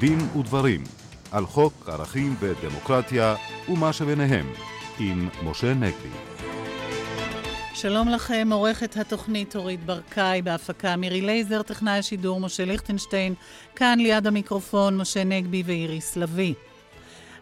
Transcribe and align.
דין 0.00 0.18
ודברים 0.36 0.84
על 1.32 1.46
חוק 1.46 1.88
ערכים 1.88 2.36
ודמוקרטיה 2.40 3.34
ומה 3.68 3.92
שביניהם 3.92 4.52
עם 4.98 5.28
משה 5.42 5.74
נגבי. 5.74 6.08
שלום 7.74 8.08
לכם, 8.08 8.48
עורכת 8.52 8.96
התוכנית 8.96 9.56
אורית 9.56 9.84
ברקאי, 9.84 10.42
בהפקה 10.42 10.96
מירי 10.96 11.20
לייזר, 11.20 11.62
טכנאי 11.62 11.98
השידור 11.98 12.40
משה 12.40 12.64
ליכטנשטיין, 12.64 13.34
כאן 13.76 13.98
ליד 13.98 14.26
המיקרופון 14.26 14.96
משה 14.96 15.24
נגבי 15.24 15.62
ואיריס 15.66 16.16
לביא. 16.16 16.54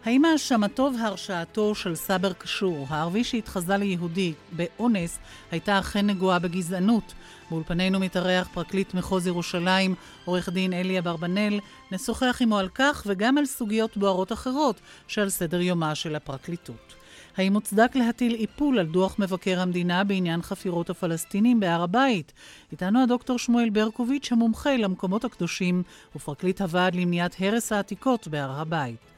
האם 0.05 0.25
האשמתו 0.25 0.91
והרשעתו 0.99 1.75
של 1.75 1.95
סבר 1.95 2.33
קשור, 2.33 2.87
הערבי 2.89 3.23
שהתחזה 3.23 3.77
ליהודי 3.77 4.33
באונס, 4.51 5.19
הייתה 5.51 5.79
אכן 5.79 6.05
נגועה 6.07 6.39
בגזענות? 6.39 7.13
באולפנינו 7.51 7.99
מתארח 7.99 8.47
פרקליט 8.53 8.93
מחוז 8.93 9.27
ירושלים, 9.27 9.95
עורך 10.25 10.49
דין 10.49 10.73
אלי 10.73 10.99
אברבנאל, 10.99 11.59
נשוחח 11.91 12.37
עמו 12.41 12.57
על 12.57 12.69
כך 12.75 13.03
וגם 13.07 13.37
על 13.37 13.45
סוגיות 13.45 13.97
בוערות 13.97 14.31
אחרות 14.31 14.79
שעל 15.07 15.29
סדר 15.29 15.61
יומה 15.61 15.95
של 15.95 16.15
הפרקליטות. 16.15 16.95
האם 17.37 17.53
מוצדק 17.53 17.91
להטיל 17.95 18.35
איפול 18.35 18.79
על 18.79 18.85
דוח 18.85 19.19
מבקר 19.19 19.59
המדינה 19.59 20.03
בעניין 20.03 20.41
חפירות 20.41 20.89
הפלסטינים 20.89 21.59
בהר 21.59 21.81
הבית? 21.81 22.33
איתנו 22.71 23.03
הדוקטור 23.03 23.39
שמואל 23.39 23.69
ברקוביץ', 23.69 24.31
המומחה 24.31 24.77
למקומות 24.77 25.25
הקדושים 25.25 25.83
ופרקליט 26.15 26.61
הוועד 26.61 26.95
למניעת 26.95 27.35
הרס 27.39 27.71
העתיקות 27.71 28.27
בהר 28.27 28.59
הבית. 28.59 29.08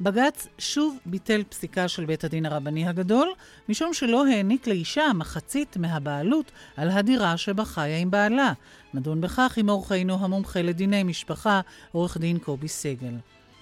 בג"ץ 0.00 0.48
שוב 0.58 0.98
ביטל 1.06 1.42
פסיקה 1.48 1.88
של 1.88 2.04
בית 2.04 2.24
הדין 2.24 2.46
הרבני 2.46 2.88
הגדול, 2.88 3.28
משום 3.68 3.94
שלא 3.94 4.26
העניק 4.26 4.66
לאישה 4.66 5.12
מחצית 5.14 5.76
מהבעלות 5.76 6.52
על 6.76 6.90
הדירה 6.90 7.36
שבה 7.36 7.64
חיה 7.64 7.98
עם 7.98 8.10
בעלה. 8.10 8.52
נדון 8.94 9.20
בכך 9.20 9.54
עם 9.58 9.68
אורחנו 9.68 10.24
המומחה 10.24 10.62
לדיני 10.62 11.02
משפחה, 11.02 11.60
עורך 11.92 12.16
דין 12.16 12.38
קובי 12.38 12.68
סגל. 12.68 13.14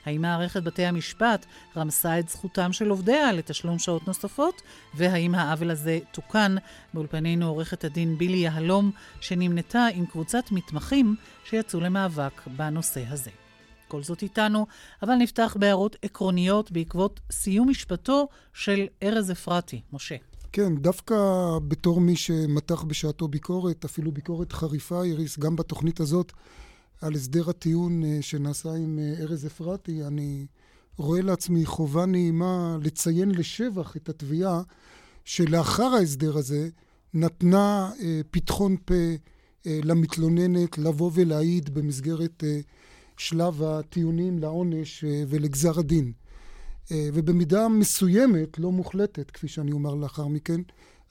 האם 0.07 0.23
מערכת 0.23 0.62
בתי 0.62 0.84
המשפט 0.84 1.47
רמסה 1.77 2.19
את 2.19 2.29
זכותם 2.29 2.73
של 2.73 2.89
עובדיה 2.89 3.33
לתשלום 3.33 3.79
שעות 3.79 4.07
נוספות? 4.07 4.62
והאם 4.95 5.34
העוול 5.34 5.70
הזה 5.70 5.98
תוקן? 6.12 6.57
באולפנינו 6.95 7.48
עורכת 7.48 7.84
הדין 7.84 8.19
בילי 8.19 8.37
יהלום, 8.37 8.91
שנמנתה 9.20 9.87
עם 9.95 10.07
קבוצת 10.07 10.45
מתמחים 10.51 11.17
שיצאו 11.45 11.81
למאבק 11.81 12.42
בנושא 12.47 13.03
הזה. 13.09 13.45
כל 13.89 14.03
זאת 14.03 14.23
איתנו, 14.23 14.67
אבל 15.03 15.15
נפתח 15.15 15.56
בהערות 15.61 15.97
עקרוניות 16.03 16.73
בעקבות 16.73 17.20
סיום 17.33 17.69
משפטו 17.69 18.29
של 18.55 18.87
ארז 19.03 19.31
אפרתי. 19.31 19.81
משה. 19.92 20.17
כן, 20.53 20.77
דווקא 20.77 21.15
בתור 21.69 22.01
מי 22.01 22.17
שמתח 22.17 22.83
בשעתו 22.83 23.29
ביקורת, 23.29 23.84
אפילו 23.84 24.12
ביקורת 24.12 24.53
חריפה, 24.53 25.03
איריס, 25.03 25.39
גם 25.39 25.57
בתוכנית 25.57 26.01
הזאת, 26.01 26.33
על 27.01 27.14
הסדר 27.14 27.51
הטיעון 27.51 28.05
אה, 28.05 28.19
שנעשה 28.20 28.73
עם 28.75 28.98
אה, 28.98 29.23
ארז 29.23 29.47
אפרתי, 29.47 30.03
אני 30.05 30.47
רואה 30.97 31.23
לעצמי 31.23 31.67
חובה 31.67 32.07
נעימה 32.07 32.77
לציין 32.83 33.31
לשבח 33.31 33.97
את 33.97 34.09
התביעה 34.09 34.62
שלאחר 35.25 35.95
ההסדר 35.95 36.39
הזה 36.39 36.69
נתנה 37.14 37.91
אה, 38.01 38.20
פתחון 38.31 38.77
פה 38.84 38.95
למתלוננת 39.69 40.79
לבוא 40.79 41.11
ולהעיד 41.14 41.75
במסגרת 41.75 42.45
שלב 43.17 43.62
הטיעונים 43.62 44.39
לעונש 44.39 45.05
ולגזר 45.28 45.78
הדין. 45.78 46.12
ובמידה 46.91 47.69
מסוימת, 47.69 48.58
לא 48.58 48.73
מוחלטת, 48.73 49.31
כפי 49.31 49.48
שאני 49.48 49.73
אומר 49.73 49.95
לאחר 49.95 50.27
מכן, 50.27 50.61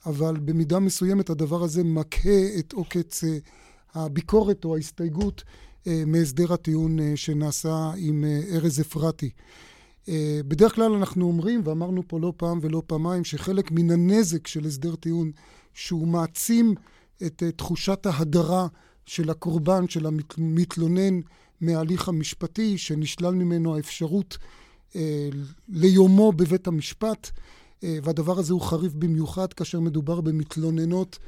אבל 0.05 0.39
במידה 0.39 0.79
מסוימת 0.79 1.29
הדבר 1.29 1.63
הזה 1.63 1.83
מקהה 1.83 2.59
את 2.59 2.73
עוקץ 2.73 3.23
הביקורת 3.95 4.65
או 4.65 4.75
ההסתייגות 4.75 5.43
אה, 5.87 6.03
מהסדר 6.07 6.53
הטיעון 6.53 6.99
אה, 6.99 7.11
שנעשה 7.15 7.91
עם 7.97 8.23
אה, 8.23 8.41
ארז 8.55 8.81
אפרתי. 8.81 9.29
בדרך 10.47 10.75
כלל 10.75 10.93
אנחנו 10.93 11.25
אומרים, 11.25 11.61
ואמרנו 11.63 12.01
פה 12.07 12.19
לא 12.19 12.33
פעם 12.37 12.59
ולא 12.61 12.81
פעמיים, 12.87 13.23
שחלק 13.23 13.71
מן 13.71 13.91
הנזק 13.91 14.47
של 14.47 14.65
הסדר 14.65 14.95
טיעון, 14.95 15.31
שהוא 15.73 16.07
מעצים 16.07 16.75
את 17.25 17.43
תחושת 17.55 18.05
ההדרה 18.05 18.67
של 19.05 19.29
הקורבן, 19.29 19.87
של 19.87 20.05
המתלונן 20.05 21.19
מההליך 21.61 22.07
המשפטי, 22.07 22.77
שנשלל 22.77 23.33
ממנו 23.33 23.75
האפשרות 23.75 24.37
ליומו 25.69 26.31
בבית 26.31 26.67
המשפט, 26.67 27.29
והדבר 27.83 28.39
הזה 28.39 28.53
הוא 28.53 28.61
חריף 28.61 28.93
במיוחד 28.93 29.53
כאשר 29.53 29.79
מדובר 29.79 30.21
במתלוננות 30.21 31.19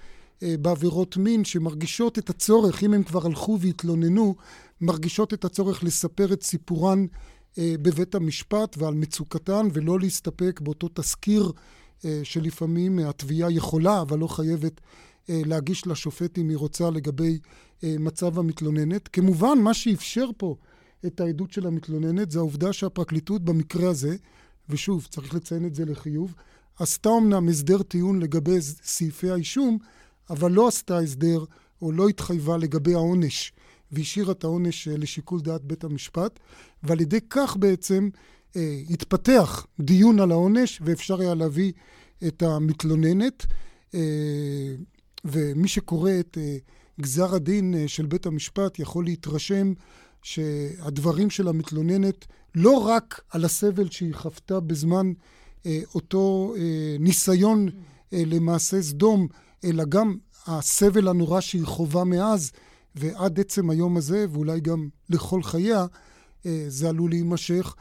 אה, 0.44 0.56
בעבירות 0.62 1.18
מין 1.18 1.44
שמרגישות 1.44 2.20
את 2.20 2.30
הצורך, 2.30 2.84
אם 2.84 2.94
הם 2.94 3.04
כבר 3.04 3.26
הלכו 3.26 3.58
והתלוננו, 3.62 4.36
מרגישות 4.82 5.34
את 5.34 5.46
הצורך 5.46 5.84
לספר 5.84 6.34
את 6.34 6.44
סיפורן 6.44 7.06
אה, 7.58 7.76
בבית 7.82 8.16
המשפט 8.16 8.78
ועל 8.78 8.94
מצוקתן, 8.94 9.68
ולא 9.74 10.00
להסתפק 10.00 10.60
באותו 10.64 10.88
תזכיר 10.94 11.52
אה, 12.06 12.20
שלפעמים 12.24 13.00
התביעה 13.00 13.52
יכולה, 13.52 14.02
אבל 14.02 14.20
לא 14.20 14.28
חייבת 14.28 14.82
להגיש 15.30 15.88
לשופט 15.88 16.38
אם 16.38 16.50
היא 16.50 16.58
רוצה 16.58 16.90
לגבי 16.90 17.40
מצב 17.84 18.40
המתלוננת. 18.40 19.08
כמובן, 19.08 19.58
מה 19.62 19.74
שאפשר 19.74 20.30
פה 20.38 20.56
את 21.06 21.20
העדות 21.20 21.52
של 21.52 21.68
המתלוננת 21.68 22.32
זה 22.32 22.40
העובדה 22.40 22.74
שהפרקליטות 22.74 23.42
במקרה 23.42 23.90
הזה, 23.90 24.16
ושוב, 24.70 25.08
צריך 25.10 25.34
לציין 25.34 25.66
את 25.66 25.76
זה 25.76 25.86
לחיוב, 25.86 26.34
עשתה 26.80 27.10
אמנם 27.18 27.50
הסדר 27.50 27.84
טיעון 27.84 28.20
לגבי 28.20 28.62
סעיפי 28.62 29.30
האישום, 29.30 29.78
אבל 30.30 30.52
לא 30.52 30.68
עשתה 30.68 30.98
הסדר 30.98 31.46
או 31.82 31.92
לא 31.92 32.08
התחייבה 32.08 32.58
לגבי 32.58 32.94
העונש, 32.94 33.54
והשאירה 33.92 34.32
את 34.32 34.44
העונש 34.44 34.88
אה, 34.88 34.98
לשיקול 34.98 35.42
דעת 35.42 35.64
בית 35.64 35.84
המשפט, 35.84 36.40
ועל 36.84 37.02
ידי 37.02 37.20
כך 37.30 37.58
בעצם 37.58 38.10
אה, 38.56 38.82
התפתח 38.90 39.66
דיון 39.80 40.20
על 40.20 40.32
העונש, 40.32 40.80
ואפשר 40.82 41.22
היה 41.22 41.36
להביא 41.36 41.72
את 42.28 42.44
המתלוננת. 42.44 43.46
אה, 43.94 44.76
ומי 45.26 45.68
שקורא 45.68 46.12
את 46.20 46.38
אה, 46.42 46.58
גזר 47.02 47.36
הדין 47.36 47.76
אה, 47.76 47.88
של 47.88 48.06
בית 48.06 48.26
המשפט 48.26 48.80
יכול 48.80 49.06
להתרשם 49.06 49.74
שהדברים 50.24 51.30
של 51.30 51.48
המתלוננת 51.48 52.26
לא 52.56 52.78
רק 52.78 53.22
על 53.30 53.46
הסבל 53.46 53.90
שהיא 53.90 54.14
חוותה 54.16 54.60
בזמן 54.60 55.14
אה, 55.66 55.80
אותו 55.96 56.54
אה, 56.58 56.96
ניסיון 57.00 57.70
אה, 58.14 58.24
למעשה 58.26 58.82
סדום, 58.82 59.28
אלא 59.64 59.84
גם 59.86 60.18
הסבל 60.48 61.08
הנורא 61.08 61.42
שהיא 61.42 61.66
חווה 61.66 62.04
מאז 62.04 62.52
ועד 62.96 63.40
עצם 63.40 63.70
היום 63.70 63.98
הזה, 63.98 64.26
ואולי 64.32 64.60
גם 64.60 64.90
לכל 65.10 65.44
חייה, 65.44 65.86
אה, 66.46 66.66
זה 66.68 66.90
עלול 66.90 67.10
להימשך. 67.10 67.76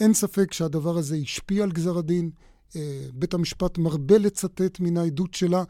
אין 0.00 0.14
ספק 0.14 0.52
שהדבר 0.52 0.98
הזה 0.98 1.16
השפיע 1.16 1.64
על 1.64 1.72
גזר 1.72 1.98
הדין. 1.98 2.30
אה, 2.76 3.06
בית 3.14 3.34
המשפט 3.34 3.78
מרבה 3.78 4.18
לצטט 4.18 4.80
מן 4.80 4.96
העדות 4.96 5.34
שלה, 5.34 5.64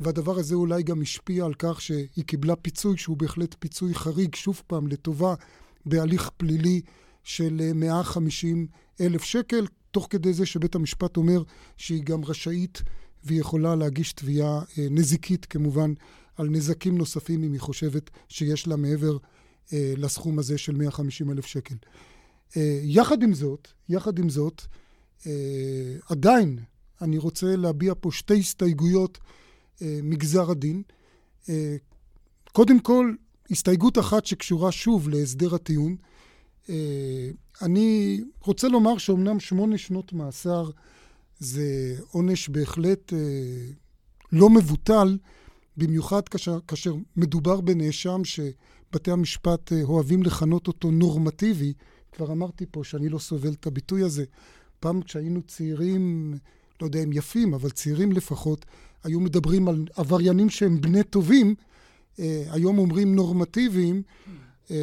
והדבר 0.00 0.38
הזה 0.38 0.54
אולי 0.54 0.82
גם 0.82 1.02
השפיע 1.02 1.44
על 1.44 1.54
כך 1.58 1.80
שהיא 1.80 2.24
קיבלה 2.26 2.56
פיצוי 2.56 2.96
שהוא 2.96 3.16
בהחלט 3.16 3.54
פיצוי 3.58 3.94
חריג, 3.94 4.34
שוב 4.34 4.62
פעם, 4.66 4.86
לטובה 4.86 5.34
בהליך 5.86 6.30
פלילי 6.36 6.80
של 7.24 7.72
150 7.74 8.66
אה, 9.00 9.06
אלף 9.06 9.22
שקל, 9.22 9.66
תוך 9.90 10.06
כדי 10.10 10.32
זה 10.32 10.46
שבית 10.46 10.74
המשפט 10.74 11.16
אומר 11.16 11.42
שהיא 11.76 12.02
גם 12.02 12.24
רשאית 12.24 12.82
והיא 13.24 13.40
יכולה 13.40 13.76
להגיש 13.76 14.12
תביעה 14.12 14.62
אה, 14.78 14.86
נזיקית 14.90 15.44
כמובן 15.44 15.92
על 16.36 16.48
נזקים 16.48 16.98
נוספים 16.98 17.44
אם 17.44 17.52
היא 17.52 17.60
חושבת 17.60 18.10
שיש 18.28 18.66
לה 18.66 18.76
מעבר 18.76 19.16
אה, 19.72 19.94
לסכום 19.96 20.38
הזה 20.38 20.58
של 20.58 20.76
150 20.76 21.30
אלף 21.30 21.46
שקל. 21.46 21.74
יחד 22.82 23.22
עם 23.22 23.34
זאת, 23.34 23.68
יחד 23.88 24.18
עם 24.18 24.28
זאת, 24.28 24.62
עדיין 26.08 26.58
אני 27.00 27.18
רוצה 27.18 27.56
להביע 27.56 27.94
פה 28.00 28.12
שתי 28.12 28.38
הסתייגויות 28.38 29.18
מגזר 29.82 30.50
הדין. 30.50 30.82
קודם 32.52 32.80
כל, 32.80 33.14
הסתייגות 33.50 33.98
אחת 33.98 34.26
שקשורה 34.26 34.72
שוב 34.72 35.08
להסדר 35.08 35.54
הטיעון. 35.54 35.96
אני 37.62 38.20
רוצה 38.40 38.68
לומר 38.68 38.98
שאומנם 38.98 39.40
שמונה 39.40 39.78
שנות 39.78 40.12
מאסר 40.12 40.70
זה 41.40 41.96
עונש 42.10 42.48
בהחלט 42.48 43.12
אה, 43.12 43.18
לא 44.32 44.50
מבוטל, 44.50 45.18
במיוחד 45.76 46.28
כאשר, 46.28 46.58
כאשר 46.68 46.94
מדובר 47.16 47.60
בנאשם 47.60 48.22
שבתי 48.24 49.10
המשפט 49.10 49.72
אה, 49.72 49.82
אוהבים 49.82 50.22
לכנות 50.22 50.66
אותו 50.66 50.90
נורמטיבי. 50.90 51.72
כבר 52.12 52.32
אמרתי 52.32 52.66
פה 52.70 52.84
שאני 52.84 53.08
לא 53.08 53.18
סובל 53.18 53.52
את 53.52 53.66
הביטוי 53.66 54.02
הזה. 54.02 54.24
פעם 54.80 55.02
כשהיינו 55.02 55.42
צעירים, 55.42 56.34
לא 56.80 56.86
יודע 56.86 57.02
אם 57.02 57.12
יפים, 57.12 57.54
אבל 57.54 57.70
צעירים 57.70 58.12
לפחות, 58.12 58.66
היו 59.04 59.20
מדברים 59.20 59.68
על 59.68 59.86
עבריינים 59.96 60.50
שהם 60.50 60.80
בני 60.80 61.02
טובים, 61.02 61.54
אה, 62.18 62.44
היום 62.50 62.78
אומרים 62.78 63.14
נורמטיביים. 63.14 64.02
אה, 64.70 64.76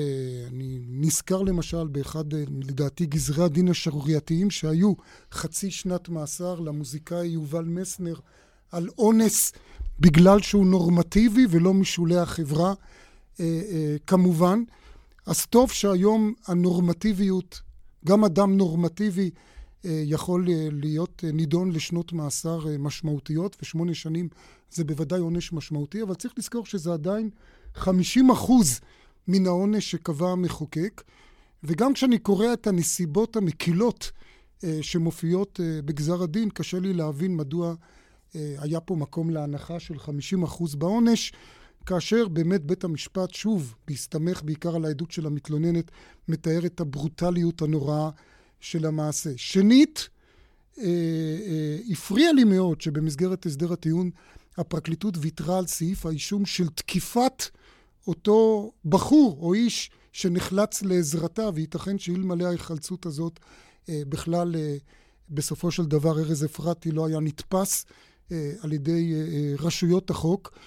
אני 0.48 0.80
נזכר 0.90 1.42
למשל 1.42 1.88
באחד, 1.88 2.34
אה, 2.34 2.44
לדעתי, 2.50 3.06
גזרי 3.06 3.44
הדין 3.44 3.70
השערורייתיים 3.70 4.50
שהיו 4.50 4.94
חצי 5.32 5.72
שנת 5.72 6.10
מאסר 6.10 6.60
למוזיקאי 6.60 7.28
יובל 7.28 7.66
מסנר 7.66 8.16
על 8.72 8.90
אונס 8.98 9.52
בגלל 10.00 10.42
שהוא 10.42 10.66
נורמטיבי 10.66 11.46
ולא 11.50 11.74
משולי 11.74 12.18
החברה, 12.18 12.74
אה, 13.40 13.46
כמובן. 14.08 14.64
אז 15.26 15.46
טוב 15.46 15.72
שהיום 15.72 16.34
הנורמטיביות, 16.48 17.62
גם 18.06 18.24
אדם 18.24 18.58
נורמטיבי 18.58 19.30
אה, 19.36 19.57
יכול 19.84 20.50
אה, 20.50 20.68
להיות 20.72 21.24
אה, 21.24 21.32
נידון 21.32 21.72
לשנות 21.72 22.14
מאסר 22.14 22.78
משמעותיות, 22.80 23.58
ושמונה 23.62 23.94
שנים 23.94 24.30
זה 24.72 24.84
בוודאי 24.84 25.20
עונש 25.20 25.54
משמעותי, 25.54 26.02
אבל 26.02 26.16
צריך 26.16 26.34
לזכור 26.38 26.66
שזה 26.66 26.94
עדיין 26.94 27.30
50 27.76 28.30
אחוז 28.30 28.80
מן 29.28 29.48
העונש 29.48 29.92
שקבע 29.92 30.30
המחוקק. 30.30 31.04
וגם 31.64 31.94
כשאני 31.94 32.20
קורא 32.20 32.54
את 32.54 32.68
הנסיבות 32.68 33.36
המקילות 33.36 34.12
שמופיעות 34.82 35.60
בגזר 35.86 36.24
הדין, 36.24 36.50
קשה 36.50 36.80
לי 36.80 36.94
להבין 36.94 37.36
מדוע 37.36 37.76
היה 38.34 38.80
פה 38.80 38.96
מקום 38.96 39.30
להנחה 39.30 39.80
של 39.80 40.00
50 40.00 40.44
אחוז 40.44 40.76
בעונש. 40.76 41.32
כאשר 41.86 42.28
באמת 42.28 42.64
בית 42.64 42.84
המשפט, 42.84 43.34
שוב, 43.34 43.76
בהסתמך 43.88 44.44
בעיקר 44.44 44.76
על 44.76 44.86
העדות 44.86 45.12
של 45.12 45.26
המתלוננת, 45.26 45.92
מתאר 46.28 46.66
את 46.66 46.80
הברוטליות 46.80 47.62
הנוראה 47.62 48.10
של 48.60 48.86
המעשה. 48.86 49.30
שנית, 49.38 50.10
אה, 50.78 50.84
אה, 50.86 51.78
הפריע 51.92 52.34
לי 52.34 52.44
מאוד 52.44 52.82
שבמסגרת 52.82 53.46
הסדר 53.46 53.74
הטיעון 53.74 54.10
הפרקליטות 54.58 55.14
ויתרה 55.18 55.58
על 55.58 55.68
סעיף 55.68 56.06
האישום 56.06 56.46
של 56.46 56.70
תקיפת 56.70 57.44
אותו 58.08 58.72
בחור 58.86 59.38
או 59.42 59.54
איש 59.54 59.92
שנחלץ 60.12 60.82
לעזרתה, 60.82 61.50
וייתכן 61.54 62.00
שאלמלא 62.00 62.46
ההיחלצות 62.46 63.06
הזאת 63.06 63.40
אה, 63.90 64.02
בכלל 64.10 64.56
אה, 64.56 64.78
בסופו 65.30 65.72
של 65.72 65.86
דבר 65.86 66.20
ארז 66.20 66.46
אפרתי 66.46 66.92
לא 66.92 67.06
היה 67.06 67.20
נתפס 67.20 67.86
אה, 68.32 68.52
על 68.62 68.74
ידי 68.74 69.14
אה, 69.14 69.20
אה 69.20 69.54
רשויות 69.60 70.10
החוק. 70.10 70.58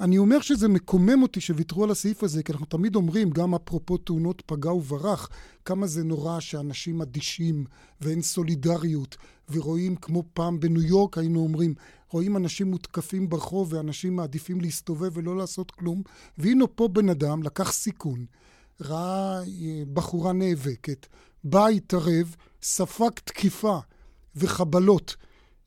אני 0.00 0.18
אומר 0.18 0.40
שזה 0.40 0.68
מקומם 0.68 1.22
אותי 1.22 1.40
שוויתרו 1.40 1.84
על 1.84 1.90
הסעיף 1.90 2.22
הזה, 2.22 2.42
כי 2.42 2.52
אנחנו 2.52 2.66
תמיד 2.66 2.96
אומרים, 2.96 3.30
גם 3.30 3.54
אפרופו 3.54 3.96
תאונות 3.96 4.42
פגע 4.46 4.72
וברח, 4.72 5.28
כמה 5.64 5.86
זה 5.86 6.04
נורא 6.04 6.40
שאנשים 6.40 7.02
אדישים 7.02 7.64
ואין 8.00 8.22
סולידריות, 8.22 9.16
ורואים 9.50 9.96
כמו 9.96 10.22
פעם 10.32 10.60
בניו 10.60 10.82
יורק 10.82 11.18
היינו 11.18 11.40
אומרים, 11.40 11.74
רואים 12.10 12.36
אנשים 12.36 12.70
מותקפים 12.70 13.28
ברחוב 13.28 13.72
ואנשים 13.72 14.16
מעדיפים 14.16 14.60
להסתובב 14.60 15.10
ולא 15.14 15.36
לעשות 15.36 15.70
כלום, 15.70 16.02
והנה 16.38 16.66
פה 16.66 16.88
בן 16.88 17.08
אדם 17.08 17.42
לקח 17.42 17.72
סיכון, 17.72 18.26
ראה 18.80 19.40
אה, 19.40 19.82
בחורה 19.92 20.32
נאבקת, 20.32 21.06
בא, 21.44 21.66
התערב, 21.66 22.36
ספג 22.62 23.10
תקיפה 23.24 23.78
וחבלות 24.36 25.16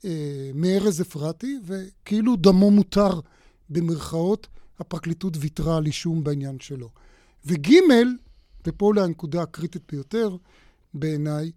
אה, 0.05 0.51
מארז 0.53 1.01
אפרתי, 1.01 1.59
וכאילו 1.65 2.35
דמו 2.35 2.71
מותר. 2.71 3.19
במרכאות, 3.71 4.47
הפרקליטות 4.79 5.33
ויתרה 5.39 5.77
על 5.77 5.85
אישום 5.85 6.23
בעניין 6.23 6.59
שלו. 6.59 6.89
וג', 7.45 7.69
ופה 8.67 8.85
אולי 8.85 9.01
הנקודה 9.01 9.41
הקריטית 9.41 9.81
ביותר 9.91 10.35
בעיניי, 10.93 11.51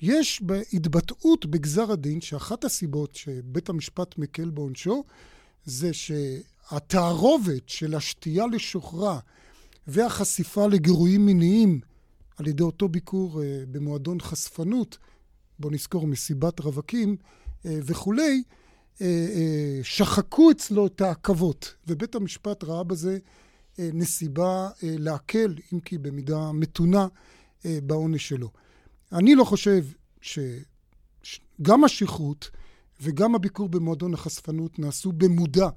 יש 0.00 0.42
בהתבטאות 0.42 1.46
בגזר 1.46 1.92
הדין 1.92 2.20
שאחת 2.20 2.64
הסיבות 2.64 3.14
שבית 3.14 3.68
המשפט 3.68 4.18
מקל 4.18 4.50
בעונשו 4.50 5.04
זה 5.64 5.90
שהתערובת 5.92 7.68
של 7.68 7.94
השתייה 7.94 8.46
לשוכרה 8.46 9.18
והחשיפה 9.86 10.66
לגירויים 10.66 11.26
מיניים 11.26 11.80
על 12.36 12.46
ידי 12.46 12.62
אותו 12.62 12.88
ביקור 12.88 13.40
uh, 13.40 13.44
במועדון 13.70 14.20
חשפנות, 14.20 14.98
בוא 15.58 15.70
נזכור 15.70 16.06
מסיבת 16.06 16.60
רווקים 16.60 17.16
וכולי, 17.64 18.22
אה, 18.22 18.28
אה, 18.28 18.61
שחקו 19.82 20.50
אצלו 20.50 20.86
את 20.86 21.00
העכבות, 21.00 21.74
ובית 21.86 22.14
המשפט 22.14 22.64
ראה 22.64 22.84
בזה 22.84 23.18
אה, 23.78 23.90
נסיבה 23.92 24.70
להקל, 24.82 25.54
אם 25.72 25.80
כי 25.80 25.98
במידה 25.98 26.52
מתונה, 26.52 27.06
בעונש 27.64 28.28
שלו. 28.28 28.50
אני 29.12 29.34
לא 29.34 29.44
חושב 29.44 29.84
שגם 31.22 31.84
השכרות 31.84 32.50
וגם 33.00 33.34
הביקור 33.34 33.68
במועדון 33.68 34.14
החשפנות 34.14 34.78
נעשו 34.78 35.12
במודע 35.12 35.68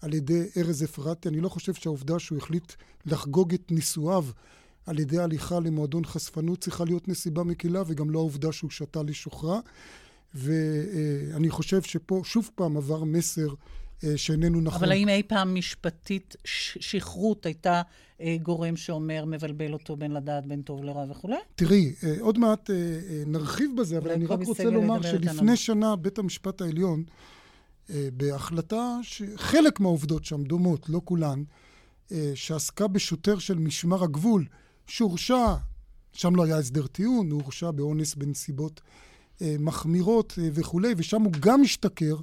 על 0.00 0.14
ידי 0.14 0.48
ארז 0.56 0.84
אפרתי. 0.84 1.28
אני 1.28 1.40
לא 1.40 1.48
חושב 1.48 1.74
שהעובדה 1.74 2.18
שהוא 2.18 2.38
החליט 2.38 2.72
לחגוג 3.06 3.54
את 3.54 3.72
נישואיו 3.72 4.24
על 4.86 4.98
ידי 4.98 5.18
הליכה 5.18 5.60
למועדון 5.60 6.04
חשפנות 6.04 6.60
צריכה 6.60 6.84
להיות 6.84 7.08
נסיבה 7.08 7.44
מקילה, 7.44 7.82
וגם 7.86 8.10
לא 8.10 8.18
העובדה 8.18 8.52
שהוא 8.52 8.70
שתה 8.70 9.02
לשוכרה. 9.02 9.60
ואני 10.34 11.50
חושב 11.50 11.82
שפה 11.82 12.22
שוב 12.24 12.50
פעם 12.54 12.76
עבר 12.76 13.04
מסר 13.04 13.48
אה, 14.04 14.16
שאיננו 14.16 14.60
נכון. 14.60 14.78
אבל 14.78 14.92
האם 14.92 15.08
אי 15.08 15.22
פעם 15.22 15.54
משפטית 15.54 16.36
שכרות 16.80 17.46
הייתה 17.46 17.82
אה, 18.20 18.36
גורם 18.42 18.76
שאומר, 18.76 19.24
מבלבל 19.24 19.72
אותו 19.72 19.96
בין 19.96 20.10
לדעת 20.10 20.46
בין 20.46 20.62
טוב 20.62 20.84
לרע 20.84 21.04
וכולי? 21.10 21.36
תראי, 21.54 21.94
אה, 22.04 22.14
עוד 22.20 22.38
מעט 22.38 22.70
נרחיב 23.26 23.70
בזה, 23.76 23.98
אבל 23.98 24.10
אני 24.10 24.26
רק 24.26 24.40
רוצה 24.44 24.64
לומר 24.64 25.02
שלפני 25.02 25.56
שנה 25.56 25.96
בית 25.96 26.18
המשפט 26.18 26.60
העליון, 26.60 27.04
בהחלטה 28.12 28.98
שחלק 29.02 29.80
מהעובדות 29.80 30.24
שם 30.24 30.44
דומות, 30.44 30.88
לא 30.88 31.00
כולן, 31.04 31.42
שעסקה 32.34 32.86
בשוטר 32.88 33.38
של 33.38 33.58
משמר 33.58 34.04
הגבול, 34.04 34.44
שהורשע, 34.86 35.54
שם 36.12 36.36
לא 36.36 36.44
היה 36.44 36.58
הסדר 36.58 36.86
טיעון, 36.86 37.30
הוא 37.30 37.42
הורשע 37.42 37.70
באונס 37.70 38.14
בנסיבות 38.14 38.80
מחמירות 39.58 40.34
אה, 40.38 40.48
וכולי, 40.54 40.94
ושם 40.96 41.22
הוא 41.22 41.32
גם 41.40 41.62
השתכר 41.62 42.16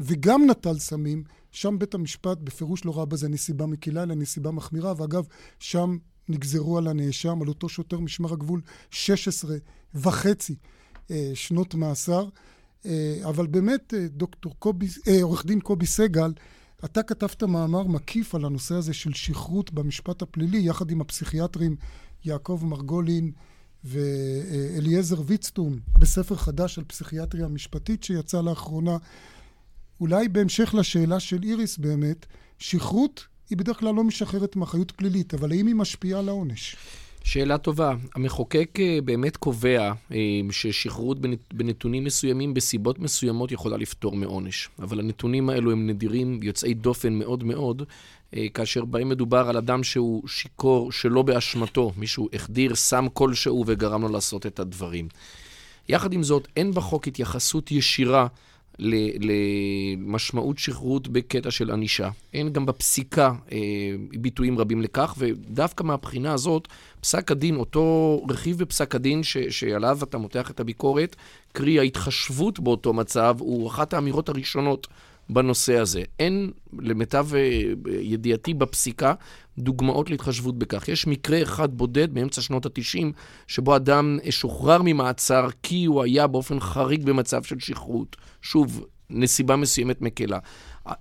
וגם 0.00 0.50
נטל 0.50 0.78
סמים. 0.78 1.24
שם 1.50 1.78
בית 1.78 1.94
המשפט 1.94 2.38
בפירוש 2.38 2.84
לא 2.84 2.96
ראה 2.96 3.04
בזה 3.04 3.28
נסיבה 3.28 3.66
מקילה, 3.66 4.02
אלא 4.02 4.14
נסיבה 4.14 4.50
מחמירה, 4.50 4.94
ואגב, 4.96 5.26
שם 5.58 5.96
נגזרו 6.28 6.78
על 6.78 6.88
הנאשם, 6.88 7.42
על 7.42 7.48
אותו 7.48 7.68
שוטר 7.68 7.98
משמר 7.98 8.32
הגבול, 8.32 8.60
16 8.90 9.56
וחצי 9.94 10.54
אה, 11.10 11.30
שנות 11.34 11.74
מאסר. 11.74 12.28
אבל 13.24 13.46
באמת, 13.46 13.94
דוקטור 14.06 14.54
קובי, 14.58 14.86
עורך 15.22 15.46
דין 15.46 15.60
קובי 15.60 15.86
סגל, 15.86 16.32
אתה 16.84 17.02
כתבת 17.02 17.42
מאמר 17.42 17.82
מקיף 17.82 18.34
על 18.34 18.44
הנושא 18.44 18.74
הזה 18.74 18.94
של 18.94 19.12
שכרות 19.12 19.72
במשפט 19.72 20.22
הפלילי, 20.22 20.58
יחד 20.58 20.90
עם 20.90 21.00
הפסיכיאטרים 21.00 21.76
יעקב 22.24 22.60
מרגולין, 22.64 23.32
ואליעזר 23.84 25.22
ויצטום 25.26 25.78
בספר 25.98 26.36
חדש 26.36 26.78
על 26.78 26.84
פסיכיאטריה 26.84 27.48
משפטית 27.48 28.04
שיצא 28.04 28.40
לאחרונה. 28.40 28.96
אולי 30.00 30.28
בהמשך 30.28 30.74
לשאלה 30.74 31.20
של 31.20 31.42
איריס 31.42 31.78
באמת, 31.78 32.26
שכרות 32.58 33.26
היא 33.50 33.58
בדרך 33.58 33.78
כלל 33.78 33.94
לא 33.94 34.04
משחררת 34.04 34.56
מאחריות 34.56 34.90
פלילית, 34.90 35.34
אבל 35.34 35.52
האם 35.52 35.66
היא 35.66 35.74
משפיעה 35.74 36.18
על 36.18 36.28
העונש? 36.28 36.76
שאלה 37.24 37.58
טובה. 37.58 37.94
המחוקק 38.14 38.78
אה, 38.80 38.98
באמת 39.04 39.36
קובע 39.36 39.92
אה, 40.12 40.16
ששחררות 40.50 41.18
בנתונים 41.54 42.04
מסוימים, 42.04 42.54
בסיבות 42.54 42.98
מסוימות, 42.98 43.52
יכולה 43.52 43.76
לפטור 43.76 44.16
מעונש. 44.16 44.68
אבל 44.78 45.00
הנתונים 45.00 45.50
האלו 45.50 45.72
הם 45.72 45.86
נדירים, 45.86 46.40
יוצאי 46.42 46.74
דופן 46.74 47.12
מאוד 47.12 47.44
מאוד, 47.44 47.82
כאשר 48.54 48.84
בהם 48.84 49.08
מדובר 49.08 49.48
על 49.48 49.56
אדם 49.56 49.82
שהוא 49.82 50.28
שיכור 50.28 50.92
שלא 50.92 51.22
באשמתו, 51.22 51.92
מישהו 51.96 52.28
החדיר 52.32 52.74
סם 52.74 53.06
כלשהו 53.12 53.64
וגרם 53.66 54.02
לו 54.02 54.08
לעשות 54.08 54.46
את 54.46 54.60
הדברים. 54.60 55.08
יחד 55.88 56.12
עם 56.12 56.22
זאת, 56.22 56.48
אין 56.56 56.72
בחוק 56.72 57.08
התייחסות 57.08 57.70
ישירה 57.70 58.26
למשמעות 58.78 60.58
שחררות 60.58 61.08
בקטע 61.08 61.50
של 61.50 61.70
ענישה. 61.70 62.10
אין 62.34 62.52
גם 62.52 62.66
בפסיקה 62.66 63.32
אה, 63.52 63.58
ביטויים 64.20 64.58
רבים 64.58 64.82
לכך, 64.82 65.14
ודווקא 65.18 65.82
מהבחינה 65.82 66.32
הזאת, 66.32 66.68
פסק 67.00 67.30
הדין, 67.30 67.56
אותו 67.56 68.20
רכיב 68.28 68.58
בפסק 68.58 68.94
הדין 68.94 69.22
ש, 69.22 69.36
שעליו 69.38 69.98
אתה 70.02 70.18
מותח 70.18 70.50
את 70.50 70.60
הביקורת, 70.60 71.16
קרי 71.52 71.78
ההתחשבות 71.78 72.60
באותו 72.60 72.92
מצב, 72.92 73.36
הוא 73.38 73.68
אחת 73.68 73.94
האמירות 73.94 74.28
הראשונות 74.28 74.86
בנושא 75.34 75.78
הזה. 75.78 76.02
אין, 76.18 76.50
למיטב 76.78 77.26
אה, 77.34 77.60
ידיעתי 78.00 78.54
בפסיקה, 78.54 79.14
דוגמאות 79.58 80.10
להתחשבות 80.10 80.58
בכך. 80.58 80.88
יש 80.88 81.06
מקרה 81.06 81.42
אחד 81.42 81.74
בודד 81.76 82.14
באמצע 82.14 82.40
שנות 82.40 82.66
ה-90, 82.66 83.04
שבו 83.46 83.76
אדם 83.76 84.18
שוחרר 84.30 84.82
ממעצר 84.84 85.48
כי 85.62 85.84
הוא 85.84 86.02
היה 86.02 86.26
באופן 86.26 86.60
חריג 86.60 87.04
במצב 87.04 87.42
של 87.42 87.58
שכרות. 87.58 88.16
שוב, 88.42 88.84
נסיבה 89.10 89.56
מסוימת 89.56 90.00
מקלה. 90.00 90.38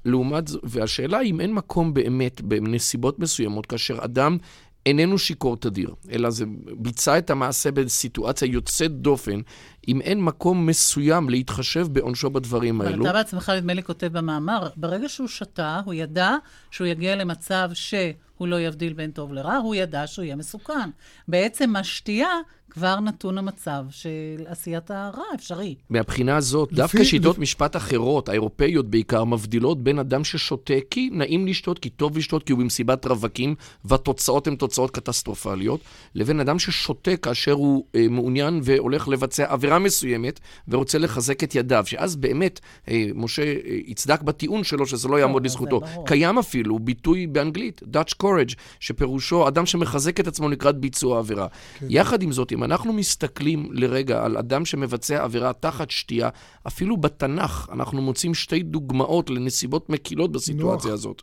לעומת 0.06 0.48
זאת, 0.48 0.62
והשאלה 0.64 1.22
אם 1.22 1.42
אין 1.42 1.54
מקום 1.54 1.94
באמת 1.94 2.42
בנסיבות 2.42 3.20
מסוימות, 3.20 3.66
כאשר 3.66 3.98
אדם 4.04 4.38
איננו 4.86 5.18
שיכור 5.18 5.58
תדיר, 5.58 5.94
אלא 6.12 6.30
זה 6.30 6.46
ביצע 6.78 7.18
את 7.18 7.30
המעשה 7.30 7.72
בסיטואציה 7.72 8.46
יוצאת 8.46 8.92
דופן, 8.92 9.40
אם 9.88 10.02
אין 10.02 10.22
מקום 10.22 10.66
מסוים 10.66 11.30
להתחשב 11.30 11.88
בעונשו 11.92 12.30
בדברים 12.30 12.82
האלו. 12.82 12.94
אבל 12.94 13.04
אתה 13.04 13.14
בעצמך, 13.14 13.50
נדמה 13.50 13.74
לי, 13.74 13.84
כותב 13.84 14.08
במאמר, 14.18 14.68
ברגע 14.76 15.10
שהוא 15.10 15.28
שתה, 15.28 15.82
הוא 15.86 15.94
ידע 15.94 16.36
שהוא 16.72 16.88
יגיע 16.88 17.16
למצב 17.16 17.70
שהוא 17.74 18.48
לא 18.48 18.60
יבדיל 18.60 18.94
בין 18.94 19.12
טוב 19.12 19.34
לרע, 19.34 19.56
הוא 19.56 19.76
ידע 19.76 20.08
שהוא 20.08 20.26
יהיה 20.26 20.36
מסוכן. 20.36 20.90
בעצם 21.28 21.76
השתייה 21.76 22.30
כבר 22.72 23.00
נתון 23.00 23.38
המצב 23.38 23.86
של 23.90 24.46
עשיית 24.46 24.92
הרע 24.92 25.24
אפשרי. 25.36 25.76
מהבחינה 25.90 26.38
הזאת, 26.38 26.72
לפי, 26.72 26.82
דווקא 26.82 27.04
שיטות 27.04 27.36
לפי... 27.36 27.42
משפט 27.42 27.76
אחרות, 27.76 28.30
האירופאיות 28.30 28.90
בעיקר, 28.90 29.24
מבדילות 29.24 29.84
בין 29.84 30.00
אדם 30.00 30.24
ששותה 30.24 30.74
כי 30.90 31.10
נעים 31.14 31.48
לשתות, 31.48 31.80
כי 31.80 31.90
טוב 31.90 32.18
לשתות, 32.18 32.44
כי 32.44 32.54
הוא 32.54 32.60
במסיבת 32.60 33.06
רווקים, 33.06 33.56
והתוצאות 33.86 34.48
הן 34.48 34.56
תוצאות 34.56 34.92
קטסטרופליות, 34.92 35.80
לבין 36.16 36.40
אדם 36.40 36.60
ששותה 36.60 37.18
כאשר 37.18 37.52
הוא 37.52 37.86
אה, 37.96 38.06
מעוניין 38.10 38.60
והולך 38.64 39.08
לבצע 39.08 39.52
עבירה 39.52 39.71
מסוימת, 39.80 40.40
ורוצה 40.68 40.98
לחזק 40.98 41.44
את 41.44 41.56
ידיו, 41.56 41.84
שאז 41.88 42.16
באמת, 42.16 42.60
אה, 42.90 43.06
משה 43.16 43.44
אה, 43.44 43.58
יצדק 43.66 44.22
בטיעון 44.22 44.64
שלו 44.64 44.86
שזה 44.86 45.08
לא 45.08 45.20
יעמוד 45.20 45.46
לזכותו. 45.46 45.82
קיים 46.06 46.38
אפילו 46.38 46.80
ביטוי 46.80 47.28
באנגלית, 47.28 47.82
Dutch 47.94 48.14
courage, 48.24 48.56
שפירושו 48.80 49.48
אדם 49.48 49.66
שמחזק 49.66 50.20
את 50.20 50.28
עצמו 50.28 50.50
לקראת 50.50 50.78
ביצוע 50.78 51.20
עבירה. 51.20 51.48
כן. 51.80 51.86
יחד 51.90 52.24
עם 52.24 52.32
זאת, 52.32 52.52
אם 52.52 52.64
אנחנו 52.64 52.94
מסתכלים 52.94 53.70
לרגע 53.72 54.26
על 54.26 54.38
אדם 54.38 54.66
שמבצע 54.66 55.24
עבירה 55.24 55.54
תחת 55.54 55.92
שתייה, 55.92 56.30
אפילו 56.68 56.98
בתנ"ך 56.98 57.70
אנחנו 57.72 58.02
מוצאים 58.02 58.34
שתי 58.34 58.64
דוגמאות 58.64 59.30
לנסיבות 59.30 59.90
מקילות 59.90 60.32
בסיטואציה 60.32 60.90
נוח. 60.90 60.94
הזאת. 60.94 61.22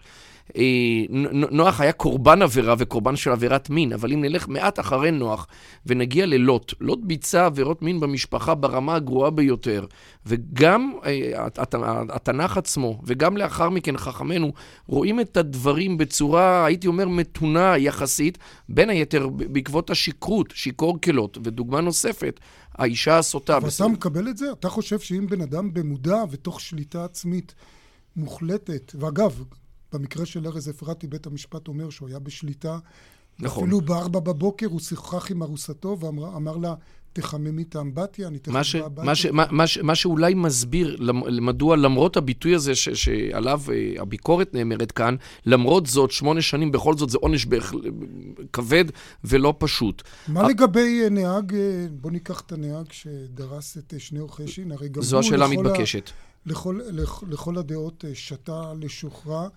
אה, 0.57 0.63
נוח 1.51 1.81
היה 1.81 1.93
קורבן 1.93 2.43
עבירה 2.43 2.75
וקורבן 2.79 3.17
של 3.17 3.31
עבירת 3.31 3.71
מין, 3.71 3.93
אבל 3.93 4.13
אם 4.13 4.21
נלך 4.21 4.49
מעט 4.49 4.81
אחרי 4.81 5.11
נוח 5.11 5.47
ונגיע 5.87 6.27
ללוט, 6.27 6.75
לוט 6.81 6.99
ביצע 7.03 7.47
עבירות 7.47 7.83
מין 7.83 8.01
במשפחה 8.01 8.55
ברמה 8.55 8.95
הגרועה 8.95 9.31
ביותר, 9.31 9.87
וגם 10.27 10.93
אה, 11.05 11.47
התנ"ך 12.09 12.57
עצמו, 12.57 13.01
וגם 13.05 13.37
לאחר 13.37 13.69
מכן 13.69 13.97
חכמינו, 13.97 14.53
רואים 14.87 15.21
את 15.21 15.37
הדברים 15.37 15.99
בצורה, 15.99 16.65
הייתי 16.65 16.87
אומר, 16.87 17.09
מתונה 17.09 17.79
יחסית, 17.79 18.39
בין 18.69 18.91
היתר 18.91 19.29
בעקבות 19.29 19.91
השכרות, 19.91 20.53
שיכור 20.55 21.01
כלות, 21.01 21.39
ודוגמה 21.45 21.81
נוספת, 21.81 22.41
האישה 22.75 23.19
הסוטה. 23.19 23.57
אבל 23.57 23.69
אתה 23.77 23.89
מקבל 23.89 24.29
את 24.29 24.37
זה? 24.37 24.53
אתה 24.53 24.69
חושב 24.69 24.99
שאם 24.99 25.27
בן 25.27 25.41
אדם 25.41 25.75
במודע 25.75 26.17
ותוך 26.31 26.61
שליטה 26.61 27.05
עצמית 27.05 27.55
מוחלטת, 28.17 28.93
ואגב, 28.99 29.45
במקרה 29.93 30.27
של 30.27 30.47
ארז 30.47 30.71
אפרתי, 30.71 31.07
בית 31.07 31.27
המשפט 31.27 31.69
אומר 31.69 31.91
שהוא 31.91 32.09
היה 32.09 32.19
בשליטה. 32.19 32.79
נכון. 33.39 33.63
אפילו 33.63 33.81
בארבע 33.81 34.21
בבוקר 34.21 34.67
הוא 34.67 34.81
שיחק 34.81 35.31
עם 35.31 35.43
ארוסתו 35.43 35.97
ואמר 36.01 36.57
לה, 36.57 36.75
תחממי 37.13 37.63
את 37.63 37.77
האמבטיה, 37.77 38.29
אני 38.29 38.39
תכף 38.39 38.53
בא 38.53 38.85
הביתה. 38.85 39.03
מה, 39.03 39.13
מה, 39.33 39.45
מה, 39.51 39.65
מה 39.83 39.95
שאולי 39.95 40.35
מסביר 40.35 40.97
מדוע 41.43 41.77
למרות 41.77 42.17
הביטוי 42.17 42.55
הזה 42.55 42.75
ש, 42.75 42.89
שעליו 42.89 43.61
אה, 43.69 44.03
הביקורת 44.03 44.55
נאמרת 44.55 44.93
כאן, 44.93 45.17
למרות 45.47 45.87
זאת, 45.87 46.11
שמונה 46.11 46.43
שנים 46.43 46.73
בכל 46.73 46.97
זאת 46.97 47.11
זה 47.11 47.19
עונש 47.21 47.45
בכ... 47.45 47.73
כבד 48.53 48.85
ולא 49.25 49.55
פשוט. 49.59 50.03
מה 50.29 50.41
ה... 50.41 50.49
לגבי 50.49 51.01
אה, 51.05 51.09
נהג, 51.09 51.55
אה, 51.55 51.87
בוא 51.91 52.11
ניקח 52.11 52.41
את 52.41 52.53
הנהג 52.53 52.87
שדרס 52.93 53.79
את 53.79 53.95
שני 53.99 54.19
עורכי 54.19 54.49
שין, 54.49 54.73
הרי 54.73 54.89
גם 54.89 55.03
זו 55.03 55.19
השאלה 55.19 55.45
המתבקשת. 55.45 56.09
ה... 56.09 56.29
לכל, 56.47 56.81
לכל, 56.91 57.27
לכל 57.31 57.59
הדעות 57.59 58.05
שתה 58.15 58.73
לשוחרר. 58.81 59.49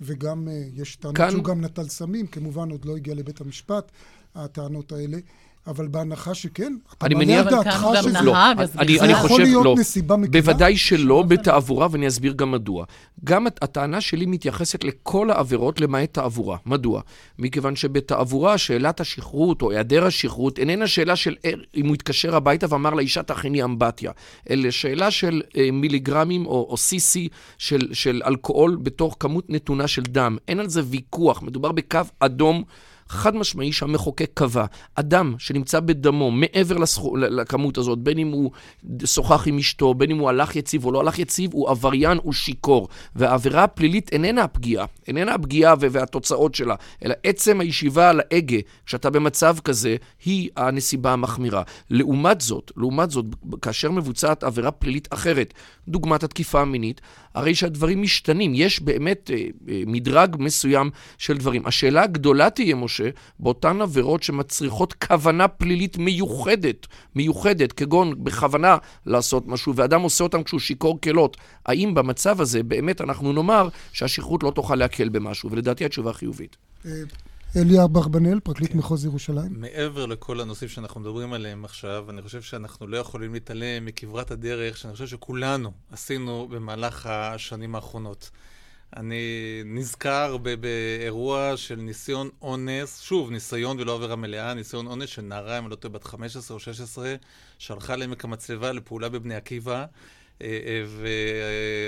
וגם 0.00 0.48
uh, 0.48 0.80
יש 0.80 0.96
טענות 0.96 1.16
כאן... 1.16 1.30
שהוא 1.30 1.44
גם 1.44 1.60
נטל 1.60 1.88
סמים, 1.88 2.26
כמובן 2.26 2.70
עוד 2.70 2.84
לא 2.84 2.96
הגיע 2.96 3.14
לבית 3.14 3.40
המשפט, 3.40 3.90
הטענות 4.34 4.92
האלה. 4.92 5.18
אבל 5.70 5.88
בהנחה 5.88 6.34
שכן, 6.34 6.72
אתה 6.98 7.06
מעלה 7.14 7.38
על 7.38 7.50
דעתך 7.50 7.86
שזה 8.02 8.20
לא. 8.22 8.34
אני, 8.78 9.00
אני 9.00 9.14
חושב 9.14 9.44
לא. 9.64 9.74
בוודאי 10.30 10.76
שלא 10.76 11.22
בתעבורה, 11.22 11.88
ואני 11.90 12.08
אסביר 12.08 12.32
גם 12.32 12.50
מדוע. 12.50 12.84
גם 13.24 13.46
הטענה 13.46 14.00
שלי 14.00 14.26
מתייחסת 14.26 14.84
לכל 14.84 15.30
העבירות 15.30 15.80
למעט 15.80 16.14
תעבורה. 16.14 16.56
מדוע? 16.66 17.00
מכיוון 17.38 17.76
שבתעבורה 17.76 18.58
שאלת 18.58 19.00
השכרות 19.00 19.62
או 19.62 19.70
היעדר 19.70 20.06
השכרות 20.06 20.58
איננה 20.58 20.86
שאלה 20.86 21.16
של 21.16 21.36
אם 21.76 21.86
הוא 21.86 21.94
התקשר 21.94 22.36
הביתה 22.36 22.66
ואמר 22.70 22.94
לאישה 22.94 23.22
תכיני 23.22 23.64
אמבטיה, 23.64 24.12
אלא 24.50 24.70
שאלה 24.70 25.10
של 25.10 25.42
אה, 25.56 25.70
מיליגרמים 25.72 26.46
או, 26.46 26.66
או 26.70 26.74
CC 26.74 27.28
של, 27.58 27.88
של 27.92 28.22
אלכוהול 28.26 28.78
בתוך 28.82 29.16
כמות 29.20 29.50
נתונה 29.50 29.88
של 29.88 30.02
דם. 30.02 30.36
אין 30.48 30.60
על 30.60 30.68
זה 30.68 30.82
ויכוח, 30.84 31.42
מדובר 31.42 31.72
בקו 31.72 32.00
אדום. 32.20 32.64
חד 33.10 33.36
משמעי 33.36 33.72
שהמחוקק 33.72 34.30
קבע. 34.34 34.64
אדם 34.94 35.34
שנמצא 35.38 35.80
בדמו 35.80 36.30
מעבר 36.30 36.78
לסכו, 36.78 37.16
לכמות 37.16 37.78
הזאת, 37.78 37.98
בין 37.98 38.18
אם 38.18 38.28
הוא 38.28 38.50
שוחח 39.04 39.48
עם 39.48 39.58
אשתו, 39.58 39.94
בין 39.94 40.10
אם 40.10 40.18
הוא 40.18 40.28
הלך 40.28 40.56
יציב 40.56 40.84
או 40.84 40.92
לא 40.92 41.00
הלך 41.00 41.18
יציב, 41.18 41.50
הוא 41.52 41.70
עבריין, 41.70 42.18
הוא 42.22 42.32
שיכור. 42.32 42.88
והעבירה 43.16 43.64
הפלילית 43.64 44.12
איננה 44.12 44.42
הפגיעה, 44.42 44.86
איננה 45.08 45.34
הפגיעה 45.34 45.74
והתוצאות 45.80 46.54
שלה, 46.54 46.74
אלא 47.04 47.14
עצם 47.24 47.60
הישיבה 47.60 48.10
על 48.10 48.20
ההגה, 48.20 48.58
כשאתה 48.86 49.10
במצב 49.10 49.56
כזה, 49.64 49.96
היא 50.24 50.50
הנסיבה 50.56 51.12
המחמירה. 51.12 51.62
לעומת 51.90 52.40
זאת, 52.40 52.72
לעומת 52.76 53.10
זאת, 53.10 53.24
כאשר 53.62 53.90
מבוצעת 53.90 54.44
עבירה 54.44 54.70
פלילית 54.70 55.08
אחרת, 55.12 55.54
דוגמת 55.88 56.22
התקיפה 56.22 56.60
המינית, 56.60 57.00
הרי 57.34 57.54
שהדברים 57.54 58.02
משתנים. 58.02 58.52
יש 58.54 58.80
באמת 58.80 59.30
אה, 59.30 59.36
אה, 59.68 59.82
מדרג 59.86 60.36
מסוים 60.38 60.90
של 61.18 61.36
דברים. 61.36 61.66
השאלה 61.66 62.02
הגדולה 62.02 62.50
תהיה, 62.50 62.74
משה, 62.74 63.10
באותן 63.38 63.80
עבירות 63.80 64.22
שמצריכות 64.22 64.92
כוונה 64.92 65.48
פלילית 65.48 65.98
מיוחדת, 65.98 66.86
מיוחדת, 67.14 67.72
כגון 67.72 68.24
בכוונה 68.24 68.76
לעשות 69.06 69.48
משהו, 69.48 69.76
ואדם 69.76 70.00
עושה 70.00 70.24
אותם 70.24 70.42
כשהוא 70.42 70.60
שיכור 70.60 71.00
כלות. 71.00 71.36
האם 71.66 71.94
במצב 71.94 72.40
הזה 72.40 72.62
באמת 72.62 73.00
אנחנו 73.00 73.32
נאמר 73.32 73.68
שהשכרות 73.92 74.42
לא 74.42 74.50
תוכל 74.50 74.74
להקל 74.74 75.08
במשהו? 75.08 75.50
ולדעתי 75.50 75.84
התשובה 75.84 76.12
חיובית. 76.12 76.56
אליה 77.56 77.84
אברבנאל, 77.84 78.40
פרקליט 78.40 78.72
כן. 78.72 78.78
מחוז 78.78 79.04
ירושלים. 79.04 79.60
מעבר 79.60 80.06
לכל 80.06 80.40
הנושאים 80.40 80.68
שאנחנו 80.68 81.00
מדברים 81.00 81.32
עליהם 81.32 81.64
עכשיו, 81.64 82.10
אני 82.10 82.22
חושב 82.22 82.42
שאנחנו 82.42 82.86
לא 82.86 82.96
יכולים 82.96 83.32
להתעלם 83.32 83.84
מכברת 83.84 84.30
הדרך 84.30 84.76
שאני 84.76 84.92
חושב 84.92 85.06
שכולנו 85.06 85.72
עשינו 85.92 86.48
במהלך 86.50 87.06
השנים 87.06 87.74
האחרונות. 87.74 88.30
אני 88.96 89.22
נזכר 89.64 90.36
באירוע 90.36 91.56
של 91.56 91.76
ניסיון 91.76 92.28
אונס, 92.42 93.00
שוב, 93.00 93.30
ניסיון 93.30 93.80
ולא 93.80 93.94
עבירה 93.94 94.16
מלאה, 94.16 94.54
ניסיון 94.54 94.86
אונס 94.86 95.08
של 95.08 95.22
נערה, 95.22 95.58
אם 95.58 95.64
אני 95.64 95.70
לא 95.70 95.76
טועה, 95.76 95.94
בת 95.94 96.04
15 96.04 96.54
או 96.54 96.60
16, 96.60 97.14
שהלכה 97.58 97.96
לעמק 97.96 98.24
המצלבה 98.24 98.72
לפעולה 98.72 99.08
בבני 99.08 99.34
עקיבא. 99.34 99.86
אה, 100.42 100.46
אה, 100.46 100.84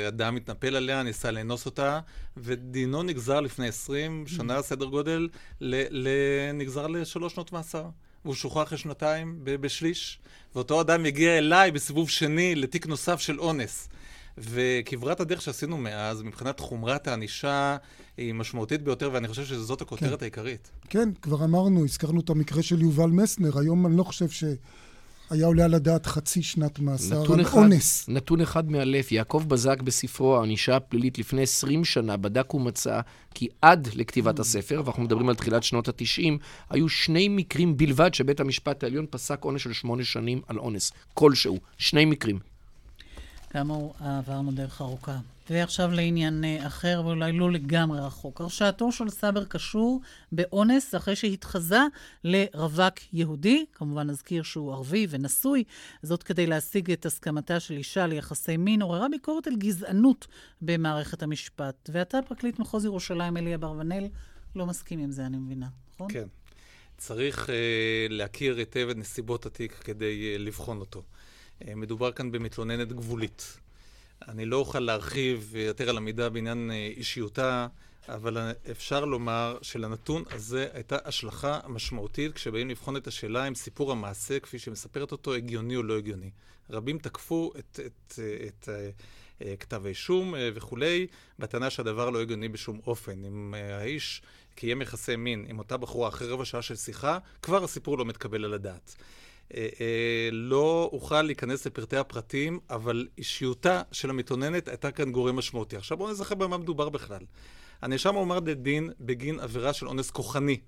ואדם 0.07 0.37
התנפל 0.37 0.77
עליה, 0.77 1.03
ניסה 1.03 1.31
לאנוס 1.31 1.67
אותה, 1.67 2.01
ודינו 2.37 3.03
נגזר 3.03 3.41
לפני 3.41 3.69
20 3.69 4.25
שנה, 4.27 4.63
סדר 4.63 4.87
גודל, 4.87 5.29
נגזר 6.55 6.87
לשלוש 6.87 7.33
שנות 7.33 7.53
מאסר. 7.53 7.85
והוא 8.25 8.35
שוחרר 8.35 8.63
אחרי 8.63 8.79
שנתיים 8.79 9.39
בשליש, 9.43 10.19
ואותו 10.55 10.81
אדם 10.81 11.05
הגיע 11.05 11.39
אליי 11.39 11.71
בסיבוב 11.71 12.11
שני 12.11 12.55
לתיק 12.55 12.87
נוסף 12.87 13.21
של 13.21 13.41
אונס. 13.41 13.89
וכברת 14.39 15.21
הדרך 15.21 15.43
שעשינו 15.43 15.77
מאז, 15.77 16.23
מבחינת 16.23 16.61
חומרת 16.61 17.09
הענישה, 17.09 17.77
היא 18.17 18.35
משמעותית 18.35 18.83
ביותר, 18.83 19.11
ואני 19.13 19.29
חושב 19.29 19.45
שזאת 19.45 19.81
הכותרת 19.81 20.19
כן. 20.19 20.25
העיקרית. 20.25 20.71
כן, 20.89 21.09
כבר 21.23 21.45
אמרנו, 21.45 21.85
הזכרנו 21.85 22.21
את 22.21 22.31
המקרה 22.31 22.63
של 22.63 22.83
יובל 22.83 23.11
מסנר, 23.11 23.59
היום 23.59 23.87
אני 23.87 23.97
לא 23.97 24.03
חושב 24.03 24.29
ש... 24.29 24.45
היה 25.33 25.47
עולה 25.47 25.65
על 25.65 25.75
הדעת 25.75 26.07
חצי 26.07 26.43
שנת 26.43 26.79
מאסר 26.79 27.33
על 27.33 27.41
אחד, 27.41 27.59
אונס. 27.59 28.09
נתון 28.09 28.41
אחד 28.41 28.71
מאלף, 28.71 29.13
יעקב 29.13 29.45
בזק 29.49 29.83
בספרו 29.83 30.37
הענישה 30.37 30.77
הפלילית 30.77 31.19
לפני 31.19 31.43
20 31.43 31.85
שנה 31.85 32.17
בדק 32.17 32.55
ומצא 32.55 33.01
כי 33.35 33.49
עד 33.63 33.89
לכתיבת 33.95 34.39
הספר, 34.39 34.83
ואנחנו 34.85 35.03
מדברים 35.03 35.29
על 35.29 35.35
תחילת 35.35 35.63
שנות 35.63 35.89
ה-90, 35.89 36.39
היו 36.71 36.89
שני 36.89 37.29
מקרים 37.29 37.77
בלבד 37.77 38.15
שבית 38.15 38.41
המשפט 38.41 38.85
העליון 38.85 39.07
פסק 39.11 39.45
עונש 39.45 39.63
של 39.63 39.73
שמונה 39.73 40.05
שנים 40.05 40.41
על 40.47 40.59
אונס. 40.59 40.93
כלשהו. 41.15 41.59
שני 41.79 42.05
מקרים. 42.05 42.39
כאמור, 43.51 43.95
עברנו 44.01 44.53
דרך 44.53 44.81
ארוכה. 44.81 45.19
ועכשיו 45.51 45.91
לעניין 45.91 46.45
אה, 46.45 46.67
אחר, 46.67 47.03
ואולי 47.05 47.33
לא 47.33 47.53
לגמרי 47.53 48.01
רחוק. 48.01 48.41
הרשעתו 48.41 48.93
של 48.93 49.09
סבר 49.09 49.45
קשור 49.45 50.01
באונס 50.33 50.95
אחרי 50.95 51.17
שהתחזה 51.17 51.81
לרווק 52.25 52.95
יהודי, 53.13 53.65
כמובן 53.73 54.11
נזכיר 54.11 54.43
שהוא 54.43 54.73
ערבי 54.73 55.07
ונשוי, 55.11 55.65
זאת 56.03 56.23
כדי 56.23 56.47
להשיג 56.47 56.91
את 56.91 57.07
הסכמתה 57.07 57.61
של 57.61 57.75
אישה 57.75 58.07
ליחסי 58.07 58.57
מין, 58.57 58.83
עוררה 58.83 59.09
ביקורת 59.09 59.47
על 59.47 59.57
גזענות 59.57 60.27
במערכת 60.61 61.23
המשפט. 61.23 61.91
ואתה, 61.93 62.19
פרקליט 62.29 62.59
מחוז 62.59 62.85
ירושלים, 62.85 63.37
אלי 63.37 63.55
אברבנאל, 63.55 64.09
לא 64.57 64.67
מסכים 64.67 64.99
עם 64.99 65.11
זה, 65.11 65.27
אני 65.27 65.37
מבינה, 65.37 65.69
נכון? 65.95 66.13
כן. 66.13 66.27
צריך 66.99 67.47
uh, 67.47 67.53
להכיר 68.11 68.57
היטב 68.57 68.89
את 68.91 68.97
נסיבות 68.97 69.47
התיק 69.47 69.73
כדי 69.73 70.37
uh, 70.37 70.43
לבחון 70.43 70.81
אותו. 70.81 71.03
Uh, 71.03 71.67
מדובר 71.77 72.13
כאן 72.13 72.33
במתלוננת 72.33 72.93
גבולית. 72.93 73.59
אני 74.29 74.45
לא 74.45 74.57
אוכל 74.57 74.81
להרחיב 74.81 75.57
יותר 75.57 75.89
על 75.89 75.97
המידע 75.97 76.29
בעניין 76.29 76.71
אה, 76.71 76.91
אישיותה, 76.97 77.67
אבל 78.09 78.53
אפשר 78.71 79.05
לומר 79.05 79.59
שלנתון 79.63 80.25
הזה 80.31 80.69
הייתה 80.73 80.97
השלכה 81.05 81.61
משמעותית 81.69 82.33
כשבאים 82.33 82.71
לבחון 82.71 82.97
את 82.97 83.07
השאלה 83.07 83.49
אם 83.49 83.55
סיפור 83.55 83.93
המעשה, 83.93 84.41
כפי 84.41 84.59
שמספרת 84.59 85.13
אותו, 85.13 85.35
הגיוני 85.35 85.77
או 85.77 85.83
לא 85.83 85.99
הגיוני. 85.99 86.31
רבים 86.71 86.99
תקפו 86.99 87.53
את, 87.59 87.81
את, 87.87 88.19
את, 88.47 88.69
את 88.69 88.69
אה, 89.45 89.57
כתב 89.57 89.87
האישום 89.87 90.35
אה, 90.35 90.51
וכולי, 90.55 91.07
בטענה 91.39 91.71
שהדבר 91.71 92.11
לא 92.11 92.21
הגיוני 92.21 92.49
בשום 92.49 92.81
אופן. 92.87 93.25
אם 93.25 93.55
אה, 93.55 93.79
האיש 93.79 94.23
קיים 94.55 94.83
יחסי 94.83 95.17
מין 95.17 95.45
עם 95.49 95.59
אותה 95.59 95.77
בחורה 95.77 96.09
אחרי 96.09 96.29
רבע 96.29 96.45
שעה 96.45 96.63
של 96.63 96.77
שיחה, 96.77 97.19
כבר 97.43 97.65
הסיפור 97.65 97.99
לא 97.99 98.05
מתקבל 98.05 98.45
על 98.45 98.55
הדעת. 98.55 98.95
לא 100.33 100.91
אוכל 100.93 101.23
להיכנס 101.23 101.67
לפרטי 101.67 101.97
הפרטים, 101.97 102.61
אבל 102.71 103.07
אישיותה 103.19 103.83
של 103.93 104.11
המתלוננת 104.11 104.69
הייתה 104.69 104.91
כאן 104.91 105.13
גורם 105.13 105.37
משמעותי. 105.37 105.77
עכשיו 105.77 105.97
בואו 105.97 106.11
נזכר 106.11 106.35
במה 106.35 106.59
מדובר 106.59 106.89
בכלל. 106.89 107.21
הנאשם 107.83 108.15
הועמד 108.15 108.49
לדין 108.49 108.91
בגין 109.01 109.41
עבירה 109.41 109.73
של 109.73 109.89
אונס 109.89 110.11
כוחני. 110.11 110.61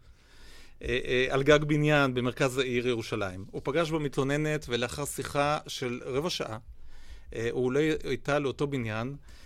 על 1.31 1.43
גג 1.43 1.65
בניין 1.65 2.15
במרכז 2.15 2.59
העיר 2.59 2.89
ירושלים. 2.89 3.45
הוא 3.51 3.61
פגש 3.65 3.91
במתלוננת 3.91 4.67
ולאחר 4.69 5.05
שיחה 5.05 5.59
של 5.67 6.01
רבע 6.05 6.31
שעה, 6.31 6.59
הוא 7.33 7.65
עולה 7.67 7.91
איתה 8.05 8.39
לאותו 8.39 8.67
בניין 8.67 9.09
אה, 9.09 9.13
אה, 9.13 9.44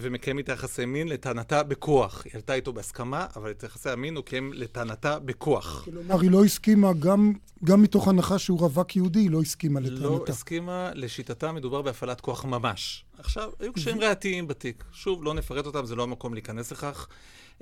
ומקיים 0.00 0.38
איתה 0.38 0.52
יחסי 0.52 0.84
מין 0.84 1.08
לטענתה 1.08 1.62
בכוח. 1.62 2.22
היא 2.24 2.32
עלתה 2.34 2.54
איתו 2.54 2.72
בהסכמה, 2.72 3.26
אבל 3.36 3.50
את 3.50 3.62
יחסי 3.62 3.90
המין 3.90 4.16
הוא 4.16 4.24
קיים 4.24 4.52
לטענתה 4.52 5.18
בכוח. 5.18 5.82
כלומר, 5.84 6.20
היא 6.20 6.30
לא 6.30 6.44
הסכימה, 6.44 6.92
גם, 6.98 7.32
גם 7.64 7.82
מתוך 7.82 8.08
הנחה 8.08 8.38
שהוא 8.38 8.60
רווק 8.60 8.96
יהודי, 8.96 9.18
היא 9.18 9.30
לא 9.30 9.40
הסכימה 9.40 9.80
לטענתה. 9.80 10.02
לא 10.02 10.24
הסכימה, 10.28 10.90
לשיטתה 10.94 11.52
מדובר 11.52 11.82
בהפעלת 11.82 12.20
כוח 12.20 12.44
ממש. 12.44 13.04
עכשיו, 13.18 13.50
היו 13.60 13.72
קשיים 13.72 14.00
ראייתיים 14.00 14.46
בתיק. 14.46 14.84
שוב, 14.92 15.24
לא 15.24 15.34
נפרט 15.34 15.66
אותם, 15.66 15.86
זה 15.86 15.96
לא 15.96 16.02
המקום 16.02 16.34
להיכנס 16.34 16.72
לכך. 16.72 17.08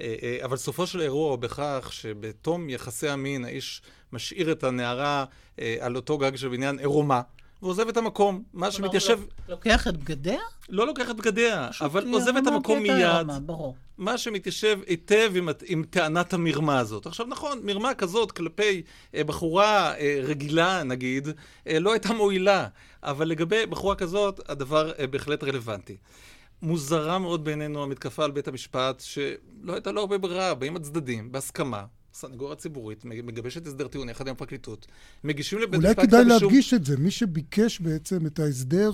אה, 0.00 0.38
אבל 0.44 0.56
סופו 0.56 0.86
של 0.86 1.00
האירוע 1.00 1.30
הוא 1.30 1.38
בכך 1.38 1.88
שבתום 1.92 2.70
יחסי 2.70 3.08
המין 3.08 3.44
האיש 3.44 3.82
משאיר 4.12 4.52
את 4.52 4.64
הנערה 4.64 5.24
על 5.80 5.96
אותו 5.96 6.18
גג 6.18 6.36
של 6.36 6.48
בניין 6.48 6.78
עירומה. 6.78 7.20
ועוזב 7.62 7.88
את 7.88 7.96
המקום. 7.96 8.42
מה 8.52 8.70
שמתיישב... 8.70 9.20
לוקח 9.48 9.88
את 9.88 9.96
בגדיה? 9.96 10.40
לא 10.68 10.86
לוקח 10.86 11.10
את 11.10 11.16
בגדיה, 11.16 11.68
אבל 11.80 12.12
עוזב 12.12 12.36
את 12.36 12.46
המקום 12.46 12.82
מיד. 12.82 13.26
מה 13.98 14.18
שמתיישב 14.18 14.78
היטב 14.86 15.32
עם, 15.34 15.48
עם 15.66 15.84
טענת 15.90 16.32
המרמה 16.32 16.78
הזאת. 16.78 17.06
עכשיו 17.06 17.26
נכון, 17.26 17.60
מרמה 17.62 17.94
כזאת 17.94 18.32
כלפי 18.32 18.82
אה, 19.14 19.24
בחורה 19.24 19.94
אה, 19.98 20.20
רגילה, 20.22 20.82
נגיד, 20.82 21.28
אה, 21.66 21.78
לא 21.78 21.92
הייתה 21.92 22.12
מועילה, 22.12 22.68
אבל 23.02 23.28
לגבי 23.28 23.66
בחורה 23.66 23.94
כזאת, 23.94 24.40
הדבר 24.48 24.92
אה, 24.98 25.06
בהחלט 25.06 25.44
רלוונטי. 25.44 25.96
מוזרה 26.62 27.18
מאוד 27.18 27.44
בעינינו 27.44 27.82
המתקפה 27.82 28.24
על 28.24 28.30
בית 28.30 28.48
המשפט, 28.48 29.00
שלא 29.00 29.72
הייתה 29.72 29.92
לו 29.92 30.00
הרבה 30.00 30.18
ברירה, 30.18 30.54
באים 30.54 30.76
הצדדים, 30.76 31.32
בהסכמה, 31.32 31.84
הסנגוריה 32.14 32.52
הציבורית 32.52 33.04
מגבשת 33.04 33.66
הסדר 33.66 33.88
טיעון 33.88 34.08
יחד 34.08 34.28
עם 34.28 34.32
הפרקליטות, 34.32 34.86
מגישים 35.24 35.58
לבית 35.58 35.80
משפט 35.80 35.98
אולי 35.98 36.08
כדאי 36.08 36.24
להדגיש 36.24 36.74
את 36.74 36.84
זה. 36.84 36.96
מי 36.96 37.10
שביקש 37.10 37.80
בעצם 37.80 38.26
את 38.26 38.38
ההסדר 38.38 38.90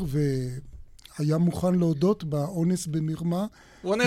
והיה 1.18 1.38
מוכן 1.38 1.75
להודות 1.75 2.25
באונס 2.25 2.87
במרמה, 2.87 3.46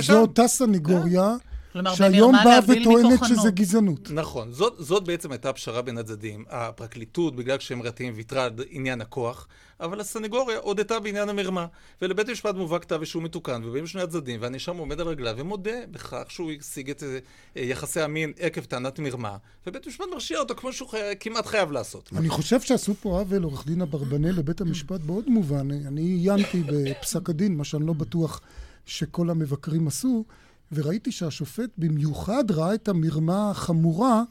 זו 0.02 0.22
אותה 0.22 0.48
סנגוריה. 0.48 1.36
כלומר, 1.74 1.96
שהיום 1.96 2.36
באה 2.44 2.60
וטוענת 2.68 3.20
שזה 3.28 3.52
גזענות. 3.52 4.12
נכון. 4.12 4.52
זאת, 4.52 4.76
זאת 4.80 5.04
בעצם 5.04 5.32
הייתה 5.32 5.54
פשרה 5.54 5.82
בין 5.82 5.98
הצדדים. 5.98 6.46
הפרקליטות, 6.50 7.36
בגלל 7.36 7.60
שהם 7.60 7.82
רתיים, 7.82 8.14
ויתרה 8.16 8.44
על 8.44 8.52
עניין 8.70 9.02
הכוח, 9.02 9.48
אבל 9.80 10.00
הסנגוריה 10.00 10.58
הודתה 10.58 11.00
בעניין 11.00 11.30
המרמה. 11.30 11.66
ולבית 12.02 12.30
המשפט 12.30 12.56
מובא 12.56 12.80
כתב 12.80 13.00
אישום 13.00 13.24
מתוקן, 13.24 13.62
ובאים 13.66 13.88
שני 13.88 14.02
הצדדים, 14.02 14.42
והנאשם 14.42 14.78
עומד 14.78 15.02
על 15.02 15.08
רגליו 15.08 15.36
ומודה 15.38 15.86
בכך 15.92 16.24
שהוא 16.30 16.52
השיג 16.60 16.90
את 16.90 17.04
אה, 17.04 17.62
יחסי 17.62 18.02
המין 18.02 18.34
עקב 18.40 18.62
טענת 18.62 19.00
מרמה, 19.00 19.38
ובית 19.68 19.86
המשפט 19.86 20.06
מרשיע 20.14 20.40
אותו 20.40 20.56
כמו 20.56 20.74
שהוא 20.74 20.90
חי... 20.90 20.98
כמעט 21.20 21.46
חייב 21.46 21.72
לעשות. 21.72 22.10
אני 22.16 22.30
חושב 22.30 22.62
שעשו 22.62 22.94
פה 22.94 23.20
עוול, 23.20 23.44
עורך 23.44 23.66
דין 23.68 23.82
אברבנאל, 23.82 24.32
לבית 24.38 24.62
המשפט 24.62 25.02
בעוד 25.02 25.30
מובן. 25.30 25.72
אני 25.72 26.02
עיינתי 26.02 26.64
בפסק 26.66 27.30
הדין, 27.30 27.58
מה 27.58 27.64
שאני 27.64 27.88
לא 27.88 27.94
בטוח 27.94 28.42
שכל 28.86 29.30
המבקרים 29.30 29.88
עשו. 29.88 30.24
וראיתי 30.72 31.12
שהשופט 31.12 31.70
במיוחד 31.78 32.52
ראה 32.52 32.74
את 32.74 32.88
המרמה 32.88 33.52
החמורה 33.52 34.24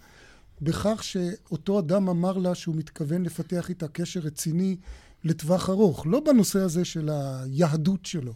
בכך 0.63 1.05
שאותו 1.05 1.79
אדם 1.79 2.09
אמר 2.09 2.39
לה 2.39 2.55
שהוא 2.55 2.77
מתכוון 2.77 3.23
לפתח 3.23 3.69
איתה 3.69 3.89
קשר 3.89 4.21
רציני 4.21 4.77
לטווח 5.25 5.71
ארוך, 5.71 6.07
לא 6.07 6.21
בנושא 6.21 6.59
הזה 6.59 6.85
של 6.85 7.11
היהדות 7.13 8.07
שלו. 8.07 8.33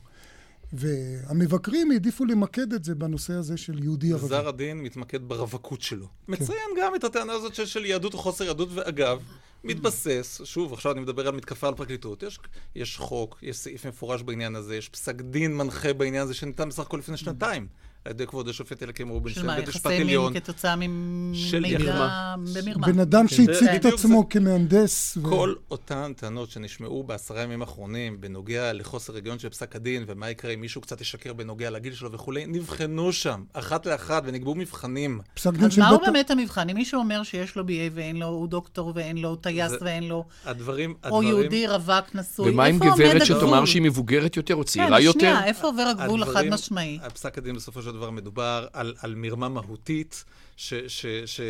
והמבקרים 0.73 1.91
העדיפו 1.91 2.25
למקד 2.25 2.73
את 2.73 2.85
זה 2.85 2.95
בנושא 2.95 3.33
הזה 3.33 3.57
של 3.57 3.83
יהודי 3.83 4.13
ערבי. 4.13 4.25
גזר 4.25 4.49
הדין 4.49 4.83
מתמקד 4.83 5.23
ברווקות 5.23 5.83
שלו. 5.83 6.07
כן. 6.07 6.33
מציין 6.33 6.71
גם 6.83 6.95
את 6.95 7.05
הטענה 7.05 7.33
הזאת 7.33 7.55
של, 7.55 7.67
של 7.67 7.85
יהדות 7.85 8.15
או 8.15 8.19
חוסר 8.19 8.45
יהדות, 8.45 8.69
ואגב, 8.75 9.23
מתבסס, 9.65 10.41
שוב, 10.45 10.73
עכשיו 10.73 10.93
אני 10.93 11.01
מדבר 11.01 11.29
על 11.29 11.35
מתקפה 11.35 11.69
על 11.69 11.75
פרקליטות, 11.75 12.23
יש, 12.23 12.39
יש 12.75 12.97
חוק, 12.97 13.39
יש 13.43 13.57
סעיף 13.57 13.87
מפורש 13.87 14.23
בעניין 14.23 14.57
הזה, 14.57 14.77
יש 14.77 14.89
פסק 14.89 15.21
דין 15.21 15.57
מנחה 15.57 15.93
בעניין 15.93 16.23
הזה 16.23 16.35
שניתן 16.35 16.69
בסך 16.69 16.83
הכל 16.83 16.97
לפני 16.97 17.17
שנתיים. 17.17 17.67
על 18.05 18.11
ידי 18.11 18.27
כבוד 18.27 18.49
השופט 18.49 18.83
אליקים 18.83 19.09
רובינשטיין, 19.09 19.57
בית 19.57 19.69
משפט 19.69 19.87
עליון. 19.87 20.03
של 20.09 20.11
מה, 20.11 20.19
יחסי 20.19 20.35
מין 20.35 20.43
כתוצאה 20.43 20.77
ממידע 20.77 22.35
במרמה. 22.55 22.87
בן 22.87 23.01
אדם 23.01 23.29
שהציג 23.29 23.69
את 23.69 23.85
עצמו 23.85 24.29
כמהנדס. 24.29 25.19
כל 25.23 25.55
אותן 25.71 26.13
טענות 26.17 26.51
שנשמעו 26.51 27.03
בעשרה 27.03 27.43
ימים 27.43 27.63
האחרונים 27.63 28.21
בנוגע 28.21 28.73
לחוסר 28.73 29.17
הגיון 29.17 29.39
של 29.39 29.49
פסק 29.49 29.77
הדין, 29.77 30.05
ומה 30.07 30.31
יקרה 30.31 30.51
אם 30.51 30.61
מישהו 30.61 30.81
קצת 30.81 31.01
ישקר 31.01 31.33
בנוגע 31.33 31.71
לגיל 31.71 31.95
שלו 31.95 32.13
וכולי, 32.13 32.47
נבחנו 32.47 33.13
שם, 33.13 33.43
אחת 33.53 33.87
לאחת, 33.87 34.23
ונקבעו 34.27 34.55
מבחנים. 34.55 35.21
פסק 35.35 35.53
דין 35.53 35.71
של... 35.71 35.83
אז 35.83 35.89
מהו 35.89 35.99
באמת 36.07 36.31
המבחן? 36.31 36.71
אם 36.71 36.77
מישהו 36.77 37.01
אומר 37.01 37.23
שיש 37.23 37.57
לו 37.57 37.63
BA 37.63 37.93
ואין 37.95 38.17
לו, 38.17 38.27
הוא 38.27 38.49
דוקטור 38.49 38.93
ואין 38.95 39.19
לו 39.19 39.37
טייס 39.37 39.73
ואין 39.81 40.09
לו... 40.09 40.25
הדברים... 40.45 40.95
או 41.11 41.23
יהודי 41.23 41.67
רווק 41.67 42.15
נשוי, 42.15 42.51
ומה 42.51 42.65
עם 42.65 42.79
גברת 42.79 43.27
שתאמר 43.27 43.65
שהיא 43.65 43.83
מבוגרת 43.83 44.37
יותר 44.37 44.55
או 44.55 44.65
צעירה 44.65 45.01
יותר? 45.01 45.21
כן, 45.21 45.27
שנייה, 45.27 45.45
איפה 45.45 45.67
עובר 45.67 45.83
הגבול 45.83 46.23
החד 46.23 46.45
משמעי? 46.45 46.99
פסק 47.15 47.39
הדין 47.39 47.55
בסופו 47.57 47.83
של 47.83 47.94
דבר 47.95 48.11
מדובר 48.11 48.67
על, 48.73 48.95
על 49.01 49.15
מרמה 49.15 49.49
מהותית, 49.49 50.25
ש... 50.57 50.75
ש, 50.75 51.07
ש 51.27 51.41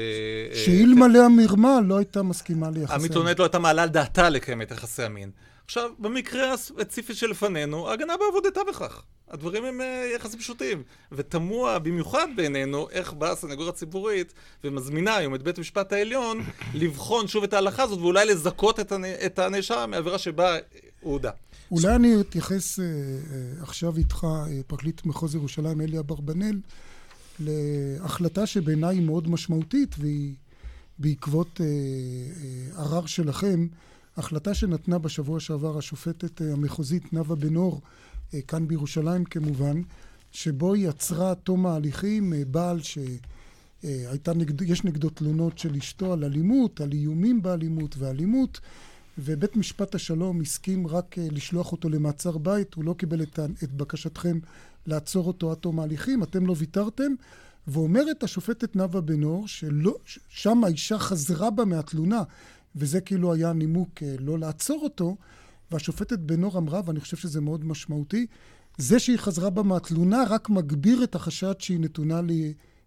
שאלמלא 0.64 1.18
אה, 1.18 1.24
המרמה 1.24 1.80
לא 1.86 1.96
הייתה 1.96 2.22
מסכימה 2.22 2.70
ליחסי 2.70 2.94
המין. 2.94 3.04
המתלוננת 3.04 3.38
לא 3.38 3.44
הייתה 3.44 3.58
מעלה 3.58 3.82
על 3.82 3.88
דעתה 3.88 4.28
לקיים 4.28 4.62
את 4.62 4.70
יחסי 4.70 5.02
המין. 5.02 5.30
עכשיו, 5.64 5.90
במקרה 5.98 6.52
הספציפי 6.52 7.14
שלפנינו, 7.14 7.88
ההגנה 7.88 8.14
בעבודתה 8.16 8.60
בכך. 8.68 9.02
הדברים 9.30 9.64
הם 9.64 9.80
אה, 9.80 10.10
יחסים 10.14 10.40
פשוטים. 10.40 10.82
ותמוה 11.12 11.78
במיוחד 11.78 12.26
בעינינו 12.36 12.90
איך 12.90 13.12
באה 13.12 13.30
הסנגוריה 13.30 13.70
הציבורית 13.70 14.34
ומזמינה 14.64 15.16
היום 15.16 15.34
את 15.34 15.42
בית 15.42 15.58
המשפט 15.58 15.92
העליון 15.92 16.40
לבחון 16.74 17.28
שוב 17.28 17.44
את 17.44 17.52
ההלכה 17.52 17.82
הזאת 17.82 17.98
ואולי 17.98 18.26
לזכות 18.26 18.80
את 19.26 19.38
הנאשם 19.38 19.90
מעבירה 19.90 20.18
שבה 20.18 20.56
הוא 21.00 21.12
הודה. 21.12 21.30
אולי 21.70 21.96
אני 21.96 22.20
אתייחס 22.20 22.80
אה, 22.80 22.84
אה, 22.84 23.62
עכשיו 23.62 23.96
איתך, 23.96 24.24
אה, 24.24 24.60
פרקליט 24.66 25.06
מחוז 25.06 25.34
ירושלים 25.34 25.80
אלי 25.80 25.98
אברבנאל, 25.98 26.60
להחלטה 27.40 28.46
שבעיניי 28.46 28.96
היא 28.96 29.06
מאוד 29.06 29.28
משמעותית 29.28 29.94
והיא 29.98 30.34
בעקבות 30.98 31.60
ערר 32.76 33.06
שלכם, 33.06 33.66
החלטה 34.16 34.54
שנתנה 34.54 34.98
בשבוע 34.98 35.40
שעבר 35.40 35.78
השופטת 35.78 36.40
המחוזית 36.40 37.12
נאוה 37.12 37.36
בן 37.36 37.56
אור, 37.56 37.80
כאן 38.48 38.68
בירושלים 38.68 39.24
כמובן, 39.24 39.82
שבו 40.32 40.74
היא 40.74 40.88
עצרה 40.88 41.34
תום 41.34 41.66
ההליכים 41.66 42.32
בעל 42.50 42.80
שהייתה 42.82 44.34
נגד, 44.34 44.62
יש 44.62 44.84
נגדו 44.84 45.10
תלונות 45.10 45.58
של 45.58 45.74
אשתו 45.74 46.12
על 46.12 46.24
אלימות, 46.24 46.80
על 46.80 46.92
איומים 46.92 47.42
באלימות 47.42 47.96
ואלימות 47.98 48.60
ובית 49.18 49.56
משפט 49.56 49.94
השלום 49.94 50.40
הסכים 50.40 50.86
רק 50.86 51.18
אה, 51.18 51.26
לשלוח 51.30 51.72
אותו 51.72 51.88
למעצר 51.88 52.38
בית, 52.38 52.74
הוא 52.74 52.84
לא 52.84 52.94
קיבל 52.98 53.22
את, 53.22 53.38
את 53.64 53.72
בקשתכם 53.72 54.38
לעצור 54.86 55.26
אותו 55.26 55.50
עד 55.50 55.56
תום 55.56 55.80
ההליכים, 55.80 56.22
אתם 56.22 56.46
לא 56.46 56.54
ויתרתם, 56.58 57.12
ואומרת 57.66 58.22
השופטת 58.22 58.76
נאוה 58.76 59.00
בן 59.00 59.22
אור 59.22 59.46
ששם 59.48 60.64
האישה 60.64 60.98
חזרה 60.98 61.50
בה 61.50 61.64
מהתלונה, 61.64 62.22
וזה 62.76 63.00
כאילו 63.00 63.34
היה 63.34 63.52
נימוק 63.52 64.02
אה, 64.02 64.14
לא 64.18 64.38
לעצור 64.38 64.80
אותו, 64.82 65.16
והשופטת 65.70 66.18
בן 66.18 66.42
אור 66.42 66.58
אמרה, 66.58 66.80
ואני 66.84 67.00
חושב 67.00 67.16
שזה 67.16 67.40
מאוד 67.40 67.64
משמעותי, 67.64 68.26
זה 68.78 68.98
שהיא 68.98 69.16
חזרה 69.16 69.50
בה 69.50 69.62
מהתלונה 69.62 70.24
רק 70.30 70.50
מגביר 70.50 71.04
את 71.04 71.14
החשד 71.14 71.54
שהיא 71.58 71.80
נתונה 71.80 72.20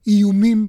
לאיומים 0.06 0.68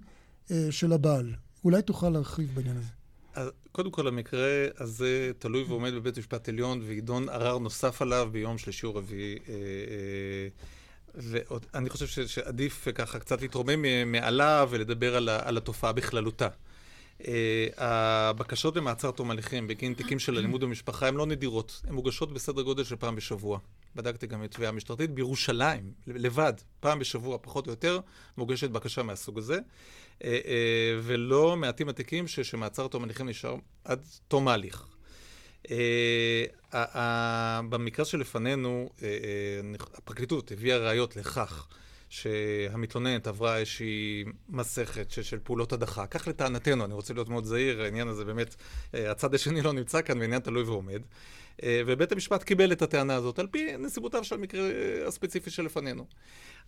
אה, 0.50 0.66
של 0.70 0.92
הבעל. 0.92 1.34
אולי 1.64 1.82
תוכל 1.82 2.08
להרחיב 2.08 2.50
בעניין 2.54 2.76
הזה. 2.76 3.50
קודם 3.78 3.90
כל, 3.90 4.08
המקרה 4.08 4.66
הזה 4.78 5.30
תלוי 5.38 5.62
ועומד 5.62 5.94
בבית 5.94 6.18
משפט 6.18 6.48
עליון, 6.48 6.80
ויידון 6.86 7.28
ערר 7.28 7.58
נוסף 7.58 8.02
עליו 8.02 8.28
ביום 8.32 8.58
שלישי 8.58 8.86
או 8.86 8.94
רביעי. 8.94 9.38
אה, 9.48 9.54
אה, 11.14 11.48
ואני 11.74 11.90
חושב 11.90 12.26
שעדיף 12.26 12.88
ככה 12.94 13.18
קצת 13.18 13.42
להתרומם 13.42 14.12
מעליו 14.12 14.68
ולדבר 14.70 15.16
על, 15.16 15.28
על 15.28 15.56
התופעה 15.56 15.92
בכללותה. 15.92 16.48
Uh, 17.18 17.24
הבקשות 17.76 18.74
במעצר 18.74 19.10
תום 19.10 19.30
הליכים 19.30 19.66
בגין 19.66 19.94
תיקים 19.94 20.18
של 20.18 20.38
אלימות 20.38 20.60
במשפחה 20.60 21.08
הן 21.08 21.14
לא 21.14 21.26
נדירות, 21.26 21.82
הן 21.88 21.94
מוגשות 21.94 22.32
בסדר 22.32 22.62
גודל 22.62 22.84
של 22.84 22.96
פעם 22.96 23.16
בשבוע. 23.16 23.58
בדקתי 23.96 24.26
גם 24.26 24.44
את 24.44 24.50
תביעה 24.50 24.72
משטרתית, 24.72 25.10
בירושלים, 25.10 25.92
לבד, 26.06 26.52
פעם 26.80 26.98
בשבוע, 26.98 27.38
פחות 27.42 27.66
או 27.66 27.72
יותר, 27.72 28.00
מוגשת 28.36 28.70
בקשה 28.70 29.02
מהסוג 29.02 29.38
הזה. 29.38 29.58
אה, 30.24 30.30
אה, 30.30 30.98
ולא 31.02 31.56
מעטים 31.56 31.88
התיקים 31.88 32.28
שמעצר 32.28 32.88
תום 32.88 33.04
הליכים 33.04 33.28
נשאר 33.28 33.56
עד 33.84 34.04
תום 34.28 34.48
ההליך. 34.48 34.84
במקרה 37.68 38.04
שלפנינו, 38.04 38.90
הפרקליטות 39.94 40.52
הביאה 40.52 40.78
ראיות 40.78 41.16
לכך 41.16 41.68
שהמתלוננת 42.08 43.26
עברה 43.26 43.58
איזושהי 43.58 44.24
מסכת 44.48 45.10
של, 45.10 45.38
פעולות 45.42 45.72
הדחה. 45.72 46.06
כך 46.06 46.28
לטענתנו, 46.28 46.84
אני 46.84 46.94
רוצה 46.94 47.14
להיות 47.14 47.28
מאוד 47.28 47.44
זהיר, 47.44 47.82
העניין 47.82 48.08
הזה 48.08 48.24
באמת, 48.24 48.54
אה, 48.94 49.10
הצד 49.10 49.34
השני 49.34 49.62
לא 49.62 49.72
נמצא 49.72 50.02
כאן 50.02 50.18
ועניין 50.20 50.40
תלוי 50.40 50.62
ועומד. 50.62 51.02
אה, 51.62 51.82
ובית 51.86 52.12
המשפט 52.12 52.42
קיבל 52.42 52.72
את 52.72 52.82
הטענה 52.82 53.14
הזאת 53.14 53.38
על 53.38 53.46
פי 53.46 53.76
נסיבותיו 53.78 54.24
של 54.24 54.34
המקרה 54.34 54.68
הספציפי 55.06 55.50
שלפנינו. 55.50 56.06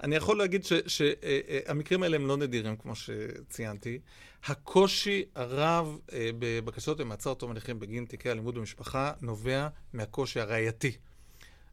אני 0.03 0.17
יכול 0.17 0.39
להגיד 0.39 0.65
שהמקרים 0.87 2.03
האלה 2.03 2.17
הם 2.17 2.27
לא 2.27 2.37
נדירים, 2.37 2.77
כמו 2.77 2.93
שציינתי. 2.95 3.99
הקושי 4.45 5.25
הרב 5.35 5.99
אה, 6.13 6.31
בבקשות 6.39 7.01
למעצר 7.01 7.35
תום 7.35 7.51
הליכים 7.51 7.81
בגין 7.81 8.05
תיקי 8.05 8.31
אלימות 8.31 8.55
במשפחה 8.55 9.13
נובע 9.21 9.69
מהקושי 9.93 10.41
הראייתי. 10.41 10.93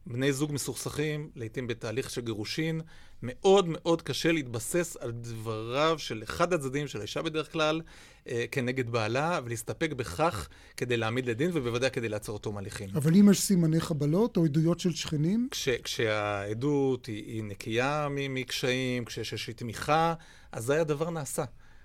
בני 0.08 0.34
זוג 0.34 0.52
מסוכסכים, 0.54 1.30
לעיתים 1.36 1.68
בתהליך 1.68 2.10
של 2.10 2.22
גירושין, 2.22 2.82
מאוד 3.24 3.66
מאוד 3.68 4.02
קשה 4.02 4.32
להתבסס 4.32 4.98
על 5.00 5.12
דבריו 5.12 6.00
של 6.00 6.24
אחד 6.24 6.54
הצדדים, 6.54 6.88
של 6.88 7.00
האישה 7.00 7.22
בדרך 7.22 7.52
כלל, 7.52 7.82
אה, 8.28 8.46
כנגד 8.52 8.90
בעלה, 8.90 9.40
ולהסתפק 9.44 9.92
בכך 9.94 10.48
כדי 10.78 10.98
להעמיד 10.98 11.26
לדין, 11.26 11.52
ובוודאי 11.54 11.90
כדי 11.90 12.10
לעצור 12.10 12.34
אותו 12.34 12.52
מהליכים. 12.52 12.90
אבל 12.96 13.16
אם 13.16 13.32
יש 13.32 13.42
סימני 13.42 13.80
חבלות 13.80 14.38
או 14.38 14.46
עדויות 14.46 14.80
של 14.80 14.94
שכנים? 14.94 15.48
כש, 15.52 15.70
כשהעדות 15.70 17.06
היא, 17.06 17.24
היא 17.26 17.44
נקייה 17.44 18.08
מקשיים, 18.12 19.06
כשיש 19.06 19.34
איזושהי 19.34 19.54
תמיכה, 19.54 20.14
אזי 20.52 20.76
הדבר 20.76 21.10
נעשה. 21.10 21.44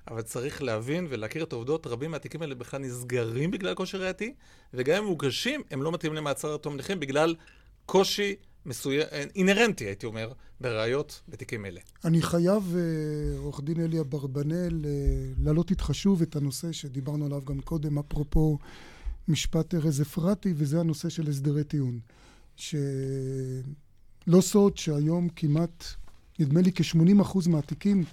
אבל 0.08 0.22
צריך 0.22 0.62
להבין 0.62 1.06
ולהכיר 1.10 1.44
את 1.44 1.52
העובדות, 1.52 1.86
רבים 1.86 2.10
מהתיקים 2.10 2.42
האלה 2.42 2.54
בכלל 2.54 2.80
נסגרים 2.80 3.50
בגלל 3.50 3.74
קושי 3.74 3.96
ראייתי, 3.96 4.34
וגם 4.74 5.02
אם 5.02 5.08
מוגשים, 5.08 5.62
הם 5.70 5.82
לא 5.82 5.92
מתאימים 5.92 6.16
למעצר 6.16 6.52
עד 6.52 6.60
תום 6.60 6.74
הליכים 6.74 7.00
בגלל 7.00 7.34
קושי 7.86 8.34
מסוים, 8.66 9.06
אינהרנטי, 9.34 9.84
הייתי 9.84 10.06
אומר, 10.06 10.32
בראיות 10.60 11.20
בתיקים 11.28 11.66
אלה. 11.66 11.80
אני 12.04 12.22
חייב, 12.22 12.76
אה, 12.76 13.38
עורך 13.38 13.60
דין 13.60 13.80
אלי 13.80 14.00
אברבנאל, 14.00 14.84
אה, 14.84 14.90
להעלות 15.38 15.70
איתך 15.70 15.90
שוב 15.92 16.22
את 16.22 16.36
הנושא 16.36 16.72
שדיברנו 16.72 17.26
עליו 17.26 17.40
גם 17.44 17.60
קודם, 17.60 17.98
אפרופו 17.98 18.58
משפט 19.28 19.74
ארז 19.74 20.02
אפרתי, 20.02 20.54
וזה 20.56 20.80
הנושא 20.80 21.08
של 21.08 21.28
הסדרי 21.28 21.64
טיעון. 21.64 22.00
שלא 22.56 22.80
סוד 24.40 24.76
שהיום 24.76 25.28
כמעט, 25.28 25.84
נדמה 26.38 26.60
לי 26.60 26.72
כ-80% 26.74 27.48
מהתיקים 27.48 28.04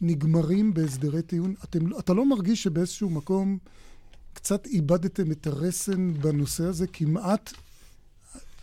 נגמרים 0.00 0.74
בהסדרי 0.74 1.22
טיעון. 1.22 1.54
אתם, 1.64 1.98
אתה 1.98 2.12
לא 2.12 2.26
מרגיש 2.26 2.62
שבאיזשהו 2.62 3.10
מקום 3.10 3.58
קצת 4.32 4.66
איבדתם 4.66 5.32
את 5.32 5.46
הרסן 5.46 6.14
בנושא 6.14 6.64
הזה? 6.64 6.86
כמעט 6.86 7.52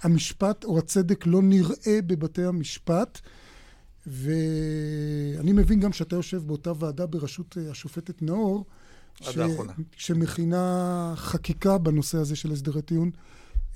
המשפט 0.01 0.63
או 0.63 0.77
הצדק 0.77 1.27
לא 1.27 1.41
נראה 1.41 1.99
בבתי 2.05 2.43
המשפט. 2.43 3.19
ואני 4.07 5.51
מבין 5.51 5.79
גם 5.79 5.93
שאתה 5.93 6.15
יושב 6.15 6.47
באותה 6.47 6.71
ועדה 6.79 7.05
בראשות 7.05 7.57
אה, 7.57 7.71
השופטת 7.71 8.21
נאור, 8.21 8.65
ש... 9.21 9.38
שמכינה 9.97 11.13
חקיקה 11.15 11.77
בנושא 11.77 12.17
הזה 12.17 12.35
של 12.35 12.51
הסדרי 12.51 12.81
טיעון. 12.81 13.12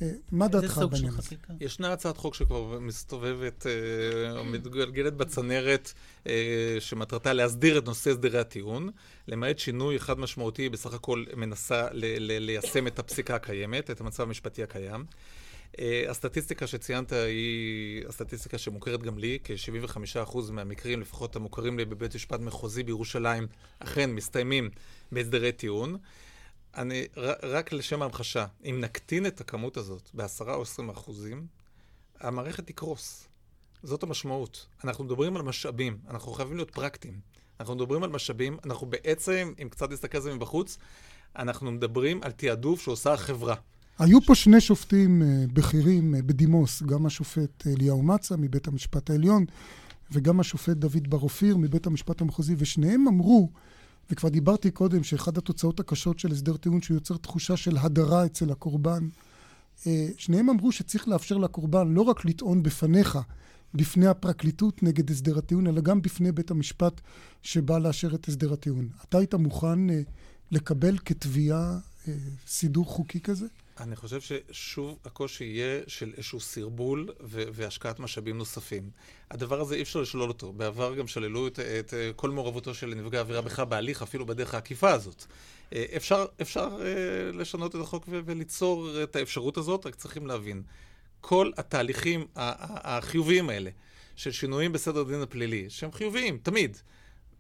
אה, 0.02 0.12
מה 0.32 0.48
דעתך 0.48 0.82
בעניין 0.92 1.14
הזה? 1.18 1.36
ישנה 1.60 1.94
הצעת 1.94 2.18
חוק 2.18 2.36
שכבר 2.36 2.80
מסתובבת, 2.80 3.66
או 4.32 4.38
אה, 4.38 4.44
מתגלגלת 4.44 5.14
בצנרת, 5.14 5.94
שמטרתה 6.80 7.34
להסדיר 7.34 7.78
את 7.78 7.86
נושא 7.86 8.12
הסדרי 8.12 8.40
הטיעון, 8.40 8.90
למעט 9.28 9.60
שינוי 9.60 9.98
אחד 9.98 10.20
משמעותי, 10.20 10.70
בסך 10.70 10.94
הכל 10.94 11.24
מנסה 11.36 11.88
ליישם 11.94 12.88
את 12.88 13.00
הפסיקה 13.00 13.36
הקיימת, 13.36 13.92
את 13.92 14.02
המצב 14.02 14.24
המשפטי 14.24 14.64
הקיים. 14.64 15.06
Uh, 15.74 16.10
הסטטיסטיקה 16.10 16.68
שציינת 16.68 17.12
היא 17.12 18.08
הסטטיסטיקה 18.08 18.58
שמוכרת 18.58 19.04
גם 19.04 19.18
לי, 19.18 19.40
כ-75% 19.44 20.38
מהמקרים, 20.52 21.02
לפחות 21.02 21.36
המוכרים 21.36 21.78
לי 21.78 21.86
בבית 21.86 22.16
משפט 22.16 22.40
מחוזי 22.40 22.84
בירושלים, 22.84 23.48
אכן 23.80 24.12
מסתיימים 24.12 24.70
בהסדרי 25.12 25.52
טיעון. 25.52 25.98
אני, 26.76 27.08
רק 27.44 27.74
לשם 27.74 28.02
ההמחשה, 28.02 28.46
אם 28.66 28.82
נקטין 28.82 29.26
את 29.26 29.42
הכמות 29.42 29.78
הזאת 29.78 30.10
ב-10 30.14 30.50
או 30.50 30.62
20 30.62 30.90
אחוזים, 30.90 31.48
המערכת 32.20 32.68
תקרוס. 32.68 33.28
זאת 33.84 34.04
המשמעות. 34.04 34.66
אנחנו 34.84 35.04
מדברים 35.04 35.36
על 35.36 35.42
משאבים, 35.42 35.98
אנחנו 36.10 36.32
חייבים 36.32 36.56
להיות 36.56 36.72
פרקטיים. 36.72 37.20
אנחנו 37.60 37.76
מדברים 37.76 38.04
על 38.04 38.10
משאבים, 38.10 38.58
אנחנו 38.66 38.88
בעצם, 38.88 39.54
אם 39.62 39.70
קצת 39.70 39.92
נסתכל 39.92 40.18
על 40.18 40.24
זה 40.24 40.36
מבחוץ, 40.36 40.78
אנחנו 41.36 41.72
מדברים 41.72 42.24
על 42.24 42.32
תעדוף 42.32 42.82
שעושה 42.82 43.14
החברה. 43.14 43.56
היו 44.00 44.22
פה 44.22 44.36
שני 44.36 44.62
שופטים 44.62 45.22
אה, 45.22 45.46
בכירים 45.54 46.16
אה, 46.16 46.22
בדימוס, 46.22 46.84
גם 46.84 47.06
השופט 47.06 47.68
אליהו 47.68 48.04
מצה 48.04 48.38
מבית 48.38 48.68
המשפט 48.68 49.10
העליון 49.10 49.46
וגם 50.12 50.40
השופט 50.40 50.78
דוד 50.78 51.10
בר 51.10 51.20
אופיר 51.20 51.58
מבית 51.58 51.88
המשפט 51.88 52.22
המחוזי, 52.22 52.56
ושניהם 52.58 53.08
אמרו, 53.08 53.50
וכבר 54.12 54.30
דיברתי 54.30 54.72
קודם, 54.72 55.04
שאחד 55.04 55.38
התוצאות 55.38 55.80
הקשות 55.80 56.20
של 56.20 56.32
הסדר 56.32 56.58
טיעון 56.58 56.82
שהוא 56.82 56.96
יוצר 56.96 57.18
תחושה 57.18 57.58
של 57.58 57.78
הדרה 57.78 58.26
אצל 58.26 58.52
הקורבן, 58.52 59.08
אה, 59.88 60.08
שניהם 60.18 60.50
אמרו 60.50 60.72
שצריך 60.72 61.08
לאפשר 61.08 61.38
לקורבן 61.38 61.94
לא 61.94 62.02
רק 62.02 62.26
לטעון 62.26 62.64
בפניך, 62.64 63.20
בפני 63.74 64.08
הפרקליטות 64.08 64.84
נגד 64.84 65.12
הסדר 65.12 65.38
הטיעון, 65.38 65.68
אלא 65.68 65.82
גם 65.82 66.02
בפני 66.02 66.32
בית 66.32 66.52
המשפט 66.52 67.02
שבא 67.42 67.78
לאשר 67.78 68.16
את 68.16 68.28
הסדר 68.28 68.54
הטיעון. 68.54 68.90
אתה 69.10 69.18
היית 69.18 69.34
מוכן 69.34 69.80
לקבל 70.52 70.98
כתביעה 71.06 71.78
סידור 72.48 72.86
חוקי 72.86 73.20
כזה? 73.20 73.46
אני 73.80 73.96
חושב 73.96 74.20
ששוב 74.22 75.00
הקושי 75.06 75.44
יהיה 75.44 75.82
של 75.88 76.14
איזשהו 76.18 76.40
סרבול 76.40 77.10
והשקעת 77.24 78.00
משאבים 78.00 78.38
נוספים. 78.38 78.90
הדבר 79.32 79.62
הזה 79.62 79.76
אי 79.76 79.82
אפשר 79.82 80.02
לשלול 80.02 80.30
אותו. 80.30 80.54
בעבר 80.54 80.96
גם 80.96 81.08
שללו 81.08 81.48
את, 81.48 81.60
את 81.60 81.94
כל 82.16 82.30
מעורבותו 82.30 82.74
של 82.74 82.94
נפגע 82.96 83.20
עבירה 83.20 83.42
בכלל 83.42 83.66
בהליך, 83.66 84.02
אפילו 84.02 84.26
בדרך 84.26 84.54
העקיפה 84.54 84.92
הזאת. 84.92 85.26
אה, 85.74 85.86
אפשר, 85.96 86.26
אפשר 86.42 86.78
uh, 86.78 87.36
לשנות 87.36 87.76
את 87.76 87.82
החוק 87.82 88.06
וליצור 88.08 89.04
את 89.04 89.16
האפשרות 89.16 89.58
הזאת, 89.58 89.86
רק 89.86 89.96
צריכים 89.96 90.28
להבין. 90.28 90.64
כל 91.22 91.52
התהליכים 91.58 92.26
החיוביים 92.36 93.50
האלה, 93.50 93.70
של 94.16 94.32
שינויים 94.32 94.72
בסדר 94.72 95.02
הדין 95.02 95.22
הפלילי, 95.22 95.70
שהם 95.70 95.92
חיוביים, 95.92 96.38
תמיד. 96.44 96.78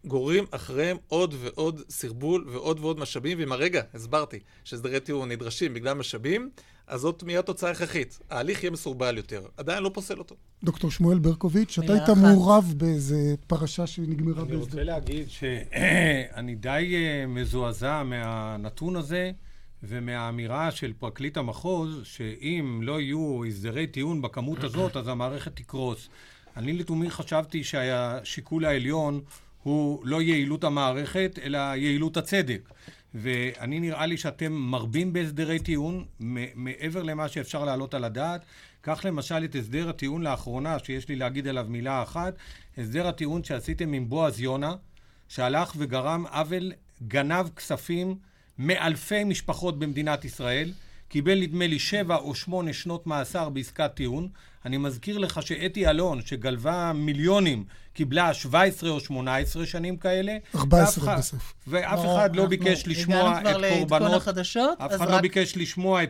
גוררים 0.05 0.45
אחריהם 0.51 0.97
עוד 1.07 1.35
ועוד 1.39 1.81
סרבול 1.89 2.45
ועוד 2.51 2.79
ועוד 2.79 2.99
משאבים, 2.99 3.39
ואם 3.39 3.51
הרגע 3.51 3.81
הסברתי 3.93 4.39
שהסדרי 4.63 4.99
טיעון 4.99 5.31
נדרשים 5.31 5.73
בגלל 5.73 5.93
משאבים, 5.93 6.49
אז 6.87 7.01
זאת 7.01 7.23
מיד 7.23 7.41
תוצאה 7.41 7.71
הכרחית. 7.71 8.19
ההליך 8.29 8.63
יהיה 8.63 8.71
מסורבל 8.71 9.17
יותר. 9.17 9.41
עדיין 9.57 9.83
לא 9.83 9.91
פוסל 9.93 10.19
אותו. 10.19 10.35
דוקטור 10.63 10.91
שמואל 10.91 11.19
ברקוביץ', 11.19 11.79
אתה 11.79 11.93
היית 11.93 12.09
מעורב 12.09 12.73
באיזה 12.77 13.35
פרשה 13.47 13.87
שנגמרה 13.87 14.33
בהסדר. 14.33 14.53
אני 14.53 14.61
רוצה 14.61 14.83
להגיד 14.83 15.29
שאני 15.29 16.55
די 16.65 16.93
אה, 16.95 17.25
מזועזע 17.27 18.03
מהנתון 18.03 18.95
הזה. 18.95 19.31
ומהאמירה 19.83 20.71
של 20.71 20.93
פרקליט 20.99 21.37
המחוז, 21.37 22.01
שאם 22.03 22.79
לא 22.83 23.01
יהיו 23.01 23.43
הסדרי 23.47 23.87
טיעון 23.87 24.21
בכמות 24.21 24.63
הזאת, 24.63 24.97
אז 24.97 25.07
המערכת 25.07 25.55
תקרוס. 25.55 26.09
אני 26.57 26.73
לתומי 26.73 27.09
חשבתי 27.09 27.63
שהשיקול 27.63 28.65
העליון 28.65 29.21
הוא 29.63 30.01
לא 30.03 30.21
יעילות 30.21 30.63
המערכת, 30.63 31.39
אלא 31.43 31.57
יעילות 31.57 32.17
הצדק. 32.17 32.69
ואני 33.15 33.79
נראה 33.79 34.05
לי 34.05 34.17
שאתם 34.17 34.53
מרבים 34.53 35.13
בהסדרי 35.13 35.59
טיעון, 35.59 36.05
מעבר 36.55 37.03
למה 37.03 37.27
שאפשר 37.27 37.65
להעלות 37.65 37.93
על 37.93 38.03
הדעת. 38.03 38.41
קח 38.81 39.05
למשל 39.05 39.43
את 39.43 39.55
הסדר 39.55 39.89
הטיעון 39.89 40.21
לאחרונה, 40.21 40.79
שיש 40.79 41.09
לי 41.09 41.15
להגיד 41.15 41.47
עליו 41.47 41.65
מילה 41.69 42.03
אחת, 42.03 42.33
הסדר 42.77 43.07
הטיעון 43.07 43.43
שעשיתם 43.43 43.93
עם 43.93 44.09
בועז 44.09 44.39
יונה, 44.39 44.75
שהלך 45.27 45.73
וגרם 45.77 46.25
עוול, 46.25 46.71
גנב 47.07 47.49
כספים 47.55 48.15
מאלפי 48.59 49.23
משפחות 49.23 49.79
במדינת 49.79 50.25
ישראל, 50.25 50.71
קיבל 51.13 51.39
נדמה 51.39 51.67
לי 51.67 51.79
שבע 51.79 52.15
או 52.15 52.35
שמונה 52.35 52.73
שנות 52.73 53.07
מאסר 53.07 53.49
בעסקת 53.49 53.91
טיעון. 53.95 54.27
אני 54.65 54.77
מזכיר 54.77 55.17
לך 55.17 55.41
שאתי 55.41 55.87
אלון, 55.87 56.21
שגלבה 56.21 56.91
מיליונים, 56.95 57.65
קיבלה 57.93 58.33
17 58.33 58.89
או 58.89 58.99
18 58.99 59.65
שנים 59.65 59.97
כאלה. 59.97 60.37
14 60.55 61.17
בסוף. 61.17 61.53
ואף 61.67 61.99
אחד 62.05 62.35
לא 62.35 62.45
ביקש 62.45 62.83
לשמוע 62.87 63.41
את 63.41 63.45
קורבנות... 63.73 64.27
אף 64.79 64.95
אחד 64.95 65.09
לא 65.09 65.21
ביקש 65.21 65.57
לשמוע 65.57 66.03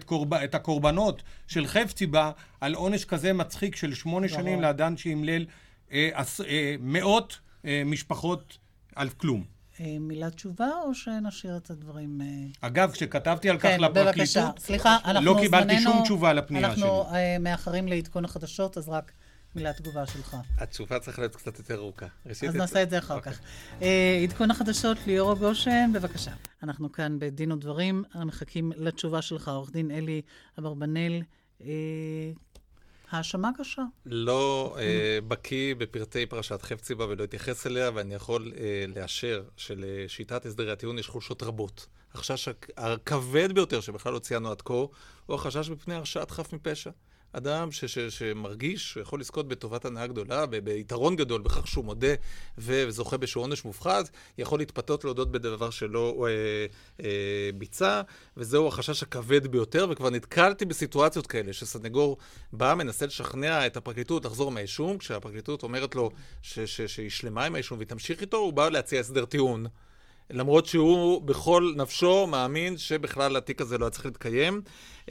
את 0.44 0.56
הקורבנות 0.56 1.24
של 1.48 1.68
חפציבה 1.68 2.32
על 2.62 2.74
עונש 2.74 3.06
כזה 3.06 3.34
מצחיק 3.34 3.76
של 3.76 3.94
שמונה 3.94 4.28
שנים 4.28 4.62
לאדם 4.62 4.98
שאמלל 4.98 5.46
אה, 5.92 6.10
אה, 6.48 6.76
מאות 6.80 7.40
אה, 7.66 7.82
משפחות 7.86 8.58
על 8.96 9.10
כלום. 9.10 9.53
אה, 9.80 9.96
מילת 10.00 10.36
תשובה, 10.36 10.70
או 10.86 10.94
שנשאיר 10.94 11.58
את 11.58 11.70
הדברים... 11.70 12.22
אה? 12.22 12.68
אגב, 12.68 12.92
כשכתבתי 12.92 13.50
על 13.50 13.58
כך 13.58 13.62
כן, 13.64 13.80
לפרקליטות, 13.82 14.16
בבקשה. 14.18 14.50
סליחה, 14.58 14.98
אנחנו 15.06 15.26
לא 15.26 15.38
קיבלתי 15.42 15.74
זמננו- 15.80 15.84
שום 15.84 16.04
תשובה 16.04 16.34
לפנייה 16.34 16.68
אנחנו 16.68 17.06
שלי. 17.10 17.18
אה, 17.20 17.38
מאחרים 17.40 17.88
לעדכון 17.88 18.26
החדשות, 18.26 18.78
אז 18.78 18.90
רק 18.90 19.12
מילת 19.56 19.78
תגובה 19.78 20.08
שלך. 20.08 20.38
התשובה 20.58 21.00
צריכה 21.00 21.22
להיות 21.22 21.36
קצת 21.36 21.60
יותר 21.60 21.76
ארוכה. 21.76 22.06
ראשית, 22.26 22.50
אז 22.50 22.56
את- 22.56 22.62
נעשה 22.62 22.84
את 22.84 22.90
זה 22.90 22.98
אחר 22.98 23.16
אוקיי. 23.16 23.34
כך. 23.34 23.40
אה, 23.82 24.20
עדכון 24.24 24.52
החדשות, 24.52 24.98
ליאור 25.08 25.34
גושן, 25.34 25.92
בבקשה. 25.94 26.32
אנחנו 26.64 26.92
כאן 26.92 27.20
בדין 27.20 27.52
ודברים, 27.52 28.04
מחכים 28.26 28.72
לתשובה 28.76 29.22
שלך, 29.22 29.48
עורך 29.48 29.72
דין 29.72 29.92
אלי 29.92 30.22
אברבנאל. 30.60 31.22
האשמה 33.14 33.50
קשה. 33.58 33.82
לא 34.06 34.76
אה, 34.80 35.20
בקיא 35.28 35.76
בפרטי 35.76 36.26
פרשת 36.26 36.62
חפציבה 36.62 37.06
ולא 37.10 37.24
אתייחס 37.24 37.68
אליה, 37.68 37.92
ואני 37.94 38.14
יכול 38.14 38.52
אה, 38.58 38.86
לאשר 38.96 39.44
שלשיטת 39.58 40.46
הסדרי 40.46 40.72
הטיעון 40.72 41.00
יש 41.00 41.08
חולשות 41.08 41.44
רבות. 41.44 41.88
החשש 42.14 42.48
הכ- 42.48 42.52
הכבד 42.78 43.52
ביותר 43.52 43.82
שבכלל 43.82 44.14
לא 44.14 44.20
ציינו 44.20 44.52
עד 44.52 44.62
כה, 44.62 44.74
הוא 44.74 44.90
החשש 45.36 45.70
מפני 45.70 45.96
הרשעת 45.96 46.32
חף 46.32 46.54
מפשע. 46.54 46.90
אדם 47.34 47.72
ש- 47.72 47.86
ש- 47.86 48.00
שמרגיש 48.00 48.92
שהוא 48.92 49.02
יכול 49.02 49.20
לזכות 49.20 49.48
בטובת 49.48 49.86
הנאה 49.86 50.08
גדולה, 50.08 50.46
ב- 50.46 50.56
ביתרון 50.58 51.16
גדול 51.16 51.42
בכך 51.42 51.68
שהוא 51.68 51.86
מודה 51.86 52.14
וזוכה 52.58 53.18
באיזשהו 53.18 53.42
עונש 53.42 53.66
מופחת, 53.66 54.10
יכול 54.38 54.60
להתפתות 54.60 55.04
להודות 55.04 55.32
בדבר 55.32 55.70
שלא 55.70 56.28
אה, 56.28 56.66
אה, 57.06 57.50
ביצע, 57.58 58.02
וזהו 58.38 58.68
החשש 58.68 59.04
הכבד 59.04 59.48
ביותר, 59.48 59.88
וכבר 59.90 60.10
נתקלתי 60.10 60.66
בסיטואציות 60.66 61.28
כאלה, 61.28 61.54
שסנגור 61.54 62.18
בא, 62.54 62.74
מנסה 62.74 63.06
לשכנע 63.06 63.66
את 63.66 63.78
הפרקליטות 63.78 64.26
לחזור 64.26 64.52
מהאישום, 64.52 64.98
כשהפרקליטות 64.98 65.64
אומרת 65.64 65.96
לו 65.96 66.12
ש- 66.42 66.60
ש- 66.60 66.82
שהיא 66.82 67.10
שלמה 67.10 67.46
עם 67.46 67.56
האישום 67.56 67.78
והיא 67.78 67.88
תמשיך 67.88 68.22
איתו, 68.22 68.38
הוא 68.38 68.54
בא 68.54 68.70
להציע 68.70 69.00
הסדר 69.00 69.26
טיעון. 69.26 69.66
למרות 70.34 70.66
שהוא 70.66 71.22
בכל 71.22 71.74
נפשו 71.76 72.28
מאמין 72.28 72.78
שבכלל 72.78 73.38
התיק 73.38 73.62
הזה 73.62 73.78
לא 73.78 73.86
היה 73.86 73.90
צריך 73.92 74.06
להתקיים. 74.06 74.62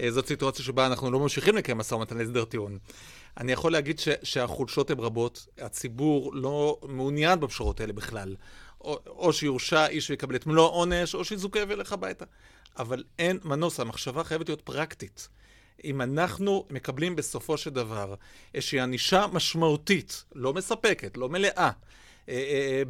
אה, 0.01 0.11
זאת 0.11 0.27
סיטואציה 0.27 0.65
שבה 0.65 0.87
אנחנו 0.87 1.11
לא 1.11 1.19
ממשיכים 1.19 1.57
לקיים 1.57 1.79
משא 1.79 1.95
ומתן 1.95 2.19
להסדר 2.19 2.45
טיעון. 2.45 2.79
אני 3.37 3.53
יכול 3.53 3.73
להגיד 3.73 3.99
ש- 3.99 4.09
שהחולשות 4.23 4.91
הן 4.91 4.99
רבות, 4.99 5.47
הציבור 5.59 6.35
לא 6.35 6.79
מעוניין 6.89 7.41
בפשרות 7.41 7.81
האלה 7.81 7.93
בכלל. 7.93 8.37
או, 8.81 8.99
או 9.07 9.33
שיורשע 9.33 9.87
איש 9.87 10.11
ויקבל 10.11 10.37
את 10.37 10.47
מלוא 10.47 10.65
העונש, 10.65 11.15
או 11.15 11.25
שיזוכה 11.25 11.61
וילך 11.69 11.93
הביתה. 11.93 12.25
אבל 12.79 13.05
אין 13.19 13.39
מנוס, 13.45 13.81
המחשבה 13.81 14.25
חייבת 14.25 14.49
להיות 14.49 14.61
פרקטית. 14.61 15.29
אם 15.85 16.03
אנחנו 16.03 16.67
מקבלים 16.71 17.17
בסופו 17.17 17.57
של 17.57 17.71
דבר 17.71 18.15
איזושהי 18.55 18.81
ענישה 18.81 19.27
משמעותית, 19.33 20.25
לא 20.35 20.55
מספקת, 20.55 21.17
לא 21.17 21.29
מלאה, 21.29 21.51
אה, 21.59 21.65
אה, 21.65 21.71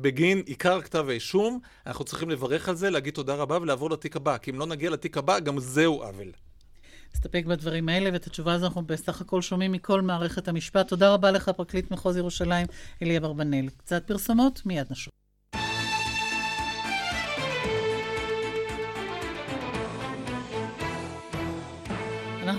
בגין 0.00 0.42
עיקר 0.46 0.80
כתב 0.80 1.06
האישום, 1.08 1.60
אנחנו 1.86 2.04
צריכים 2.04 2.30
לברך 2.30 2.68
על 2.68 2.76
זה, 2.76 2.90
להגיד 2.90 3.14
תודה 3.14 3.34
רבה 3.34 3.58
ולעבור 3.58 3.90
לתיק 3.90 4.16
הבא. 4.16 4.38
כי 4.38 4.50
אם 4.50 4.58
לא 4.58 4.66
נגיע 4.66 4.90
לתיק 4.90 5.16
הבא, 5.16 5.40
גם 5.40 5.60
זהו 5.60 6.02
עוול. 6.02 6.32
נסתפק 7.14 7.44
בדברים 7.46 7.88
האלה, 7.88 8.10
ואת 8.12 8.26
התשובה 8.26 8.52
הזו 8.52 8.66
אנחנו 8.66 8.86
בסך 8.86 9.20
הכל 9.20 9.42
שומעים 9.42 9.72
מכל 9.72 10.00
מערכת 10.00 10.48
המשפט. 10.48 10.88
תודה 10.88 11.14
רבה 11.14 11.30
לך, 11.30 11.48
פרקליט 11.48 11.90
מחוז 11.90 12.16
ירושלים, 12.16 12.66
אלי 13.02 13.18
אברבנאל. 13.18 13.68
קצת 13.76 14.06
פרסומות, 14.06 14.66
מיד 14.66 14.86
נשוב. 14.90 15.21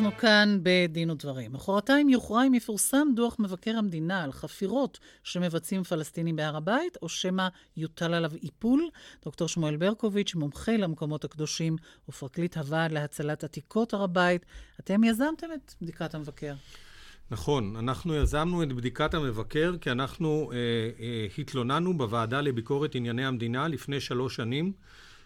אנחנו 0.04 0.18
כאן 0.18 0.60
בדין 0.64 1.10
ודברים. 1.10 1.54
מחרתיים 1.54 2.10
יוכרע 2.10 2.48
אם 2.48 2.54
יפורסם 2.54 3.08
דוח 3.16 3.36
מבקר 3.40 3.78
המדינה 3.78 4.24
על 4.24 4.32
חפירות 4.32 5.00
שמבצעים 5.24 5.84
פלסטינים 5.84 6.36
בהר 6.36 6.58
הבית, 6.58 6.98
או 7.02 7.10
שמא 7.10 7.48
יוטל 7.78 8.14
עליו 8.14 8.32
איפול. 8.44 8.90
דוקטור 9.26 9.48
שמואל 9.48 9.78
ברקוביץ', 9.78 10.36
מומחה 10.36 10.78
למקומות 10.78 11.24
הקדושים 11.24 11.76
ופרקליט 12.10 12.58
הוועד 12.58 12.92
להצלת 12.92 13.44
עתיקות 13.44 13.94
הר 13.94 14.04
הבית, 14.04 14.46
אתם 14.80 15.04
יזמתם 15.04 15.48
את 15.56 15.74
בדיקת 15.82 16.16
המבקר. 16.16 16.54
נכון, 17.32 17.76
אנחנו 17.76 18.16
יזמנו 18.16 18.64
את 18.64 18.74
בדיקת 18.74 19.14
המבקר 19.14 19.76
כי 19.82 19.92
אנחנו 19.92 20.52
אה, 20.54 20.58
אה, 21.00 21.28
התלוננו 21.38 21.98
בוועדה 21.98 22.42
לביקורת 22.42 22.96
ענייני 22.96 23.26
המדינה 23.26 23.68
לפני 23.68 24.00
שלוש 24.00 24.36
שנים, 24.36 24.74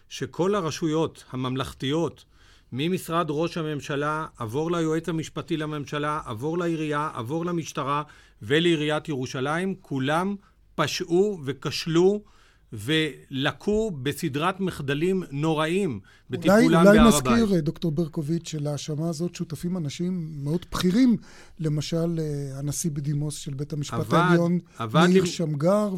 שכל 0.08 0.54
הרשויות 0.54 1.24
הממלכתיות, 1.30 2.24
ממשרד 2.72 3.26
ראש 3.30 3.56
הממשלה, 3.56 4.26
עבור 4.38 4.70
ליועץ 4.72 5.08
המשפטי 5.08 5.56
לממשלה, 5.56 6.20
עבור 6.24 6.58
לעירייה, 6.58 7.10
עבור 7.14 7.46
למשטרה 7.46 8.02
ולעיריית 8.42 9.08
ירושלים, 9.08 9.74
כולם 9.80 10.36
פשעו 10.74 11.38
וכשלו 11.44 12.22
ולקו 12.72 13.90
בסדרת 14.02 14.60
מחדלים 14.60 15.22
נוראים 15.30 15.90
אולי, 15.90 16.00
בטיפולם 16.30 16.62
אולי 16.86 16.98
בהר 16.98 17.08
הבית. 17.08 17.32
נזכיר, 17.32 17.54
אה, 17.56 17.60
דוקטור 17.60 17.92
ברקוביץ', 17.92 18.48
שלהאשמה 18.48 19.08
הזאת 19.08 19.34
שותפים 19.34 19.76
אנשים 19.76 20.28
מאוד 20.44 20.66
בכירים, 20.72 21.16
למשל 21.60 22.18
אה, 22.20 22.58
הנשיא 22.58 22.90
בדימוס 22.90 23.36
של 23.36 23.54
בית 23.54 23.72
המשפט 23.72 23.98
עבד- 23.98 24.14
העליון, 24.14 24.58
עבד 24.78 25.06
מאיר 25.08 25.22
עם- 25.22 25.26
שמגר, 25.26 25.88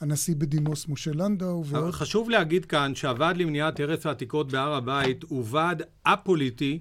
והנשיא 0.00 0.34
בדימוס 0.38 0.88
משה 0.88 1.10
לנדאו, 1.14 1.64
ועוד. 1.66 1.90
חשוב 1.90 2.30
להגיד 2.30 2.64
כאן 2.64 2.94
שהוועד 2.94 3.36
למניעת 3.36 3.80
הרס 3.80 4.06
העתיקות 4.06 4.52
בהר 4.52 4.74
הבית 4.74 5.24
הוא 5.28 5.44
ועד 5.50 5.82
א-פוליטי, 6.04 6.78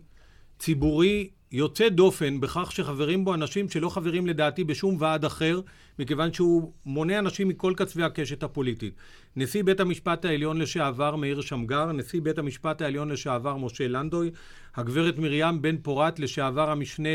ציבורי, 0.59 1.29
יוצא 1.51 1.89
דופן 1.89 2.39
בכך 2.39 2.71
שחברים 2.71 3.25
בו 3.25 3.33
אנשים 3.33 3.69
שלא 3.69 3.89
חברים 3.89 4.27
לדעתי 4.27 4.63
בשום 4.63 4.95
ועד 4.99 5.25
אחר, 5.25 5.61
מכיוון 5.99 6.33
שהוא 6.33 6.71
מונה 6.85 7.19
אנשים 7.19 7.47
מכל 7.47 7.73
קצווי 7.77 8.03
הקשת 8.03 8.43
הפוליטית. 8.43 8.93
נשיא 9.35 9.63
בית 9.63 9.79
המשפט 9.79 10.25
העליון 10.25 10.57
לשעבר 10.57 11.15
מאיר 11.15 11.41
שמגר, 11.41 11.91
נשיא 11.91 12.21
בית 12.21 12.37
המשפט 12.37 12.81
העליון 12.81 13.09
לשעבר 13.09 13.57
משה 13.57 13.87
לנדוי, 13.87 14.31
הגברת 14.75 15.17
מרים 15.17 15.61
בן 15.61 15.77
פורת, 15.77 16.19
לשעבר 16.19 16.71
המשנה 16.71 17.09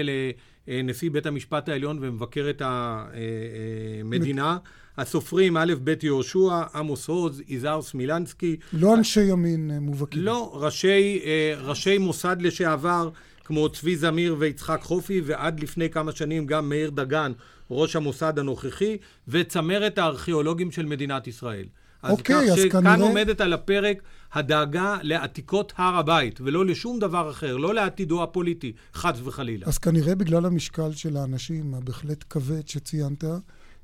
לנשיא 0.68 1.10
בית 1.10 1.26
המשפט 1.26 1.68
העליון 1.68 1.98
ומבקרת 2.00 2.62
המדינה, 2.64 4.58
הסופרים 4.98 5.56
א' 5.56 5.74
ב' 5.84 5.94
יהושע, 6.02 6.62
עמוס 6.74 7.08
עוז, 7.08 7.42
יזהר 7.48 7.82
סמילנסקי, 7.82 8.56
לא 8.72 8.94
אנשי 8.94 9.20
ימין 9.20 9.70
אה, 9.70 9.80
מובהקים. 9.80 10.22
לא, 10.22 10.50
ראשי, 10.54 11.20
אה, 11.24 11.54
ראשי 11.60 11.98
מוסד 11.98 12.36
לשעבר, 12.40 13.10
כמו 13.44 13.68
צבי 13.68 13.96
זמיר 13.96 14.36
ויצחק 14.38 14.80
חופי, 14.82 15.20
ועד 15.24 15.60
לפני 15.60 15.90
כמה 15.90 16.12
שנים 16.12 16.46
גם 16.46 16.68
מאיר 16.68 16.90
דגן, 16.90 17.32
ראש 17.70 17.96
המוסד 17.96 18.38
הנוכחי, 18.38 18.96
וצמרת 19.28 19.98
הארכיאולוגים 19.98 20.70
של 20.70 20.86
מדינת 20.86 21.26
ישראל. 21.26 21.64
אז 22.02 22.10
אוקיי, 22.10 22.46
כך 22.46 22.52
אז 22.52 22.58
שכאן 22.58 22.82
כנראה- 22.82 23.08
עומדת 23.08 23.40
על 23.40 23.52
הפרק 23.52 24.02
הדאגה 24.32 24.96
לעתיקות 25.02 25.72
הר 25.76 25.96
הבית, 25.96 26.40
ולא 26.40 26.66
לשום 26.66 26.98
דבר 26.98 27.30
אחר, 27.30 27.56
לא 27.56 27.74
לעתידו 27.74 28.22
הפוליטי, 28.22 28.72
חס 28.94 29.14
וחלילה. 29.24 29.66
אז 29.66 29.78
כנראה 29.78 30.14
בגלל 30.14 30.46
המשקל 30.46 30.92
של 30.92 31.16
האנשים 31.16 31.74
הבהחלט 31.74 32.24
כבד 32.30 32.68
שציינת, 32.68 33.24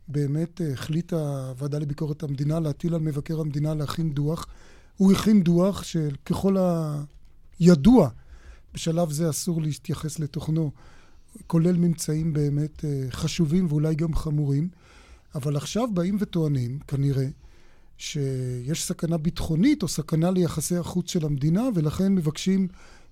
באמת 0.09 0.61
אה, 0.61 0.73
החליטה 0.73 1.17
הוועדה 1.49 1.79
לביקורת 1.79 2.23
המדינה 2.23 2.61
להטיל 2.61 2.95
על 2.95 3.01
מבקר 3.01 3.41
המדינה 3.41 3.75
להכין 3.75 4.11
דוח. 4.11 4.47
הוא 4.97 5.13
הכין 5.13 5.43
דוח 5.43 5.83
שככל 5.83 6.57
הידוע, 7.59 8.09
בשלב 8.75 9.11
זה 9.11 9.31
אסור 9.31 9.63
להתייחס 9.63 10.19
לתוכנו, 10.19 10.71
כולל 11.47 11.77
ממצאים 11.77 12.33
באמת 12.33 12.85
אה, 12.85 13.05
חשובים 13.11 13.67
ואולי 13.69 13.95
גם 13.95 14.15
חמורים, 14.15 14.69
אבל 15.35 15.57
עכשיו 15.57 15.89
באים 15.95 16.17
וטוענים, 16.21 16.79
כנראה, 16.89 17.27
שיש 17.99 18.83
סכנה 18.83 19.19
ביטחונית 19.19 19.83
או 19.83 19.89
סכנה 19.89 20.31
ליחסי 20.31 20.77
החוץ 20.77 21.11
של 21.11 21.27
המדינה, 21.27 21.63
ולכן 21.75 22.15
מבקשים 22.15 22.69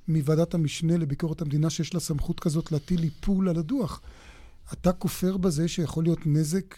מוועדת 0.09 0.55
המשנה 0.55 0.97
לביקורת 0.97 1.43
המדינה 1.43 1.71
שיש 1.71 1.95
לה 1.95 2.01
סמכות 2.01 2.41
כזאת 2.41 2.73
להטיל 2.73 3.03
איפול 3.03 3.49
על 3.49 3.57
הדוח. 3.57 4.01
אתה 4.73 4.93
כופר 4.93 5.37
בזה 5.37 5.69
שיכול 5.69 6.05
להיות 6.05 6.27
נזק? 6.27 6.77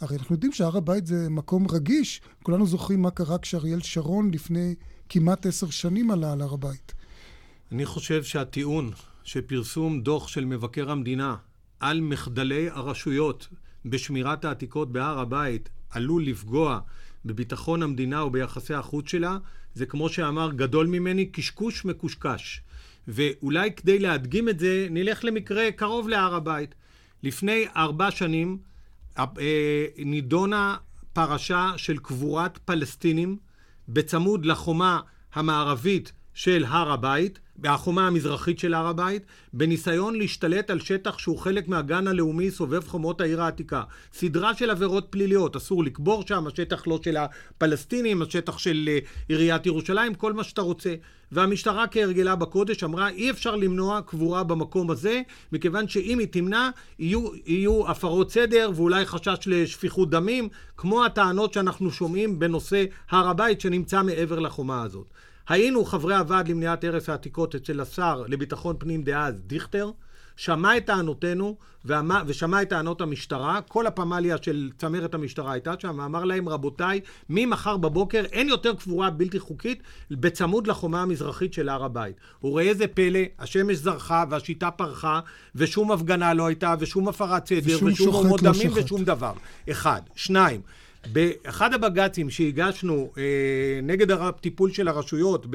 הרי 0.00 0.16
אנחנו 0.16 0.34
יודעים 0.34 0.52
שהר 0.52 0.76
הבית 0.76 1.06
זה 1.06 1.28
מקום 1.30 1.66
רגיש. 1.70 2.20
כולנו 2.42 2.66
זוכרים 2.66 3.02
מה 3.02 3.10
קרה 3.10 3.38
כשאריאל 3.38 3.80
שרון 3.80 4.30
לפני 4.30 4.74
כמעט 5.08 5.46
עשר 5.46 5.70
שנים 5.70 6.10
עלה 6.10 6.32
על 6.32 6.42
הר 6.42 6.54
הבית. 6.54 6.92
אני 7.72 7.86
חושב 7.86 8.22
שהטיעון 8.24 8.90
שפרסום 9.24 10.00
דוח 10.00 10.28
של 10.28 10.44
מבקר 10.44 10.90
המדינה 10.90 11.36
על 11.80 12.00
מחדלי 12.00 12.70
הרשויות 12.70 13.48
בשמירת 13.84 14.44
העתיקות 14.44 14.92
בהר 14.92 15.18
הבית 15.18 15.68
עלול 15.90 16.26
לפגוע 16.26 16.80
בביטחון 17.24 17.82
המדינה 17.82 18.24
וביחסי 18.24 18.74
החוץ 18.74 19.08
שלה, 19.08 19.38
זה 19.74 19.86
כמו 19.86 20.08
שאמר 20.08 20.52
גדול 20.52 20.86
ממני, 20.86 21.26
קשקוש 21.26 21.84
מקושקש. 21.84 22.62
ואולי 23.08 23.72
כדי 23.72 23.98
להדגים 23.98 24.48
את 24.48 24.58
זה, 24.58 24.86
נלך 24.90 25.24
למקרה 25.24 25.72
קרוב 25.72 26.08
להר 26.08 26.34
הבית. 26.34 26.74
לפני 27.22 27.64
ארבע 27.76 28.10
שנים 28.10 28.58
אה, 29.18 29.24
נידונה 29.98 30.76
פרשה 31.12 31.72
של 31.76 31.98
קבורת 31.98 32.58
פלסטינים 32.58 33.36
בצמוד 33.88 34.46
לחומה 34.46 35.00
המערבית 35.34 36.12
של 36.34 36.64
הר 36.68 36.92
הבית, 36.92 37.38
החומה 37.64 38.06
המזרחית 38.06 38.58
של 38.58 38.74
הר 38.74 38.86
הבית, 38.86 39.22
בניסיון 39.52 40.14
להשתלט 40.14 40.70
על 40.70 40.80
שטח 40.80 41.18
שהוא 41.18 41.38
חלק 41.38 41.68
מהגן 41.68 42.06
הלאומי 42.06 42.50
סובב 42.50 42.88
חומות 42.88 43.20
העיר 43.20 43.42
העתיקה. 43.42 43.82
סדרה 44.12 44.54
של 44.54 44.70
עבירות 44.70 45.06
פליליות, 45.10 45.56
אסור 45.56 45.84
לקבור 45.84 46.22
שם, 46.26 46.46
השטח 46.46 46.86
לא 46.86 47.00
של 47.04 47.16
הפלסטינים, 47.16 48.22
השטח 48.22 48.58
של 48.58 48.88
uh, 48.88 49.08
עיריית 49.28 49.66
ירושלים, 49.66 50.14
כל 50.14 50.32
מה 50.32 50.44
שאתה 50.44 50.62
רוצה. 50.62 50.94
והמשטרה 51.32 51.86
כהרגלה 51.86 52.36
בקודש 52.36 52.84
אמרה, 52.84 53.08
אי 53.08 53.30
אפשר 53.30 53.56
למנוע 53.56 54.00
קבורה 54.06 54.44
במקום 54.44 54.90
הזה, 54.90 55.22
מכיוון 55.52 55.88
שאם 55.88 56.18
היא 56.18 56.28
תמנע, 56.30 56.70
יהיו, 56.98 57.28
יהיו 57.46 57.90
הפרות 57.90 58.30
סדר 58.30 58.70
ואולי 58.74 59.06
חשש 59.06 59.38
לשפיכות 59.46 60.10
דמים, 60.10 60.48
כמו 60.76 61.04
הטענות 61.04 61.52
שאנחנו 61.52 61.90
שומעים 61.90 62.38
בנושא 62.38 62.84
הר 63.10 63.28
הבית 63.28 63.60
שנמצא 63.60 64.02
מעבר 64.02 64.38
לחומה 64.38 64.82
הזאת. 64.82 65.06
היינו 65.50 65.84
חברי 65.84 66.14
הוועד 66.14 66.48
למניעת 66.48 66.84
הרס 66.84 67.08
העתיקות 67.08 67.54
אצל 67.54 67.80
השר 67.80 68.24
לביטחון 68.28 68.76
פנים 68.78 69.02
דאז, 69.02 69.34
דיכטר, 69.46 69.90
שמע 70.36 70.76
את 70.76 70.86
טענותינו 70.86 71.56
ושמע 72.26 72.62
את 72.62 72.68
טענות 72.68 73.00
המשטרה, 73.00 73.60
כל 73.68 73.86
הפמליה 73.86 74.36
של 74.42 74.70
צמרת 74.78 75.14
המשטרה 75.14 75.52
הייתה 75.52 75.74
שם, 75.78 75.98
ואמר 75.98 76.24
להם, 76.24 76.48
רבותיי, 76.48 77.00
ממחר 77.30 77.76
בבוקר 77.76 78.24
אין 78.32 78.48
יותר 78.48 78.74
קבורה 78.74 79.10
בלתי 79.10 79.38
חוקית 79.38 79.82
בצמוד 80.10 80.66
לחומה 80.66 81.02
המזרחית 81.02 81.54
של 81.54 81.68
הר 81.68 81.84
הבית. 81.84 82.16
וראה 82.44 82.64
איזה 82.64 82.86
פלא, 82.86 83.20
השמש 83.38 83.76
זרחה 83.76 84.24
והשיטה 84.30 84.70
פרחה, 84.70 85.20
ושום 85.54 85.92
הפגנה 85.92 86.34
לא 86.34 86.46
הייתה, 86.46 86.74
ושום 86.78 87.08
הפרת 87.08 87.48
סדר, 87.48 87.78
ושום 87.84 88.14
עומות 88.14 88.42
לא 88.42 88.52
דמים, 88.52 88.70
ושום 88.74 89.04
דבר. 89.04 89.32
אחד. 89.70 90.00
שניים. 90.14 90.60
באחד 91.06 91.74
הבג"צים 91.74 92.30
שהגשנו 92.30 93.12
אה, 93.18 93.22
נגד 93.82 94.10
הטיפול 94.10 94.72
של 94.72 94.88
הרשויות 94.88 95.46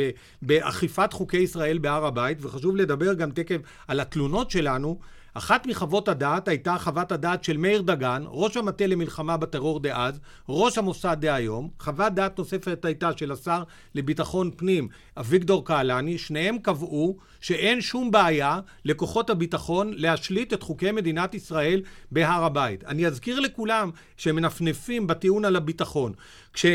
באכיפת 0.41 1.13
חוקי 1.13 1.37
ישראל 1.37 1.77
בהר 1.77 2.05
הבית, 2.05 2.37
וחשוב 2.41 2.75
לדבר 2.75 3.13
גם 3.13 3.31
תכף 3.31 3.57
על 3.87 3.99
התלונות 3.99 4.51
שלנו, 4.51 4.99
אחת 5.37 5.67
מחוות 5.67 6.07
הדעת 6.07 6.47
הייתה 6.47 6.77
חוות 6.77 7.11
הדעת 7.11 7.43
של 7.43 7.57
מאיר 7.57 7.81
דגן, 7.81 8.23
ראש 8.27 8.57
המטה 8.57 8.87
למלחמה 8.87 9.37
בטרור 9.37 9.79
דאז, 9.79 10.19
ראש 10.49 10.77
המוסד 10.77 11.17
דהיום. 11.19 11.69
חוות 11.79 12.13
דעת 12.13 12.37
נוספת 12.37 12.85
הייתה 12.85 13.09
של 13.17 13.31
השר 13.31 13.63
לביטחון 13.95 14.51
פנים, 14.55 14.87
אביגדור 15.17 15.65
קהלני. 15.65 16.17
שניהם 16.17 16.57
קבעו 16.57 17.17
שאין 17.39 17.81
שום 17.81 18.11
בעיה 18.11 18.59
לכוחות 18.85 19.29
הביטחון 19.29 19.93
להשליט 19.95 20.53
את 20.53 20.63
חוקי 20.63 20.91
מדינת 20.91 21.33
ישראל 21.33 21.81
בהר 22.11 22.43
הבית. 22.43 22.83
אני 22.83 23.07
אזכיר 23.07 23.39
לכולם 23.39 23.91
שמנפנפים 24.17 25.07
בטיעון 25.07 25.45
על 25.45 25.55
הביטחון. 25.55 26.13
כש... 26.53 26.65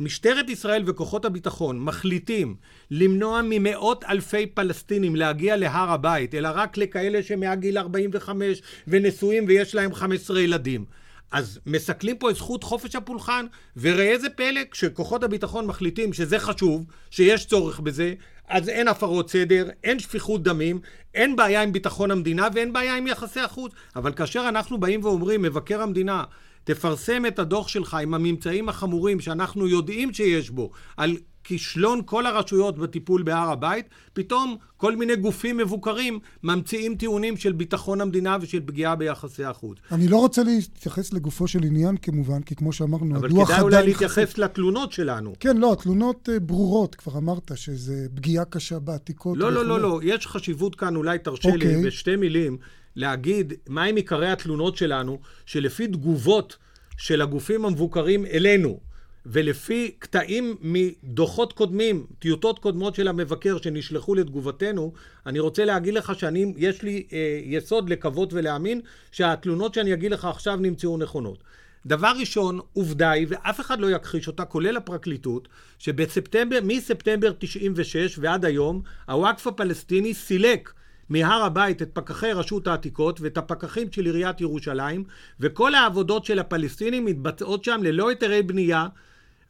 משטרת 0.00 0.50
ישראל 0.50 0.82
וכוחות 0.86 1.24
הביטחון 1.24 1.80
מחליטים 1.80 2.56
למנוע 2.90 3.40
ממאות 3.44 4.04
אלפי 4.04 4.46
פלסטינים 4.46 5.16
להגיע 5.16 5.56
להר 5.56 5.90
הבית, 5.90 6.34
אלא 6.34 6.48
רק 6.54 6.76
לכאלה 6.76 7.22
שמעל 7.22 7.78
45 7.78 8.62
ונשואים 8.88 9.44
ויש 9.48 9.74
להם 9.74 9.94
15 9.94 10.40
ילדים. 10.40 10.84
אז 11.32 11.58
מסכלים 11.66 12.16
פה 12.16 12.30
את 12.30 12.36
זכות 12.36 12.64
חופש 12.64 12.96
הפולחן, 12.96 13.46
וראה 13.76 14.08
איזה 14.08 14.30
פלא, 14.30 14.60
כשכוחות 14.70 15.22
הביטחון 15.22 15.66
מחליטים 15.66 16.12
שזה 16.12 16.38
חשוב, 16.38 16.86
שיש 17.10 17.46
צורך 17.46 17.80
בזה, 17.80 18.14
אז 18.48 18.68
אין 18.68 18.88
הפרות 18.88 19.30
סדר, 19.30 19.68
אין 19.84 19.98
שפיכות 19.98 20.42
דמים, 20.42 20.80
אין 21.14 21.36
בעיה 21.36 21.62
עם 21.62 21.72
ביטחון 21.72 22.10
המדינה 22.10 22.48
ואין 22.54 22.72
בעיה 22.72 22.96
עם 22.96 23.06
יחסי 23.06 23.40
החוץ. 23.40 23.72
אבל 23.96 24.12
כאשר 24.12 24.46
אנחנו 24.48 24.80
באים 24.80 25.04
ואומרים, 25.04 25.42
מבקר 25.42 25.82
המדינה, 25.82 26.24
תפרסם 26.64 27.26
את 27.26 27.38
הדוח 27.38 27.68
שלך 27.68 27.94
עם 27.94 28.14
הממצאים 28.14 28.68
החמורים 28.68 29.20
שאנחנו 29.20 29.68
יודעים 29.68 30.12
שיש 30.12 30.50
בו 30.50 30.70
על 30.96 31.16
כישלון 31.44 32.00
כל 32.04 32.26
הרשויות 32.26 32.78
בטיפול 32.78 33.22
בהר 33.22 33.50
הבית, 33.50 33.86
פתאום 34.12 34.56
כל 34.76 34.96
מיני 34.96 35.16
גופים 35.16 35.56
מבוקרים 35.56 36.18
ממציאים 36.42 36.94
טיעונים 36.94 37.36
של 37.36 37.52
ביטחון 37.52 38.00
המדינה 38.00 38.36
ושל 38.40 38.60
פגיעה 38.66 38.96
ביחסי 38.96 39.44
החוץ. 39.44 39.78
אני 39.92 40.08
לא 40.08 40.16
רוצה 40.16 40.42
להתייחס 40.42 41.12
לגופו 41.12 41.48
של 41.48 41.64
עניין 41.64 41.96
כמובן, 41.96 42.42
כי 42.42 42.54
כמו 42.54 42.72
שאמרנו, 42.72 43.16
הדוח 43.16 43.24
עדיין... 43.24 43.40
אבל 43.40 43.46
כדאי 43.46 43.60
אולי 43.60 43.86
להתייחס 43.86 44.38
לתלונות 44.38 44.92
שלנו. 44.92 45.32
כן, 45.40 45.56
לא, 45.56 45.72
התלונות 45.72 46.28
אה, 46.32 46.40
ברורות, 46.40 46.94
כבר 46.94 47.18
אמרת 47.18 47.50
שזה 47.54 48.06
פגיעה 48.14 48.44
קשה 48.44 48.78
בעתיקות. 48.78 49.38
לא, 49.38 49.52
לא, 49.52 49.66
לא, 49.66 49.80
לא, 49.80 50.00
יש 50.02 50.26
חשיבות 50.26 50.76
כאן, 50.76 50.96
אולי 50.96 51.18
תרשה 51.18 51.48
okay. 51.48 51.56
לי 51.56 51.66
אוקיי. 51.66 51.86
בשתי 51.86 52.16
מילים. 52.16 52.58
להגיד 52.96 53.52
מהם 53.68 53.96
עיקרי 53.96 54.30
התלונות 54.30 54.76
שלנו, 54.76 55.18
שלפי 55.46 55.86
תגובות 55.86 56.56
של 56.96 57.22
הגופים 57.22 57.64
המבוקרים 57.64 58.26
אלינו, 58.26 58.80
ולפי 59.26 59.90
קטעים 59.98 60.56
מדוחות 60.60 61.52
קודמים, 61.52 62.06
טיוטות 62.18 62.58
קודמות 62.58 62.94
של 62.94 63.08
המבקר 63.08 63.58
שנשלחו 63.62 64.14
לתגובתנו, 64.14 64.92
אני 65.26 65.38
רוצה 65.38 65.64
להגיד 65.64 65.94
לך 65.94 66.18
שאני, 66.18 66.54
יש 66.56 66.82
לי 66.82 67.06
אה, 67.12 67.40
יסוד 67.44 67.90
לקוות 67.90 68.32
ולהאמין 68.32 68.80
שהתלונות 69.12 69.74
שאני 69.74 69.94
אגיד 69.94 70.10
לך 70.10 70.24
עכשיו 70.24 70.56
נמצאו 70.56 70.98
נכונות. 70.98 71.38
דבר 71.86 72.12
ראשון, 72.20 72.60
עובדה 72.72 73.10
היא, 73.10 73.26
ואף 73.30 73.60
אחד 73.60 73.80
לא 73.80 73.90
יכחיש 73.90 74.26
אותה, 74.26 74.44
כולל 74.44 74.76
הפרקליטות, 74.76 75.48
שבספטמבר, 75.78 76.58
מספטמבר 76.62 77.32
96 77.38 78.18
ועד 78.18 78.44
היום, 78.44 78.82
הוואקף 79.08 79.46
הפלסטיני 79.46 80.14
סילק 80.14 80.72
מהר 81.10 81.42
הבית 81.44 81.82
את 81.82 81.90
פקחי 81.92 82.32
רשות 82.32 82.66
העתיקות 82.66 83.20
ואת 83.20 83.38
הפקחים 83.38 83.92
של 83.92 84.04
עיריית 84.04 84.40
ירושלים, 84.40 85.04
וכל 85.40 85.74
העבודות 85.74 86.24
של 86.24 86.38
הפלסטינים 86.38 87.04
מתבצעות 87.04 87.64
שם 87.64 87.80
ללא 87.82 88.08
היתרי 88.08 88.42
בנייה 88.42 88.86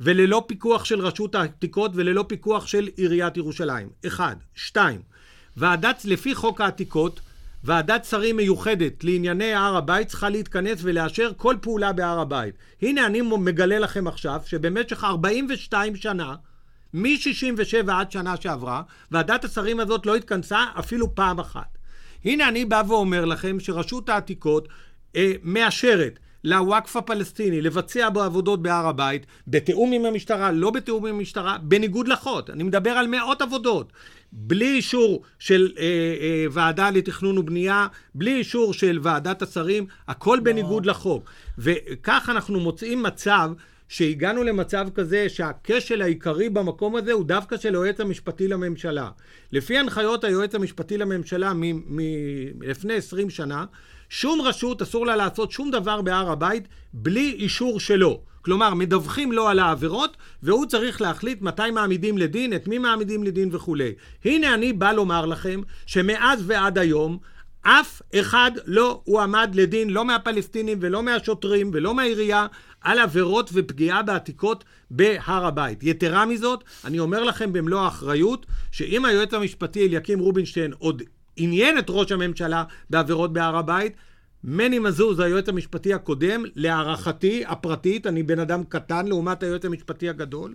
וללא 0.00 0.44
פיקוח 0.46 0.84
של 0.84 1.00
רשות 1.00 1.34
העתיקות 1.34 1.90
וללא 1.94 2.24
פיקוח 2.28 2.66
של 2.66 2.88
עיריית 2.96 3.36
ירושלים. 3.36 3.88
אחד. 4.06 4.36
שתיים, 4.54 5.00
ועדת, 5.56 6.04
לפי 6.04 6.34
חוק 6.34 6.60
העתיקות, 6.60 7.20
ועדת 7.64 8.04
שרים 8.04 8.36
מיוחדת 8.36 9.04
לענייני 9.04 9.54
הר 9.54 9.76
הבית 9.76 10.08
צריכה 10.08 10.28
להתכנס 10.28 10.78
ולאשר 10.82 11.32
כל 11.36 11.56
פעולה 11.60 11.92
בהר 11.92 12.20
הבית. 12.20 12.54
הנה 12.82 13.06
אני 13.06 13.20
מגלה 13.20 13.78
לכם 13.78 14.06
עכשיו 14.06 14.40
שבמשך 14.46 15.04
42 15.04 15.96
שנה 15.96 16.34
מ-67 16.94 17.92
עד 17.92 18.12
שנה 18.12 18.34
שעברה, 18.40 18.82
ועדת 19.10 19.44
השרים 19.44 19.80
הזאת 19.80 20.06
לא 20.06 20.16
התכנסה 20.16 20.64
אפילו 20.78 21.14
פעם 21.14 21.38
אחת. 21.40 21.78
הנה 22.24 22.48
אני 22.48 22.64
בא 22.64 22.82
ואומר 22.88 23.24
לכם 23.24 23.60
שרשות 23.60 24.08
העתיקות 24.08 24.68
אה, 25.16 25.32
מאשרת 25.42 26.18
לוואקף 26.44 26.96
הפלסטיני 26.96 27.60
לבצע 27.60 28.08
בו 28.08 28.22
עבודות 28.22 28.62
בהר 28.62 28.86
הבית, 28.86 29.26
בתיאום 29.46 29.92
עם 29.92 30.04
המשטרה, 30.04 30.52
לא 30.52 30.70
בתיאום 30.70 31.06
עם 31.06 31.14
המשטרה, 31.14 31.58
בניגוד 31.62 32.08
לחוק. 32.08 32.50
אני 32.50 32.62
מדבר 32.62 32.90
על 32.90 33.06
מאות 33.06 33.42
עבודות. 33.42 33.92
בלי 34.32 34.74
אישור 34.74 35.22
של 35.38 35.72
אה, 35.78 35.84
אה, 36.20 36.46
ועדה 36.50 36.90
לתכנון 36.90 37.38
ובנייה, 37.38 37.86
בלי 38.14 38.36
אישור 38.36 38.72
של 38.72 38.98
ועדת 39.02 39.42
השרים, 39.42 39.86
הכל 40.08 40.36
לא. 40.36 40.44
בניגוד 40.44 40.86
לחוק. 40.86 41.30
וכך 41.58 42.28
אנחנו 42.32 42.60
מוצאים 42.60 43.02
מצב 43.02 43.50
שהגענו 43.90 44.42
למצב 44.42 44.88
כזה 44.94 45.28
שהכשל 45.28 46.02
העיקרי 46.02 46.48
במקום 46.48 46.96
הזה 46.96 47.12
הוא 47.12 47.24
דווקא 47.24 47.56
של 47.56 47.74
היועץ 47.74 48.00
המשפטי 48.00 48.48
לממשלה. 48.48 49.10
לפי 49.52 49.78
הנחיות 49.78 50.24
היועץ 50.24 50.54
המשפטי 50.54 50.98
לממשלה 50.98 51.52
מלפני 51.54 52.94
20 52.94 53.30
שנה, 53.30 53.64
שום 54.08 54.40
רשות 54.40 54.82
אסור 54.82 55.06
לה 55.06 55.16
לעשות 55.16 55.50
שום 55.50 55.70
דבר 55.70 56.02
בהר 56.02 56.30
הבית 56.30 56.68
בלי 56.92 57.36
אישור 57.38 57.80
שלו. 57.80 58.20
כלומר, 58.42 58.74
מדווחים 58.74 59.32
לו 59.32 59.48
על 59.48 59.58
העבירות, 59.58 60.16
והוא 60.42 60.66
צריך 60.66 61.00
להחליט 61.00 61.42
מתי 61.42 61.70
מעמידים 61.70 62.18
לדין, 62.18 62.54
את 62.54 62.68
מי 62.68 62.78
מעמידים 62.78 63.24
לדין 63.24 63.48
וכולי. 63.52 63.92
הנה 64.24 64.54
אני 64.54 64.72
בא 64.72 64.92
לומר 64.92 65.26
לכם 65.26 65.60
שמאז 65.86 66.42
ועד 66.46 66.78
היום, 66.78 67.18
אף 67.62 68.02
אחד 68.14 68.50
לא 68.66 69.00
הועמד 69.04 69.50
לדין, 69.54 69.90
לא 69.90 70.04
מהפלסטינים 70.04 70.78
ולא 70.80 71.02
מהשוטרים 71.02 71.70
ולא 71.72 71.94
מהעירייה, 71.94 72.46
על 72.80 72.98
עבירות 72.98 73.50
ופגיעה 73.52 74.02
בעתיקות 74.02 74.64
בהר 74.90 75.46
הבית. 75.46 75.82
יתרה 75.82 76.26
מזאת, 76.26 76.64
אני 76.84 76.98
אומר 76.98 77.24
לכם 77.24 77.52
במלוא 77.52 77.80
האחריות, 77.80 78.46
שאם 78.70 79.04
היועץ 79.04 79.34
המשפטי 79.34 79.86
אליקים 79.86 80.18
רובינשטיין 80.18 80.72
עוד 80.78 81.02
עניין 81.36 81.78
את 81.78 81.86
ראש 81.88 82.12
הממשלה 82.12 82.64
בעבירות 82.90 83.32
בהר 83.32 83.56
הבית, 83.56 83.92
מני 84.44 84.78
מזוז, 84.78 85.20
היועץ 85.20 85.48
המשפטי 85.48 85.94
הקודם, 85.94 86.42
להערכתי 86.56 87.44
הפרטית, 87.46 88.06
אני 88.06 88.22
בן 88.22 88.38
אדם 88.38 88.64
קטן 88.64 89.06
לעומת 89.06 89.42
היועץ 89.42 89.64
המשפטי 89.64 90.08
הגדול, 90.08 90.54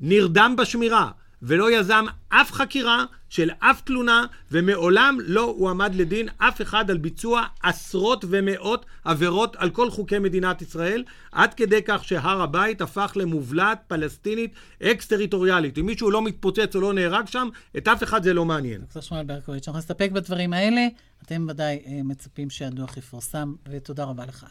נרדם 0.00 0.54
בשמירה 0.58 1.10
ולא 1.46 1.72
יזם 1.72 2.04
אף 2.28 2.52
חקירה 2.52 3.04
של 3.28 3.50
אף 3.58 3.80
תלונה, 3.80 4.26
ומעולם 4.52 5.18
לא 5.26 5.54
הועמד 5.58 5.94
לדין 5.94 6.28
אף 6.38 6.62
אחד 6.62 6.90
על 6.90 6.98
ביצוע 6.98 7.46
עשרות 7.62 8.24
ומאות 8.28 8.86
עבירות 9.04 9.56
על 9.56 9.70
כל 9.70 9.90
חוקי 9.90 10.18
מדינת 10.18 10.62
ישראל, 10.62 11.04
עד 11.32 11.54
כדי 11.54 11.80
כך 11.84 12.04
שהר 12.04 12.42
הבית 12.42 12.80
הפך 12.80 13.12
למובלעת 13.16 13.82
פלסטינית 13.86 14.54
אקס-טריטוריאלית. 14.82 15.78
אם 15.78 15.86
מישהו 15.86 16.10
לא 16.10 16.22
מתפוצץ 16.22 16.74
או 16.74 16.80
לא 16.80 16.92
נהרג 16.92 17.26
שם, 17.26 17.48
את 17.76 17.88
אף 17.88 18.02
אחד 18.02 18.22
זה 18.22 18.34
לא 18.34 18.44
מעניין. 18.44 18.80
דוקטור 18.80 19.02
שמואל 19.02 19.24
ברקוביץ', 19.24 19.68
אנחנו 19.68 19.78
נסתפק 19.78 20.10
בדברים 20.12 20.52
האלה. 20.52 20.86
אתם 21.26 21.46
ודאי 21.48 21.82
אה, 21.86 22.00
מצפים 22.04 22.50
שהדוח 22.50 22.96
יפורסם, 22.96 23.54
ותודה 23.68 24.04
רבה 24.04 24.26
לך. 24.26 24.46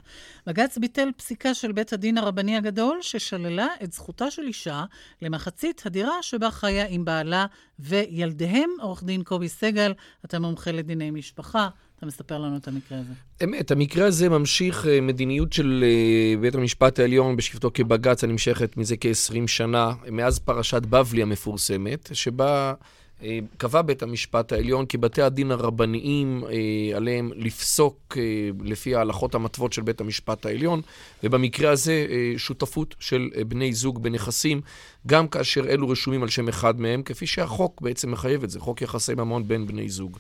בג"ץ 0.48 0.78
ביטל 0.78 1.10
פסיקה 1.18 1.54
של 1.54 1.72
בית 1.72 1.94
הדין 1.94 2.18
הרבני 2.18 2.58
הגדול, 2.58 2.98
ששללה 3.02 3.68
את 3.84 3.94
זכותה 3.94 4.32
של 4.32 4.42
אישה 4.42 4.86
למחצית 5.22 5.82
הדירה 5.86 6.14
שבה 6.22 6.52
חיה 6.52 6.88
עם 6.88 7.06
בעלה 7.06 7.46
וילדיהם. 7.80 8.70
עורך 8.82 9.04
דין 9.04 9.24
קובי 9.24 9.50
סגל, 9.50 9.94
אתה 10.26 10.40
מומחה 10.40 10.72
לדיני 10.72 11.12
משפחה. 11.12 11.70
אתה 11.98 12.06
מספר 12.06 12.38
לנו 12.38 12.58
את 12.58 12.68
המקרה 12.68 13.00
הזה. 13.00 13.14
אמת, 13.44 13.72
המקרה 13.72 14.06
הזה 14.06 14.30
ממשיך 14.30 14.88
אה, 14.88 15.02
מדיניות 15.02 15.54
של 15.54 15.84
אה, 15.84 16.42
בית 16.42 16.56
המשפט 16.56 17.00
העליון 17.00 17.36
בשבתו 17.36 17.72
כבג"ץ 17.74 18.24
הנמשכת 18.24 18.78
מזה 18.78 18.96
כ-20 19.00 19.48
שנה, 19.48 19.94
מאז 20.12 20.40
פרשת 20.40 20.82
בבלי 20.82 21.22
המפורסמת, 21.22 22.10
שבה 22.14 22.74
קבע 23.58 23.82
בית 23.82 24.04
המשפט 24.04 24.52
העליון 24.52 24.86
כי 24.86 24.98
בתי 24.98 25.22
הדין 25.22 25.52
הרבניים 25.52 26.44
עליהם 26.96 27.32
לפסוק 27.36 28.18
לפי 28.64 28.96
ההלכות 28.96 29.36
המתוות 29.36 29.74
של 29.74 29.82
בית 29.82 30.02
המשפט 30.02 30.46
העליון, 30.46 30.82
ובמקרה 31.24 31.72
הזה 31.72 32.08
שותפות 32.38 32.96
של 33.00 33.30
בני 33.48 33.74
זוג 33.74 34.04
בנכסים, 34.04 34.62
גם 35.08 35.28
כאשר 35.28 35.70
אלו 35.70 35.90
רשומים 35.90 36.24
על 36.24 36.30
שם 36.30 36.48
אחד 36.48 36.80
מהם, 36.80 37.04
כפי 37.04 37.28
שהחוק 37.28 37.82
בעצם 37.82 38.12
מחייב 38.12 38.44
את 38.44 38.50
זה, 38.50 38.60
חוק 38.60 38.82
יחסי 38.82 39.14
ממון 39.16 39.48
בין 39.48 39.68
בני 39.68 39.90
זוג. 39.90 40.18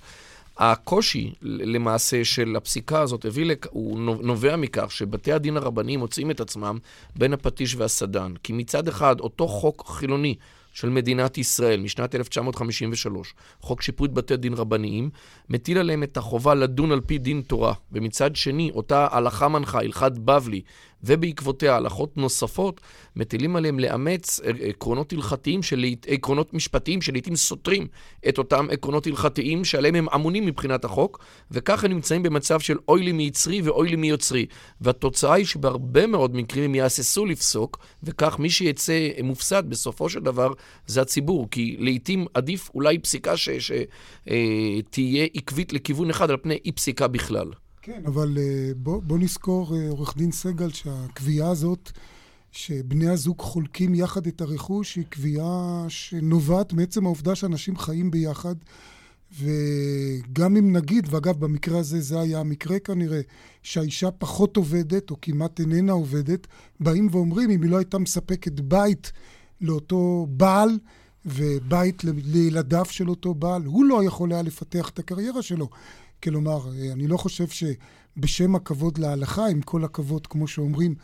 הקושי 0.58 1.34
למעשה 1.41 2.26
של 2.26 2.56
הפסיקה 2.56 3.01
הזאת 3.01 3.26
הביא, 3.26 3.45
לק... 3.45 3.68
הוא 3.70 3.99
נובע 3.99 4.56
מכך 4.56 4.91
שבתי 4.91 5.32
הדין 5.32 5.58
הרבניים 5.58 5.99
מוצאים 5.99 6.32
את 6.32 6.41
עצמם 6.41 6.78
בין 7.16 7.34
הפטיש 7.34 7.76
והסדן. 7.76 8.34
כי 8.43 8.54
מצד 8.54 8.88
אחד, 8.88 9.20
אותו 9.20 9.47
חוק 9.47 9.84
חילוני 9.88 10.36
של 10.74 10.90
מדינת 10.90 11.38
ישראל 11.38 11.80
משנת 11.80 12.16
1953, 12.16 13.34
חוק 13.62 13.82
שיפוט 13.82 14.12
בתי 14.12 14.38
דין 14.38 14.54
רבניים, 14.54 15.10
מטיל 15.50 15.78
עליהם 15.78 16.04
את 16.04 16.18
החובה 16.18 16.54
לדון 16.54 16.92
על 16.92 17.02
פי 17.02 17.18
דין 17.18 17.42
תורה. 17.48 17.74
ומצד 17.92 18.36
שני, 18.36 18.72
אותה 18.74 19.08
הלכה 19.12 19.48
מנחה, 19.48 19.80
הלכת 19.80 20.12
בבלי, 20.12 20.62
ובעקבותיה 21.04 21.76
הלכות 21.76 22.18
נוספות, 22.18 22.82
מטילים 23.16 23.56
עליהם 23.56 23.80
לאמץ 23.80 24.39
עקרונות 24.70 25.14
הלכתיים, 25.14 25.64
של... 25.64 25.86
עקרונות 26.08 26.54
משפטיים 26.54 27.01
שלעיתים 27.01 27.36
סותרים 27.36 27.88
את 28.30 28.38
אותם 28.38 28.68
עקרונות 28.72 29.08
הלכתיים 29.08 29.66
שעליהם 29.66 29.95
הם 29.95 30.10
אמונים 30.16 30.45
מבחינת 30.45 30.86
החוק, 30.86 31.20
וככה 31.51 31.88
נמצאים 31.88 32.24
במצב 32.24 32.60
של 32.60 32.78
אוי 32.88 33.04
לי 33.04 33.12
מיצרי 33.12 33.62
ואוי 33.62 33.89
לי 33.89 33.95
מיוצרי. 33.95 34.45
והתוצאה 34.82 35.34
היא 35.34 35.45
שבהרבה 35.45 36.08
מאוד 36.08 36.36
מקרים 36.36 36.64
הם 36.64 36.76
יהססו 36.76 37.26
לפסוק, 37.26 37.78
וכך 38.04 38.39
מי 38.39 38.49
שיצא 38.49 39.10
מופסד 39.24 39.64
בסופו 39.70 40.10
של 40.10 40.20
דבר 40.20 40.51
זה 40.88 41.01
הציבור, 41.01 41.47
כי 41.51 41.76
לעיתים 41.80 42.26
עדיף 42.34 42.70
אולי 42.76 42.99
פסיקה 42.99 43.34
שתהיה 43.38 45.28
עקבית 45.34 45.74
לכיוון 45.74 46.10
אחד 46.10 46.30
על 46.30 46.38
פני 46.38 46.60
אי 46.66 46.72
פסיקה 46.72 47.08
בכלל. 47.08 47.62
כן, 47.86 48.02
אבל 48.06 48.38
אה, 48.38 48.72
בוא, 48.78 49.02
בוא 49.02 49.18
נזכור, 49.18 49.76
אה, 49.76 49.90
עורך 49.90 50.18
דין 50.18 50.32
סגל, 50.32 50.70
שהקביעה 50.70 51.50
הזאת, 51.50 51.92
שבני 52.52 53.08
הזוג 53.08 53.40
חולקים 53.40 53.96
יחד 53.96 54.28
את 54.28 54.42
הרכוש, 54.42 54.96
היא 54.96 55.04
קביעה 55.10 55.86
שנובעת 55.88 56.74
מעצם 56.74 57.06
העובדה 57.06 57.36
שאנשים 57.36 57.78
חיים 57.78 58.12
ביחד. 58.12 58.56
וגם 59.40 60.58
אם 60.58 60.72
נגיד, 60.76 61.08
ואגב, 61.10 61.40
במקרה 61.40 61.80
הזה 61.80 62.02
זה 62.02 62.20
היה 62.20 62.40
המקרה 62.40 62.80
כנראה, 62.80 63.22
שהאישה 63.64 64.12
פחות 64.12 64.58
עובדת, 64.58 65.12
או 65.12 65.16
כמעט 65.22 65.60
איננה 65.60 65.92
עובדת, 65.92 66.48
באים 66.80 67.08
ואומרים, 67.12 67.50
אם 67.50 67.62
היא 67.62 67.70
לא 67.70 67.78
הייתה 67.78 67.98
מספקת 67.98 68.60
בית 68.60 69.12
לאותו 69.62 70.28
בעל, 70.30 70.78
ובית 71.26 72.04
לילדיו 72.04 72.86
של 72.86 73.10
אותו 73.10 73.34
בעל, 73.34 73.64
הוא 73.66 73.86
לא 73.86 74.04
יכול 74.04 74.34
היה 74.34 74.42
לפתח 74.42 74.90
את 74.90 75.00
הקריירה 75.00 75.42
שלו. 75.42 75.70
כלומר, 76.24 76.70
אני 76.92 77.08
לא 77.08 77.18
חושב 77.18 77.46
שבשם 77.48 78.56
הכבוד 78.56 78.98
להלכה, 78.98 79.48
עם 79.48 79.62
כל 79.62 79.84
הכבוד, 79.84 80.28
כמו 80.28 80.48
שאומרים, 80.48 80.96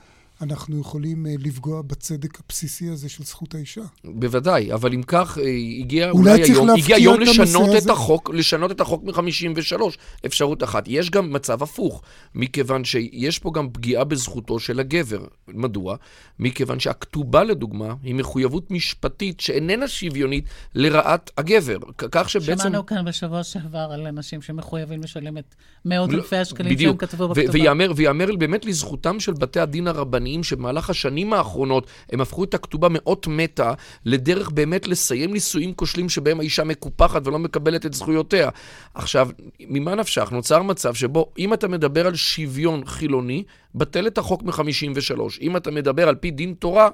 אנחנו 0.42 0.80
יכולים 0.80 1.26
אה, 1.26 1.36
לפגוע 1.40 1.82
בצדק 1.82 2.40
הבסיסי 2.46 2.90
הזה 2.90 3.10
של 3.10 3.24
זכות 3.24 3.56
האישה. 3.56 3.82
בוודאי, 4.04 4.74
אבל 4.74 4.94
אם 4.94 5.04
כך, 5.04 5.38
אה, 5.38 5.44
הגיע 5.80 6.10
אולי, 6.10 6.32
אולי 6.32 6.52
היום, 6.52 6.70
הגיע 6.70 6.96
היום 6.96 7.20
לשנות 7.20 7.70
את 7.84 7.90
החוק, 7.90 8.30
לשנות 8.34 8.72
את 8.72 8.82
החוק 8.82 9.04
מ-53, 9.04 9.82
אפשרות 10.26 10.64
אחת. 10.64 10.84
יש 10.88 11.10
גם 11.10 11.34
מצב 11.34 11.64
הפוך, 11.64 12.02
מכיוון 12.36 12.84
שיש 12.84 13.40
פה 13.40 13.52
גם 13.54 13.70
פגיעה 13.70 14.04
בזכותו 14.04 14.60
של 14.60 14.80
הגבר. 14.80 15.26
מדוע? 15.48 15.96
מכיוון 16.40 16.80
שהכתובה, 16.80 17.44
לדוגמה, 17.44 17.94
היא 18.04 18.16
מחויבות 18.16 18.72
משפטית 18.72 19.40
שאיננה 19.40 19.88
שוויונית 19.88 20.46
לרעת 20.76 21.32
הגבר. 21.38 21.78
כך 22.12 22.30
שבעצם... 22.30 22.62
שמענו 22.62 22.86
כאן 22.86 23.06
בשבוע 23.06 23.44
שעבר 23.44 23.90
על 23.94 24.08
אנשים 24.08 24.42
שמחויבים 24.42 25.04
לשלם 25.04 25.38
את 25.38 25.56
מאות 25.86 26.10
לא, 26.12 26.18
אלפי 26.18 26.36
השקלים 26.36 26.80
שהם 26.80 26.98
כתבו 26.98 27.28
בכתובה. 27.28 27.74
ויאמר 27.96 28.36
באמת 28.36 28.66
לזכותם 28.66 29.20
של 29.20 29.34
בתי 29.34 29.60
הדין 29.60 29.88
הרבניים. 29.88 30.29
הרבניים 30.30 30.44
שבמהלך 30.44 30.90
השנים 30.90 31.34
האחרונות 31.34 31.88
הם 32.12 32.22
הפכו 32.22 32.44
את 32.44 32.54
הכתובה 32.54 32.88
מאות 32.92 33.28
מתה 33.28 33.74
לדרך 34.06 34.50
באמת 34.50 34.88
לסיים 34.88 35.34
נישואים 35.34 35.74
כושלים 35.74 36.10
שבהם 36.10 36.40
האישה 36.40 36.64
מקופחת 36.64 37.28
ולא 37.28 37.40
מקבלת 37.40 37.86
את 37.86 37.94
זכויותיה. 37.94 38.50
עכשיו, 38.94 39.30
ממה 39.60 39.96
נפשך? 39.96 40.32
נוצר 40.32 40.62
מצב 40.64 40.94
שבו 40.94 41.32
אם 41.38 41.54
אתה 41.54 41.68
מדבר 41.68 42.08
על 42.08 42.16
שוויון 42.16 42.86
חילוני, 42.86 43.44
בטל 43.76 44.08
את 44.08 44.18
החוק 44.18 44.44
מ-53. 44.44 45.22
אם 45.42 45.58
אתה 45.58 45.72
מדבר 45.72 46.10
על 46.10 46.16
פי 46.16 46.32
דין 46.32 46.54
תורה, 46.60 46.90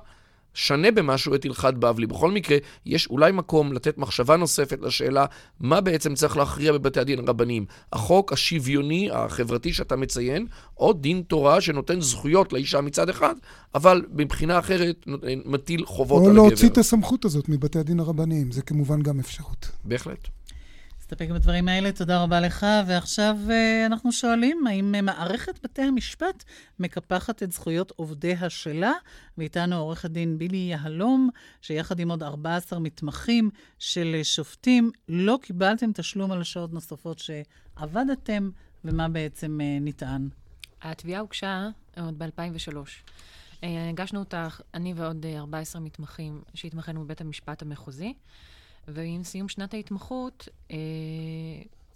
שנה 0.56 0.92
במשהו 0.92 1.36
את 1.36 1.46
הלכת 1.46 1.74
בבלי. 1.74 2.08
בכל 2.08 2.32
מקרה, 2.32 2.58
יש 2.86 3.08
אולי 3.08 3.32
מקום 3.32 3.74
לתת 3.74 3.98
מחשבה 3.98 4.38
נוספת 4.38 4.80
לשאלה 4.82 5.26
מה 5.60 5.82
בעצם 5.82 6.16
צריך 6.16 6.38
להכריע 6.38 6.72
בבתי 6.72 7.00
הדין 7.00 7.20
הרבניים. 7.20 7.66
החוק 7.94 8.34
השוויוני, 8.34 9.10
החברתי 9.12 9.74
שאתה 9.74 9.96
מציין, 9.96 10.48
או 10.78 10.94
דין 10.94 11.22
תורה 11.28 11.62
שנותן 11.62 12.02
זכויות 12.02 12.54
לאישה 12.54 12.82
מצד 12.82 13.10
אחד, 13.10 13.36
אבל 13.76 14.06
מבחינה 14.14 14.60
אחרת 14.60 15.06
מטיל 15.46 15.86
חובות 15.86 16.24
על 16.24 16.30
הגבר. 16.30 16.42
או 16.42 16.48
להוציא 16.48 16.70
את 16.70 16.78
הסמכות 16.78 17.26
הזאת 17.26 17.50
מבתי 17.50 17.80
הדין 17.80 18.00
הרבניים, 18.00 18.52
זה 18.52 18.62
כמובן 18.62 19.02
גם 19.02 19.20
אפשרות. 19.20 19.72
בהחלט. 19.84 20.28
נסתפק 21.06 21.30
בדברים 21.30 21.68
האלה, 21.68 21.92
תודה 21.92 22.24
רבה 22.24 22.40
לך. 22.40 22.66
ועכשיו 22.88 23.38
uh, 23.48 23.52
אנחנו 23.86 24.12
שואלים, 24.12 24.68
האם 24.68 24.96
מערכת 25.06 25.64
בתי 25.64 25.82
המשפט 25.82 26.44
מקפחת 26.80 27.44
את 27.44 27.52
זכויות 27.52 27.92
עובדיה 27.96 28.50
שלה? 28.50 28.92
ואיתנו 29.38 29.76
עורך 29.76 30.06
הדין 30.06 30.38
בילי 30.38 30.58
יהלום, 30.58 31.30
שיחד 31.62 32.00
עם 32.00 32.10
עוד 32.12 32.24
14 32.24 32.80
מתמחים 32.80 33.50
של 33.80 34.20
שופטים, 34.24 34.92
לא 35.10 35.40
קיבלתם 35.42 35.92
תשלום 35.94 36.32
על 36.32 36.42
השעות 36.42 36.74
נוספות 36.74 37.20
שעבדתם, 37.20 38.50
ומה 38.86 39.10
בעצם 39.10 39.60
uh, 39.62 39.84
נטען? 39.84 40.30
התביעה 40.82 41.22
הוגשה 41.22 41.68
עוד 41.98 42.20
ב-2003. 42.20 42.78
אה, 43.64 43.90
הגשנו 43.90 44.20
אותה, 44.20 44.48
אני 44.74 44.94
ועוד 44.96 45.26
14 45.38 45.82
מתמחים 45.82 46.42
שהתמחינו 46.54 47.04
בבית 47.04 47.22
המשפט 47.22 47.62
המחוזי. 47.62 48.14
ועם 48.88 49.24
סיום 49.24 49.50
שנת 49.50 49.74
ההתמחות, 49.74 50.48
אה, 50.72 50.78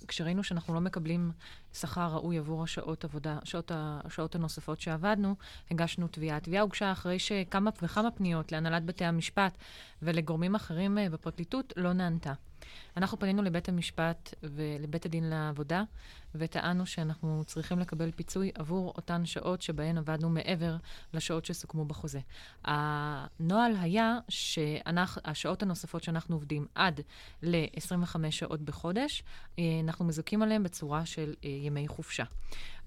כשראינו 0.08 0.44
שאנחנו 0.44 0.74
לא 0.74 0.82
מקבלים 0.82 1.32
שכר 1.74 2.08
ראוי 2.14 2.38
עבור 2.38 2.64
השעות 2.64 3.04
עבודה, 3.04 3.40
שעות, 3.44 3.72
השעות 3.76 4.36
הנוספות 4.36 4.82
שעבדנו, 4.82 5.36
הגשנו 5.72 6.08
תביעה. 6.08 6.38
התביעה 6.38 6.64
הוגשה 6.64 6.92
אחרי 6.92 7.20
שכמה 7.20 7.70
וכמה 7.82 8.12
פניות 8.12 8.52
להנהלת 8.52 8.86
בתי 8.86 9.06
המשפט 9.06 9.58
ולגורמים 10.02 10.56
אחרים 10.56 10.98
אה, 10.98 11.10
בפרקליטות 11.10 11.74
לא 11.78 11.94
נענתה. 11.94 12.34
אנחנו 12.98 13.20
פנינו 13.20 13.42
לבית 13.42 13.70
המשפט 13.70 14.34
ולבית 14.44 15.06
הדין 15.06 15.24
לעבודה, 15.24 15.84
וטענו 16.36 16.86
שאנחנו 16.86 17.44
צריכים 17.46 17.80
לקבל 17.80 18.12
פיצוי 18.12 18.52
עבור 18.56 18.94
אותן 18.98 19.26
שעות 19.26 19.62
שבהן 19.62 19.98
עבדנו 19.98 20.30
מעבר 20.30 20.76
לשעות 21.14 21.46
שסוכמו 21.46 21.86
בחוזה. 21.86 22.20
הנוהל 22.66 23.76
היה 23.82 24.18
שהשעות 24.30 25.64
הנוספות 25.64 26.04
שאנחנו 26.04 26.36
עובדים 26.36 26.68
עד 26.76 27.02
ל-25 27.44 28.16
שעות 28.30 28.62
בחודש, 28.62 29.24
אה, 29.60 29.64
אנחנו 29.84 30.06
מזוכים 30.06 30.42
עליהן 30.42 30.64
בצורה 30.64 31.06
של 31.06 31.34
אה, 31.46 31.50
ימי 31.50 31.88
חופשה. 31.88 32.24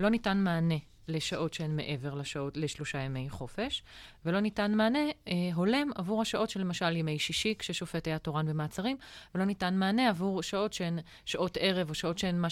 לא 0.00 0.08
ניתן 0.08 0.38
מענה 0.44 0.91
לשעות 1.09 1.55
שהן 1.55 1.76
מעבר 1.76 2.14
לשעות, 2.14 2.57
לשלושה 2.57 2.98
ימי 2.98 3.30
חופש, 3.30 3.82
ולא 4.24 4.40
ניתן 4.40 4.74
מענה 4.74 4.98
אה, 5.28 5.34
הולם 5.55 5.90
עבור 5.94 6.22
השעות 6.22 6.50
של 6.50 6.61
למשל 6.61 6.96
ימי 6.96 7.18
שישי, 7.18 7.55
כששופט 7.59 8.07
היה 8.07 8.18
תורן 8.18 8.46
במעצרים, 8.46 8.96
ולא 9.34 9.44
ניתן 9.44 9.74
מענה 9.74 10.09
עבור 10.09 10.42
שעות 10.42 10.72
שהן 10.72 10.98
שעות 11.24 11.59
ערב, 11.61 11.88
או 11.88 11.94
שעות 11.94 12.18
שהן 12.18 12.42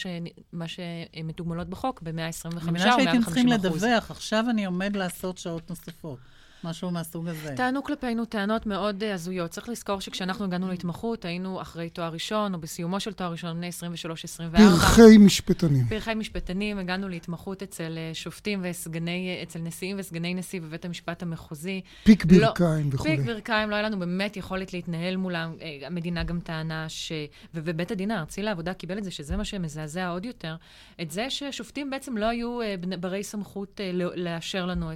מה, 0.53 0.69
שמתוגמלות 0.69 1.69
בחוק 1.69 2.03
ב-125 2.03 2.13
או 2.13 2.51
150 2.51 2.59
אחוז. 2.59 2.69
אני 2.69 2.71
מבינה 2.71 2.93
שהייתם 2.93 3.23
צריכים 3.25 3.47
לדווח, 3.47 4.11
עכשיו 4.11 4.45
אני 4.51 4.65
עומד 4.65 4.97
לעשות 4.97 5.39
שעות 5.39 5.71
נוספות. 5.71 6.19
משהו 6.65 6.91
מהסוג 6.91 7.29
הזה. 7.29 7.55
טענו 7.57 7.83
כלפינו 7.85 8.25
טענות 8.25 8.67
מאוד 8.67 9.03
אה, 9.03 9.15
הזויות. 9.15 9.51
צריך 9.51 9.69
לזכור 9.69 10.01
שכשאנחנו 10.01 10.45
הגענו 10.45 10.69
להתמחות, 10.69 11.25
היינו 11.25 11.61
אחרי 11.63 11.91
תואר 11.91 12.13
ראשון, 12.13 12.55
או 12.55 12.61
בסיומו 12.61 13.01
של 13.01 13.13
תואר 13.13 13.31
ראשון, 13.33 13.57
בני 13.57 13.69
23-24. 14.55 14.57
פרחי 14.57 15.19
משפטנים. 15.19 15.85
פרחי 15.89 16.15
משפטנים, 16.15 16.79
הגענו 16.79 17.09
להתמחות 17.09 17.63
אצל 17.63 17.95
אה, 17.99 18.11
שופטים 18.15 18.61
וסגני, 18.63 19.41
אצל 19.43 19.59
נשיאים 19.59 19.97
וסגני 19.99 20.35
נשיא 20.35 20.61
בבית 20.61 20.85
המשפט 20.85 21.23
המחוזי. 21.23 21.81
פיק 22.05 22.25
ברכיים 22.25 22.91
לא, 22.91 22.95
וכולי. 22.95 23.17
פיק 23.17 23.27
ברכיים, 23.27 23.71
לא 23.71 23.75
היה 23.75 23.85
לנו 23.85 23.99
באמת 23.99 24.37
יכולת 24.37 24.73
להתנהל 24.73 25.17
מולם. 25.17 25.55
אה, 25.63 25.87
המדינה 25.87 26.25
גם 26.25 26.41
טענה 26.41 26.89
ש... 26.89 27.13
ובית 27.55 27.91
הדין 27.91 28.11
הארצי 28.11 28.43
לעבודה 28.43 28.75
קיבל 28.75 28.99
את 28.99 29.05
זה, 29.05 29.11
שזה 29.11 29.37
מה 29.37 29.45
שמזעזע 29.45 30.09
עוד 30.09 30.25
יותר, 30.25 30.57
את 31.03 31.11
זה 31.11 31.31
ששופטים 31.31 31.91
בעצם 31.91 32.17
לא 32.17 32.27
היו 32.27 32.61
אה, 32.63 32.75
בני- 32.81 32.97
ברי 32.97 33.25
סמכות 33.25 33.81
אה, 33.81 33.91
לא- 33.93 34.11
לאשר 34.17 34.67
לנו 34.67 34.93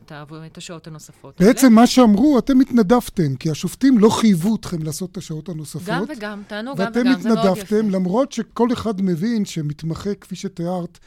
את 0.46 0.58
השעות 0.58 0.86
הנוספות. 0.86 1.40
בעצם 1.54 1.72
מה 1.72 1.86
שאמרו, 1.86 2.38
אתם 2.38 2.60
התנדבתם, 2.60 3.36
כי 3.36 3.50
השופטים 3.50 3.98
לא 3.98 4.08
חייבו 4.08 4.56
אתכם 4.56 4.82
לעשות 4.82 5.12
את 5.12 5.16
השעות 5.16 5.48
הנוספות. 5.48 5.82
גם 5.86 6.04
וגם, 6.08 6.42
טענו 6.46 6.74
גם 6.74 6.84
ואתם 6.84 7.00
וגם, 7.00 7.20
זה 7.20 7.28
מאוד 7.28 7.38
יפה. 7.38 7.50
התנדבתם, 7.50 7.90
למרות 7.90 8.32
שכל 8.32 8.72
אחד 8.72 9.02
מבין 9.02 9.44
שמתמחה, 9.44 10.14
כפי 10.14 10.36
שתיארת, 10.36 10.98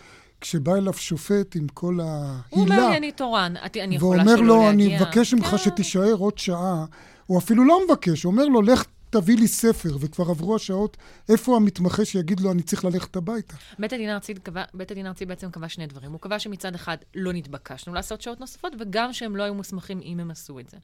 כשבא 0.41 0.76
אליו 0.76 0.93
שופט 0.93 1.56
עם 1.56 1.68
כל 1.74 2.00
הוא 2.00 2.62
אומר 2.64 2.76
ההילה, 2.76 2.89
לי, 2.89 2.98
אני 2.98 3.12
תורן, 3.12 3.54
אני 3.84 3.95
יכולה 3.95 4.24
ואומר 4.24 4.38
שלא 4.38 4.45
לו, 4.45 4.56
להגיע. 4.56 4.70
אני 4.70 4.95
מבקש 4.95 5.34
ממך 5.34 5.45
כן. 5.45 5.58
שתישאר 5.58 6.14
עוד 6.14 6.38
שעה, 6.38 6.86
הוא 7.26 7.38
אפילו 7.38 7.66
לא 7.66 7.82
מבקש, 7.86 8.24
הוא 8.24 8.32
אומר 8.32 8.45
לו, 8.45 8.62
לך 8.62 8.84
תביא 9.10 9.38
לי 9.38 9.47
ספר, 9.47 9.97
וכבר 9.99 10.30
עברו 10.30 10.55
השעות, 10.55 10.97
איפה 11.30 11.55
המתמחה 11.55 12.05
שיגיד 12.05 12.39
לו, 12.39 12.51
אני 12.51 12.64
צריך 12.64 12.86
ללכת 12.86 13.16
הביתה? 13.16 13.55
בית 13.80 13.93
הדין 13.93 14.10
הארצי, 14.10 14.34
בית 14.74 14.91
הדין 14.91 15.05
הארצי 15.05 15.26
בעצם 15.26 15.51
קבע 15.51 15.70
שני 15.70 15.88
דברים. 15.88 16.12
הוא 16.12 16.20
קבע 16.20 16.39
שמצד 16.39 16.76
אחד 16.76 16.97
לא 17.16 17.34
נתבקשנו 17.34 17.93
לעשות 17.93 18.22
שעות 18.22 18.39
נוספות, 18.39 18.74
וגם 18.80 19.14
שהם 19.14 19.36
לא 19.36 19.43
היו 19.43 19.53
מוסמכים 19.53 19.99
אם 20.03 20.20
הם 20.20 20.32
עשו 20.32 20.60
את 20.60 20.70
זה. 20.70 20.78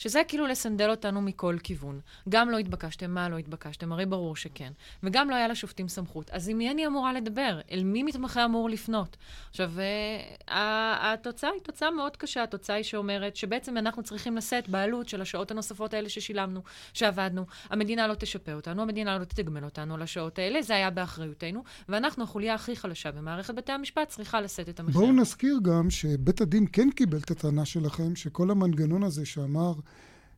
שזה 0.00 0.20
כאילו 0.28 0.46
לסנדל 0.46 0.90
אותנו 0.90 1.20
מכל 1.22 1.56
כיוון. 1.62 2.00
גם 2.28 2.50
לא 2.50 2.58
התבקשתם, 2.58 3.10
מה 3.10 3.28
לא 3.28 3.38
התבקשתם? 3.38 3.92
הרי 3.92 4.06
ברור 4.06 4.36
שכן. 4.36 4.72
וגם 5.02 5.30
לא 5.30 5.34
היה 5.34 5.48
לשופטים 5.48 5.88
סמכות. 5.88 6.30
אז 6.30 6.48
עם 6.48 6.58
מי 6.58 6.70
אני 6.70 6.86
אמורה 6.86 7.12
לדבר? 7.12 7.60
אל 7.70 7.84
מי 7.84 8.02
מתמחה 8.02 8.44
אמור 8.44 8.70
לפנות? 8.70 9.16
עכשיו, 9.50 9.70
אה, 9.78 10.54
ה- 10.56 11.12
התוצאה 11.12 11.50
היא 11.50 11.60
תוצאה 11.62 11.90
מאוד 11.90 12.16
קשה. 12.16 12.42
התוצאה 12.42 12.76
היא 12.76 12.84
שאומרת 12.84 13.36
שבעצם 13.36 13.76
אנחנו 13.76 14.02
צריכים 14.02 14.36
לשאת 14.36 14.68
בעלות 14.68 15.08
של 15.08 15.20
השעות 15.22 15.50
הנוספות 15.50 15.94
האלה 15.94 16.08
ששילמנו, 16.08 16.60
שעבדנו. 16.92 17.46
המדינה 17.70 18.06
לא 18.06 18.14
תשפה 18.14 18.52
אותנו, 18.52 18.82
המדינה 18.82 19.18
לא 19.18 19.24
תתגמל 19.24 19.64
אותנו 19.64 19.94
על 19.94 20.02
השעות 20.02 20.38
האלה, 20.38 20.62
זה 20.62 20.74
היה 20.74 20.90
באחריותנו, 20.90 21.62
ואנחנו, 21.88 22.24
החוליה 22.24 22.54
הכי 22.54 22.76
חלשה 22.76 23.10
במערכת 23.12 23.54
בתי 23.54 23.72
המשפט, 23.72 24.08
צריכה 24.08 24.40
לשאת 24.40 24.68
את 24.68 24.80
המחיר. 24.80 25.00
בואו 25.00 25.12
נזכיר 25.12 25.58
גם 25.62 25.90
שבית 25.90 26.40
הדין 26.40 26.66
כן 26.72 26.90
קיבל 26.90 27.18
את 27.18 27.30
הטענה 27.30 27.64
שלכם, 27.64 28.16
שכל 28.16 28.50
המנגנון 28.50 29.02
הזה 29.02 29.26
שאמר 29.26 29.72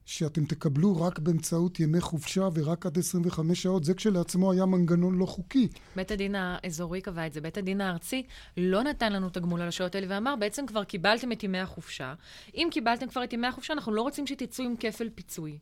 שאתם 0.07 0.45
תקבלו 0.45 1.01
רק 1.01 1.19
באמצעות 1.19 1.81
ימי 1.81 2.01
חופשה 2.01 2.49
ורק 2.55 2.87
עד 2.87 2.99
25 2.99 3.63
שעות, 3.63 3.85
זה 3.85 3.95
כשלעצמו 3.95 4.53
היה 4.53 4.67
מנגנון 4.67 5.19
לא 5.19 5.27
חוקי. 5.27 5.69
בית 5.97 6.11
הדין 6.11 6.35
האזורי 6.35 7.01
קבע 7.01 7.27
את 7.27 7.33
זה. 7.33 7.41
בית 7.41 7.59
הדין 7.59 7.81
הארצי 7.81 8.23
לא 8.57 8.83
נתן 8.83 9.13
לנו 9.13 9.31
תגמול 9.31 9.61
על 9.61 9.69
השעות 9.69 9.95
האלה 9.95 10.07
ואמר, 10.11 10.37
בעצם 10.37 10.67
כבר 10.67 10.85
קיבלתם 10.85 11.33
את 11.33 11.45
ימי 11.45 11.59
החופשה. 11.59 12.15
אם 12.55 12.69
קיבלתם 12.71 13.09
כבר 13.09 13.25
את 13.25 13.33
ימי 13.33 13.47
החופשה, 13.47 13.73
אנחנו 13.73 13.93
לא 13.93 14.03
רוצים 14.03 14.27
שתצאו 14.27 14.65
עם 14.65 14.75
כפל 14.77 15.09
פיצוי. 15.15 15.59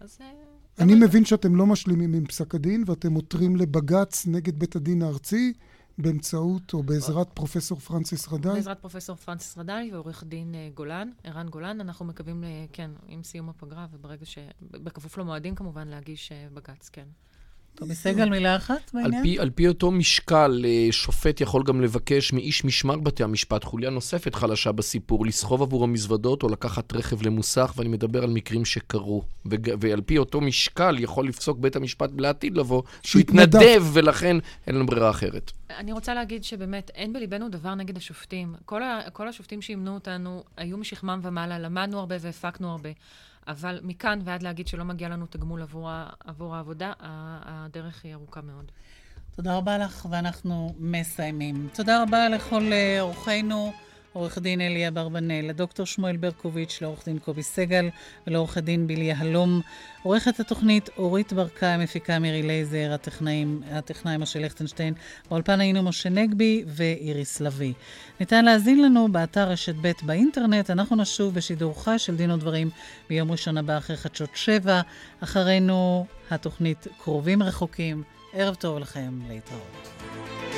אז... 0.00 0.18
אה, 0.20 0.26
אני 0.78 0.94
מבין 0.94 1.24
שאתם 1.24 1.56
לא 1.56 1.66
משלימים 1.66 2.14
עם 2.14 2.26
פסק 2.26 2.54
הדין 2.54 2.84
ואתם 2.86 3.14
עותרים 3.14 3.56
לבג"ץ 3.56 4.26
נגד 4.26 4.58
בית 4.58 4.76
הדין 4.76 5.02
הארצי 5.02 5.52
באמצעות 6.02 6.72
או 6.72 6.82
בעזרת 6.82 7.28
פרופסור 7.34 7.78
פרנסס 7.78 8.28
רדאי. 8.32 8.52
בעזרת 8.54 8.78
פרופסור 8.80 9.16
פרנסס 9.16 9.58
רדאי 9.58 9.90
ועורך 9.92 10.24
דין 10.24 10.54
אה, 10.54 10.68
גולן, 10.74 11.10
ערן 11.24 11.48
גולן, 11.48 11.80
אנחנו 11.80 12.04
מקווים, 12.04 12.44
ל- 12.44 12.46
כן, 12.72 12.90
עם 13.08 13.22
סיום 13.22 13.48
הפגרה, 13.48 13.86
וברגע 13.92 14.26
ש... 14.26 14.38
בכפוף 14.62 15.18
למועדים 15.18 15.54
כמובן, 15.54 15.88
להגיש 15.88 16.32
אה, 16.32 16.46
בג"ץ, 16.54 16.88
כן. 16.88 17.06
טובי 17.74 17.94
סגל, 17.94 18.28
מילה 18.28 18.56
אחת 18.56 18.90
על 18.94 19.02
בעניין? 19.02 19.22
פי, 19.22 19.38
על 19.38 19.50
פי 19.50 19.68
אותו 19.68 19.90
משקל, 19.90 20.64
אה, 20.64 20.88
שופט 20.90 21.40
יכול 21.40 21.62
גם 21.66 21.80
לבקש 21.80 22.32
מאיש 22.32 22.64
משמר 22.64 22.96
בתי 22.96 23.24
המשפט, 23.24 23.64
חוליה 23.64 23.90
נוספת 23.90 24.34
חלשה 24.34 24.72
בסיפור, 24.72 25.26
לסחוב 25.26 25.62
עבור 25.62 25.84
המזוודות 25.84 26.42
או 26.42 26.48
לקחת 26.48 26.92
רכב 26.92 27.26
למוסך, 27.26 27.72
ואני 27.76 27.88
מדבר 27.88 28.24
על 28.24 28.30
מקרים 28.30 28.64
שקרו. 28.64 29.22
וג, 29.46 29.70
ועל 29.80 30.00
פי 30.00 30.18
אותו 30.18 30.40
משקל 30.40 30.96
יכול 30.98 31.28
לפסוק 31.28 31.58
בית 31.58 31.76
המשפט 31.76 32.10
לעתיד 32.18 32.56
לבוא, 32.56 32.82
שהוא. 33.02 33.20
יתנדב, 33.20 33.84
ולכן 33.92 34.36
אין 34.66 34.74
לנו 34.74 34.86
ברירה 34.86 35.10
אחרת. 35.10 35.52
אני 35.78 35.92
רוצה 35.92 36.14
להגיד 36.14 36.44
שבאמת 36.44 36.90
אין 36.94 37.12
בליבנו 37.12 37.48
דבר 37.48 37.74
נגד 37.74 37.96
השופטים. 37.96 38.54
כל, 38.64 38.82
ה, 38.82 39.00
כל 39.12 39.28
השופטים 39.28 39.62
שאימנו 39.62 39.94
אותנו 39.94 40.44
היו 40.56 40.78
משכמם 40.78 41.20
ומעלה, 41.22 41.58
למדנו 41.58 41.98
הרבה 41.98 42.16
והפקנו 42.20 42.70
הרבה. 42.70 42.90
אבל 43.50 43.80
מכאן 43.82 44.18
ועד 44.24 44.42
להגיד 44.42 44.68
שלא 44.68 44.84
מגיע 44.84 45.08
לנו 45.08 45.26
תגמול 45.26 45.62
עבור, 45.62 45.90
עבור 46.24 46.56
העבודה, 46.56 46.92
הדרך 47.00 48.04
היא 48.04 48.14
ארוכה 48.14 48.40
מאוד. 48.40 48.72
תודה 49.36 49.56
רבה 49.56 49.78
לך, 49.78 50.06
ואנחנו 50.10 50.74
מסיימים. 50.78 51.68
תודה 51.74 52.02
רבה 52.02 52.28
לכל 52.28 52.72
אה, 52.72 53.00
אורחינו, 53.00 53.72
עורך 54.12 54.38
דין 54.38 54.60
אלי 54.60 54.88
אברבנאל, 54.88 55.48
לדוקטור 55.48 55.86
שמואל 55.86 56.16
ברקוביץ', 56.16 56.78
לעורך 56.82 57.04
דין 57.04 57.18
קובי 57.18 57.42
סגל 57.42 57.88
ולעורך 58.26 58.56
הדין 58.56 58.86
בילי 58.86 59.04
יהלום. 59.04 59.60
עורכת 60.02 60.40
התוכנית 60.40 60.88
אורית 60.98 61.32
ברקאי, 61.32 61.76
מפיקה 61.76 62.18
מירי 62.18 62.42
לייזר, 62.42 62.92
הטכנאים, 62.94 63.62
הטכנאי 63.70 64.16
משה 64.16 64.38
ליכטנשטיין. 64.38 64.94
באולפן 65.30 65.60
היינו 65.60 65.82
משה 65.82 66.08
נגבי 66.08 66.64
ואיריס 66.66 67.40
לביא. 67.40 67.72
ניתן 68.20 68.44
להאזין 68.44 68.82
לנו 68.82 69.08
באתר 69.12 69.48
רשת 69.48 69.74
ב' 69.80 69.92
באינטרנט. 70.02 70.70
אנחנו 70.70 70.96
נשוב 70.96 71.34
בשידור 71.34 71.84
חי 71.84 71.98
של 71.98 72.16
דין 72.16 72.30
ודברים 72.30 72.70
ביום 73.08 73.32
ראשון 73.32 73.58
הבא 73.58 73.78
אחרי 73.78 73.96
חדשות 73.96 74.30
שבע. 74.34 74.80
אחרינו 75.20 76.06
התוכנית 76.30 76.86
קרובים 76.98 77.42
רחוקים. 77.42 78.02
ערב 78.32 78.54
טוב 78.54 78.78
לכם, 78.78 79.18
להתראות. 79.28 80.49